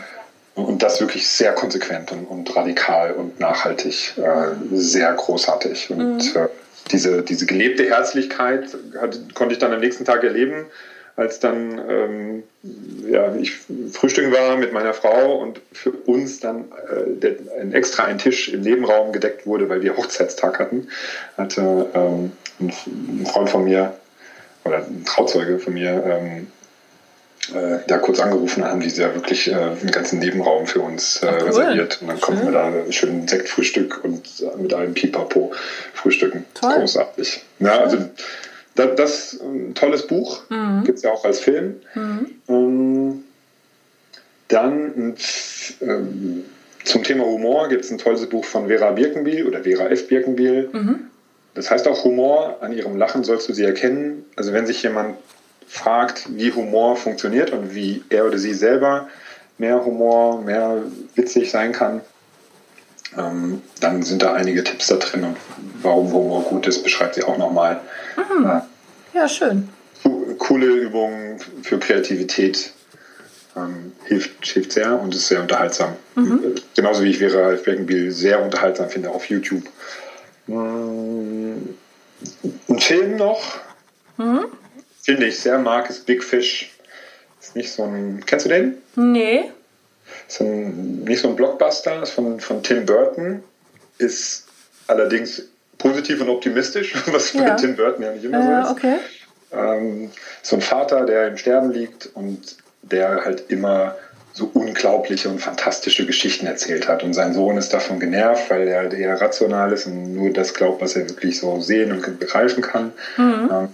Und 0.55 0.83
das 0.83 1.01
wirklich 1.01 1.27
sehr 1.27 1.53
konsequent 1.53 2.12
und, 2.12 2.27
und 2.27 2.55
radikal 2.55 3.12
und 3.12 3.40
nachhaltig, 3.40 4.14
äh, 4.17 4.55
sehr 4.73 5.12
großartig. 5.12 5.90
Und 5.90 6.35
mhm. 6.35 6.40
äh, 6.40 6.49
diese, 6.93 7.23
diese 7.23 7.47
gelebte 7.47 7.85
Herzlichkeit 7.85 8.77
hat, 9.01 9.19
konnte 9.35 9.55
ich 9.55 9.59
dann 9.59 9.73
am 9.73 9.81
nächsten 9.81 10.05
Tag 10.05 10.23
erleben 10.23 10.67
als 11.17 11.38
dann 11.38 11.81
ähm, 11.88 12.43
ja, 13.09 13.35
ich 13.37 13.53
frühstücken 13.93 14.33
war 14.33 14.57
mit 14.57 14.73
meiner 14.73 14.95
Frau 14.95 15.38
und 15.38 15.61
für 15.73 15.93
uns 15.93 16.40
dann 16.40 16.64
äh, 16.88 17.21
der, 17.21 17.37
ein 17.61 17.73
extra 17.73 18.05
ein 18.05 18.19
Tisch 18.19 18.49
im 18.49 18.62
Nebenraum 18.62 19.12
gedeckt 19.12 19.47
wurde, 19.47 19.69
weil 19.69 19.83
wir 19.83 19.97
Hochzeitstag 19.97 20.59
hatten, 20.59 20.88
hatte 21.37 21.87
ähm, 21.95 22.33
ein, 22.61 23.27
Freund 23.27 23.49
von 23.49 23.64
mir 23.64 23.95
oder 24.64 24.79
ein 24.79 25.05
Trauzeuge 25.05 25.59
von 25.59 25.75
mir 25.75 26.03
ähm, 26.05 26.49
äh, 27.52 27.78
da 27.87 27.98
kurz 27.98 28.20
angerufen, 28.20 28.64
haben 28.64 28.80
die 28.80 28.88
ja 28.88 29.14
wirklich 29.14 29.50
äh, 29.50 29.54
einen 29.54 29.90
ganzen 29.90 30.18
Nebenraum 30.18 30.66
für 30.66 30.80
uns 30.80 31.22
äh, 31.22 31.26
cool. 31.26 31.48
reserviert. 31.48 31.98
Und 32.00 32.09
dann 32.09 32.20
konnten 32.20 32.44
wir 32.44 32.52
da 32.52 32.72
schön 32.90 33.26
Sektfrühstück 33.28 34.02
und 34.02 34.22
mit 34.59 34.72
einem 34.72 34.94
Pipapo 34.94 35.52
frühstücken. 35.92 36.44
Toll. 36.54 36.74
Großartig. 36.74 37.42
Ja, 37.59 37.80
also 37.80 37.98
das, 38.74 38.94
das 38.96 39.33
ist 39.33 39.42
ein 39.42 39.74
tolles 39.74 40.07
Buch, 40.07 40.42
mhm. 40.48 40.85
gibt 40.85 40.98
es 40.98 41.04
ja 41.04 41.11
auch 41.11 41.24
als 41.24 41.40
Film. 41.40 41.76
Mhm. 41.94 42.30
Ähm, 42.48 43.24
dann 44.48 45.16
ähm, 45.80 46.44
zum 46.85 47.02
Thema 47.02 47.24
Humor 47.24 47.68
gibt 47.68 47.85
es 47.85 47.90
ein 47.90 47.98
tolles 47.98 48.26
Buch 48.26 48.44
von 48.44 48.68
Vera 48.68 48.90
Birkenbiel 48.90 49.46
oder 49.46 49.62
Vera 49.62 49.87
F. 49.88 50.09
Birkenbiel. 50.09 50.68
Mhm. 50.72 51.00
Das 51.54 51.70
heißt 51.70 51.87
auch 51.88 52.04
Humor, 52.04 52.59
an 52.61 52.72
ihrem 52.72 52.96
Lachen 52.96 53.24
sollst 53.24 53.48
du 53.48 53.52
sie 53.52 53.64
erkennen. 53.64 54.24
Also 54.37 54.52
wenn 54.52 54.66
sich 54.66 54.83
jemand 54.83 55.16
fragt, 55.66 56.27
wie 56.37 56.53
Humor 56.53 56.96
funktioniert 56.96 57.50
und 57.50 57.74
wie 57.74 58.03
er 58.09 58.27
oder 58.27 58.38
sie 58.38 58.55
selber 58.55 59.09
mehr 59.59 59.85
Humor, 59.85 60.40
mehr 60.40 60.83
witzig 61.14 61.50
sein 61.50 61.72
kann, 61.72 62.00
ähm, 63.16 63.62
dann 63.81 64.03
sind 64.03 64.22
da 64.22 64.33
einige 64.35 64.64
Tipps 64.64 64.88
da 64.88 64.96
drin 64.96 65.24
und 65.24 65.37
warum 65.83 66.12
Humor 66.12 66.42
gut 66.42 66.66
ist, 66.66 66.83
beschreibt 66.83 67.14
sie 67.14 67.24
auch 67.24 67.38
nochmal. 67.38 67.81
Mhm. 68.16 68.44
Ja. 68.44 68.66
ja, 69.14 69.29
schön. 69.29 69.68
Coole 70.38 70.66
Übungen 70.66 71.38
für 71.62 71.79
Kreativität. 71.79 72.72
Ähm, 73.57 73.92
hilft, 74.05 74.44
hilft 74.46 74.72
sehr 74.72 75.00
und 75.00 75.14
ist 75.14 75.29
sehr 75.29 75.40
unterhaltsam. 75.40 75.94
Mhm. 76.16 76.57
Genauso 76.74 77.05
wie 77.05 77.11
ich 77.11 77.18
Vera 77.18 77.50
Birkenbiel 77.50 78.11
sehr 78.11 78.42
unterhaltsam 78.42 78.90
finde 78.90 79.11
auf 79.11 79.27
YouTube. 79.27 79.62
Mm, 80.48 81.55
ein 82.68 82.79
Film 82.81 83.16
noch, 83.16 83.61
mhm. 84.16 84.46
Finde 85.05 85.27
ich 85.27 85.38
sehr 85.38 85.59
mag, 85.59 85.88
ist 85.90 86.07
Big 86.07 86.25
Fish. 86.25 86.71
Ist 87.40 87.55
nicht 87.55 87.71
so 87.71 87.85
ein. 87.85 88.25
Kennst 88.27 88.47
du 88.47 88.51
den? 88.51 88.79
Nee. 88.97 89.51
Ist 90.27 90.40
ein, 90.40 91.05
nicht 91.05 91.21
so 91.21 91.29
ein 91.29 91.37
Blockbuster, 91.37 92.03
ist 92.03 92.12
von, 92.12 92.40
von 92.40 92.62
Tim 92.62 92.87
Burton. 92.87 93.43
Ist 93.99 94.47
allerdings 94.87 95.43
positiv 95.79 96.21
und 96.21 96.31
optimistisch, 96.31 96.95
was 97.12 97.33
ja. 97.35 97.51
bei 97.51 97.51
Tim 97.57 97.77
Burton 97.77 98.03
ja 98.03 98.12
nicht 98.12 98.25
immer 98.25 98.38
äh, 98.38 98.64
so 98.64 98.71
ist. 98.71 98.79
Okay. 98.79 98.97
Ähm, 99.53 100.11
so 100.43 100.57
ein 100.57 100.62
Vater, 100.62 101.05
der 101.05 101.29
im 101.29 101.37
Sterben 101.37 101.71
liegt 101.71 102.07
und 102.14 102.57
der 102.83 103.25
halt 103.25 103.45
immer 103.49 103.97
so 104.33 104.51
unglaubliche 104.53 105.29
und 105.29 105.38
fantastische 105.38 106.07
Geschichten 106.07 106.47
erzählt 106.47 106.88
hat. 106.88 107.05
Und 107.05 107.14
sein 107.14 107.35
Sohn 107.35 107.57
ist 107.57 107.73
davon 107.73 108.01
genervt, 108.01 108.51
weil 108.51 108.67
er 108.67 108.81
halt 108.81 108.95
eher 108.95 109.21
rational 109.21 109.73
ist 109.73 109.87
und 109.87 110.14
nur 110.14 110.33
das 110.33 110.55
glaubt, 110.55 110.83
was 110.83 110.97
er 110.97 111.09
wirklich 111.09 111.38
so 111.38 111.61
sehen 111.61 111.93
und 111.93 112.19
begreifen 112.19 112.62
kann. 112.62 112.93
Mhm. 113.17 113.51
Ähm, 113.53 113.69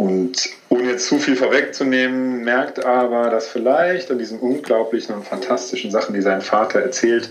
und 0.00 0.48
ohne 0.70 0.92
jetzt 0.92 1.08
zu 1.08 1.18
viel 1.18 1.36
vorwegzunehmen, 1.36 2.42
merkt 2.42 2.82
aber, 2.86 3.28
dass 3.28 3.48
vielleicht 3.48 4.10
an 4.10 4.18
diesen 4.18 4.38
unglaublichen 4.38 5.14
und 5.14 5.26
fantastischen 5.26 5.90
Sachen, 5.90 6.14
die 6.14 6.22
sein 6.22 6.40
Vater 6.40 6.80
erzählt, 6.80 7.28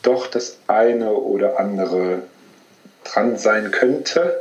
doch 0.00 0.26
das 0.26 0.56
eine 0.66 1.12
oder 1.12 1.60
andere 1.60 2.22
dran 3.04 3.36
sein 3.36 3.70
könnte 3.70 4.34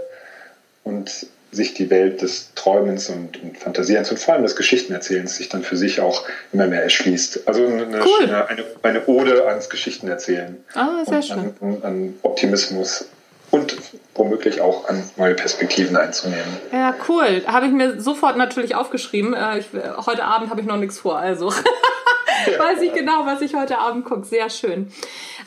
und 0.86 1.28
sich 1.51 1.73
die 1.73 1.89
Welt 1.89 2.21
des 2.21 2.53
Träumens 2.55 3.09
und, 3.09 3.43
und 3.43 3.57
Fantasierens 3.57 4.09
und 4.09 4.21
vor 4.21 4.36
allem 4.36 4.43
des 4.43 4.55
Geschichtenerzählens 4.55 5.36
sich 5.36 5.49
dann 5.49 5.63
für 5.63 5.76
sich 5.76 5.99
auch 5.99 6.23
immer 6.53 6.67
mehr 6.67 6.84
erschließt. 6.84 7.45
Also 7.45 7.67
eine, 7.67 7.99
cool. 8.05 8.45
eine, 8.47 8.63
eine, 8.84 9.05
Ode 9.07 9.47
ans 9.47 9.69
Geschichtenerzählen. 9.69 10.63
Ah, 10.76 11.03
sehr 11.05 11.21
schön. 11.21 11.53
An, 11.59 11.78
an 11.82 12.13
Optimismus 12.21 13.09
und 13.55 13.77
womöglich 14.13 14.61
auch 14.61 14.87
an 14.89 15.03
neue 15.17 15.33
Perspektiven 15.33 15.95
einzunehmen. 15.95 16.57
Ja, 16.71 16.95
cool. 17.07 17.43
Habe 17.47 17.67
ich 17.67 17.71
mir 17.71 17.99
sofort 17.99 18.37
natürlich 18.37 18.75
aufgeschrieben. 18.75 19.33
Äh, 19.33 19.59
ich, 19.59 19.67
heute 20.05 20.25
Abend 20.25 20.49
habe 20.49 20.61
ich 20.61 20.67
noch 20.67 20.77
nichts 20.77 20.99
vor, 20.99 21.17
also. 21.17 21.51
weiß 22.57 22.81
ich 22.81 22.93
genau, 22.93 23.25
was 23.25 23.41
ich 23.41 23.55
heute 23.55 23.77
Abend 23.77 24.05
gucke. 24.05 24.25
Sehr 24.25 24.49
schön. 24.49 24.91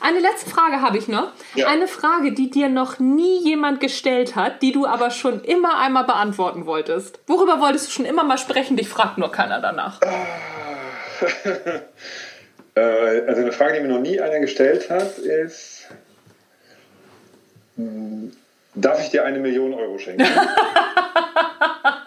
Eine 0.01 0.19
letzte 0.19 0.49
Frage 0.49 0.81
habe 0.81 0.97
ich 0.97 1.07
noch. 1.07 1.31
Ja. 1.55 1.67
Eine 1.67 1.87
Frage, 1.87 2.33
die 2.33 2.49
dir 2.49 2.69
noch 2.69 2.99
nie 2.99 3.43
jemand 3.43 3.79
gestellt 3.79 4.35
hat, 4.35 4.61
die 4.61 4.71
du 4.71 4.85
aber 4.85 5.11
schon 5.11 5.43
immer 5.43 5.77
einmal 5.79 6.05
beantworten 6.05 6.65
wolltest. 6.65 7.19
Worüber 7.27 7.59
wolltest 7.59 7.87
du 7.87 7.91
schon 7.91 8.05
immer 8.05 8.23
mal 8.23 8.37
sprechen? 8.37 8.77
Dich 8.77 8.89
fragt 8.89 9.17
nur 9.17 9.31
keiner 9.31 9.61
danach. 9.61 9.99
Äh, 12.75 13.25
also 13.27 13.41
eine 13.41 13.51
Frage, 13.51 13.73
die 13.73 13.87
mir 13.87 13.93
noch 13.93 13.99
nie 13.99 14.21
einer 14.21 14.39
gestellt 14.39 14.89
hat, 14.89 15.17
ist, 15.17 15.78
darf 18.75 19.01
ich 19.01 19.09
dir 19.09 19.25
eine 19.25 19.39
Million 19.39 19.73
Euro 19.73 19.97
schenken? 19.97 20.25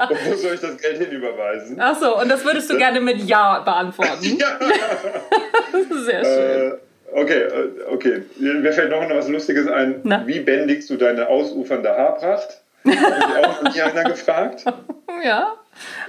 wo 0.08 0.34
soll 0.34 0.54
ich 0.54 0.60
das 0.60 0.76
Geld 0.78 0.98
hinüberweisen? 0.98 1.76
Ach 1.80 1.98
so, 1.98 2.18
und 2.20 2.28
das 2.28 2.44
würdest 2.44 2.70
du 2.70 2.76
gerne 2.76 3.00
mit 3.00 3.18
Ja 3.24 3.60
beantworten. 3.60 4.24
ja. 4.38 4.58
Sehr 6.04 6.24
schön. 6.24 6.72
Äh, 6.72 7.20
okay, 7.20 7.42
äh, 7.42 7.92
okay. 7.92 8.22
Mir 8.38 8.72
fällt 8.72 8.90
noch 8.90 9.08
was 9.08 9.28
Lustiges 9.28 9.68
ein. 9.68 10.00
Na? 10.04 10.26
Wie 10.26 10.40
bändigst 10.40 10.90
du 10.90 10.96
deine 10.96 11.28
ausufernde 11.28 11.90
Haarpracht? 11.90 12.60
Habe 12.84 12.96
ich 12.96 13.46
auch 13.46 13.62
nie 13.74 13.80
einer 13.80 14.10
gefragt. 14.10 14.64
Ja. 15.24 15.54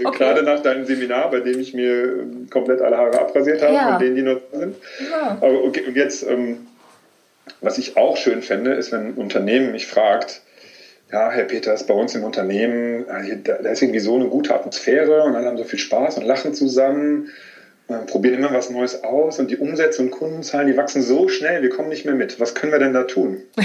Okay. 0.04 0.18
Gerade 0.18 0.44
nach 0.44 0.60
deinem 0.62 0.86
Seminar, 0.86 1.30
bei 1.30 1.40
dem 1.40 1.60
ich 1.60 1.74
mir 1.74 2.26
komplett 2.50 2.82
alle 2.82 2.98
Haare 2.98 3.22
abrasiert 3.22 3.62
habe, 3.62 3.74
ja. 3.74 3.92
von 3.92 4.00
denen 4.00 4.16
die 4.16 4.22
noch 4.24 4.40
sind. 4.52 4.76
Ja. 5.10 5.38
Aber 5.40 5.64
okay, 5.64 5.84
und 5.88 5.96
jetzt, 5.96 6.28
ähm, 6.28 6.68
was 7.62 7.78
ich 7.78 7.98
auch 7.98 8.18
schön 8.18 8.42
fände, 8.42 8.74
ist, 8.74 8.92
wenn 8.92 9.08
ein 9.08 9.14
Unternehmen 9.14 9.72
mich 9.72 9.88
fragt, 9.88 10.42
ja, 11.12 11.30
Herr 11.30 11.44
Peters, 11.44 11.86
bei 11.86 11.94
uns 11.94 12.16
im 12.16 12.24
Unternehmen, 12.24 13.08
äh, 13.08 13.38
da 13.44 13.70
ist 13.70 13.82
irgendwie 13.82 14.00
so 14.00 14.16
eine 14.16 14.28
gute 14.28 14.54
Atmosphäre 14.54 15.24
und 15.24 15.36
alle 15.36 15.48
haben 15.48 15.58
so 15.58 15.64
viel 15.64 15.80
Spaß 15.80 16.18
und 16.18 16.26
lachen 16.26 16.54
zusammen, 16.54 17.30
probieren 18.08 18.36
immer 18.36 18.54
was 18.54 18.70
Neues 18.70 19.04
aus 19.04 19.40
und 19.40 19.52
die 19.52 19.58
Umsätze 19.58 20.02
und 20.02 20.12
Kundenzahlen, 20.12 20.68
die 20.68 20.78
wachsen 20.78 21.02
so 21.02 21.28
schnell, 21.28 21.62
wir 21.62 21.70
kommen 21.70 21.90
nicht 21.90 22.06
mehr 22.06 22.16
mit. 22.16 22.40
Was 22.40 22.56
können 22.56 22.72
wir 22.72 22.80
denn 22.80 22.94
da 22.94 23.04
tun? 23.04 23.44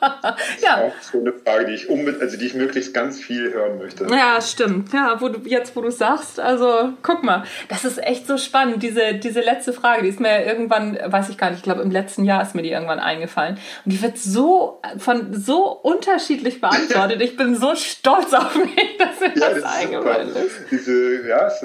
ja. 0.62 0.82
auch 0.82 0.92
so 1.00 1.20
eine 1.20 1.32
Frage, 1.32 1.66
die 1.66 1.74
ich 1.74 1.88
unbedingt, 1.88 2.22
also 2.22 2.36
die 2.36 2.46
ich 2.46 2.54
möglichst 2.54 2.94
ganz 2.94 3.20
viel 3.20 3.52
hören 3.52 3.78
möchte. 3.78 4.06
Ja, 4.06 4.40
stimmt. 4.40 4.92
Ja, 4.92 5.20
wo 5.20 5.28
du, 5.28 5.48
jetzt, 5.48 5.74
wo 5.76 5.80
du 5.80 5.90
sagst, 5.90 6.40
also 6.40 6.92
guck 7.02 7.22
mal, 7.22 7.44
das 7.68 7.84
ist 7.84 8.02
echt 8.02 8.26
so 8.26 8.36
spannend. 8.36 8.82
Diese, 8.82 9.14
diese 9.14 9.40
letzte 9.40 9.72
Frage, 9.72 10.02
die 10.02 10.08
ist 10.08 10.20
mir 10.20 10.44
irgendwann, 10.44 10.98
weiß 11.04 11.28
ich 11.28 11.38
gar 11.38 11.50
nicht, 11.50 11.58
ich 11.58 11.62
glaube 11.64 11.82
im 11.82 11.90
letzten 11.90 12.24
Jahr 12.24 12.42
ist 12.42 12.54
mir 12.54 12.62
die 12.62 12.70
irgendwann 12.70 13.00
eingefallen. 13.00 13.58
Und 13.84 13.92
die 13.92 14.02
wird 14.02 14.18
so 14.18 14.80
von 14.98 15.34
so 15.34 15.68
unterschiedlich 15.68 16.60
beantwortet. 16.60 17.20
ich 17.22 17.36
bin 17.36 17.54
so 17.54 17.74
stolz 17.74 18.32
auf 18.32 18.54
mich, 18.56 18.96
dass 18.98 19.20
mir 19.20 19.32
ja, 19.34 19.50
das, 19.50 19.62
das 19.62 19.64
eingefallen 19.64 20.28
ist. 20.34 20.70
Diese, 20.70 21.26
ja, 21.28 21.46
es 21.46 21.64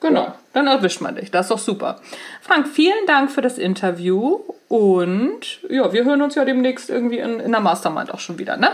Genau, 0.00 0.34
dann 0.56 0.68
erwischt 0.68 1.02
man 1.02 1.16
dich. 1.16 1.30
Das 1.30 1.46
ist 1.46 1.50
doch 1.50 1.58
super. 1.58 2.00
Frank, 2.40 2.66
vielen 2.66 3.06
Dank 3.06 3.30
für 3.30 3.42
das 3.42 3.58
Interview 3.58 4.40
und 4.68 5.40
ja, 5.68 5.92
wir 5.92 6.04
hören 6.04 6.22
uns 6.22 6.34
ja 6.34 6.46
demnächst 6.46 6.88
irgendwie 6.88 7.18
in, 7.18 7.40
in 7.40 7.52
der 7.52 7.60
Mastermind 7.60 8.12
auch 8.12 8.20
schon 8.20 8.38
wieder, 8.38 8.56
ne? 8.56 8.70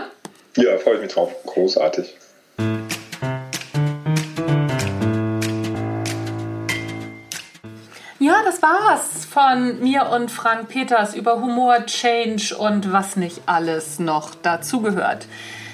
Ja, 0.55 0.77
freue 0.77 0.95
ich 0.95 1.01
mich 1.01 1.13
drauf. 1.13 1.33
Großartig. 1.45 2.15
Ja, 8.19 8.41
das 8.45 8.61
war's 8.61 9.25
von 9.25 9.81
mir 9.81 10.07
und 10.07 10.31
Frank 10.31 10.69
Peters 10.69 11.13
über 11.13 11.41
Humor, 11.41 11.85
Change 11.85 12.55
und 12.57 12.93
was 12.93 13.17
nicht 13.17 13.41
alles 13.45 13.99
noch 13.99 14.35
dazugehört. 14.35 15.27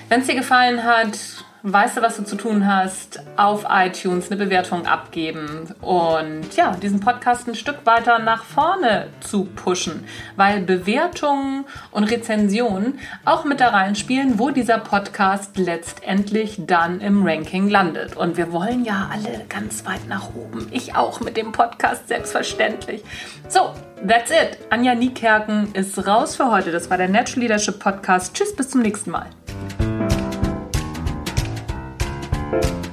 Wenn 0.08 0.22
es 0.22 0.28
dir 0.28 0.34
gefallen 0.34 0.84
hat, 0.84 1.20
weißt 1.64 1.98
du, 1.98 2.02
was 2.02 2.18
du 2.18 2.24
zu 2.24 2.36
tun 2.36 2.66
hast, 2.68 3.22
auf 3.36 3.66
iTunes 3.70 4.32
eine 4.32 4.44
Bewertung 4.44 4.86
abgeben 4.86 5.74
und 5.82 6.56
ja, 6.56 6.76
diesen 6.82 7.00
Podcast 7.00 7.48
ein 7.48 7.56
Stück 7.56 7.86
weiter 7.86 8.20
nach 8.20 8.44
vorne 8.44 9.08
zu 9.20 9.46
pushen, 9.46 10.06
weil 10.36 10.62
Bewertungen 10.62 11.66
und 11.92 12.06
Rezensionen 12.06 13.00
auch 13.26 13.44
mit 13.44 13.60
da 13.60 13.70
reinspielen, 13.70 14.40
wo 14.40 14.52
dieser 14.52 14.78
Podcast 14.78 15.58
letztendlich 15.58 16.56
dann 16.60 17.02
im 17.02 17.26
Ranking 17.26 17.70
landet. 17.70 18.16
Und 18.16 18.38
wir 18.38 18.52
wollen 18.52 18.86
ja 18.86 19.10
alle 19.12 19.46
ganz 19.50 19.86
weit 19.86 20.08
nach 20.08 20.30
oben. 20.36 20.68
Ich 20.72 20.96
auch 20.96 21.20
mit 21.20 21.38
dem 21.38 21.52
Podcast 21.52 22.08
selbstverständlich. 22.08 23.04
So, 23.48 23.74
that's 24.08 24.32
it. 24.32 24.58
Anja 24.70 24.96
Niekerken 24.96 25.74
ist 25.74 26.08
raus 26.08 26.36
für 26.36 26.50
heute. 26.52 26.72
Das 26.72 26.90
war 26.90 26.98
der 26.98 27.10
Natural 27.10 27.42
Leadership 27.42 27.80
Podcast. 27.80 28.34
Tschüss, 28.34 28.56
bis 28.56 28.70
zum 28.70 28.82
nächsten 28.82 29.12
Mal. 29.12 29.28
Thank 32.52 32.86
you. 32.86 32.89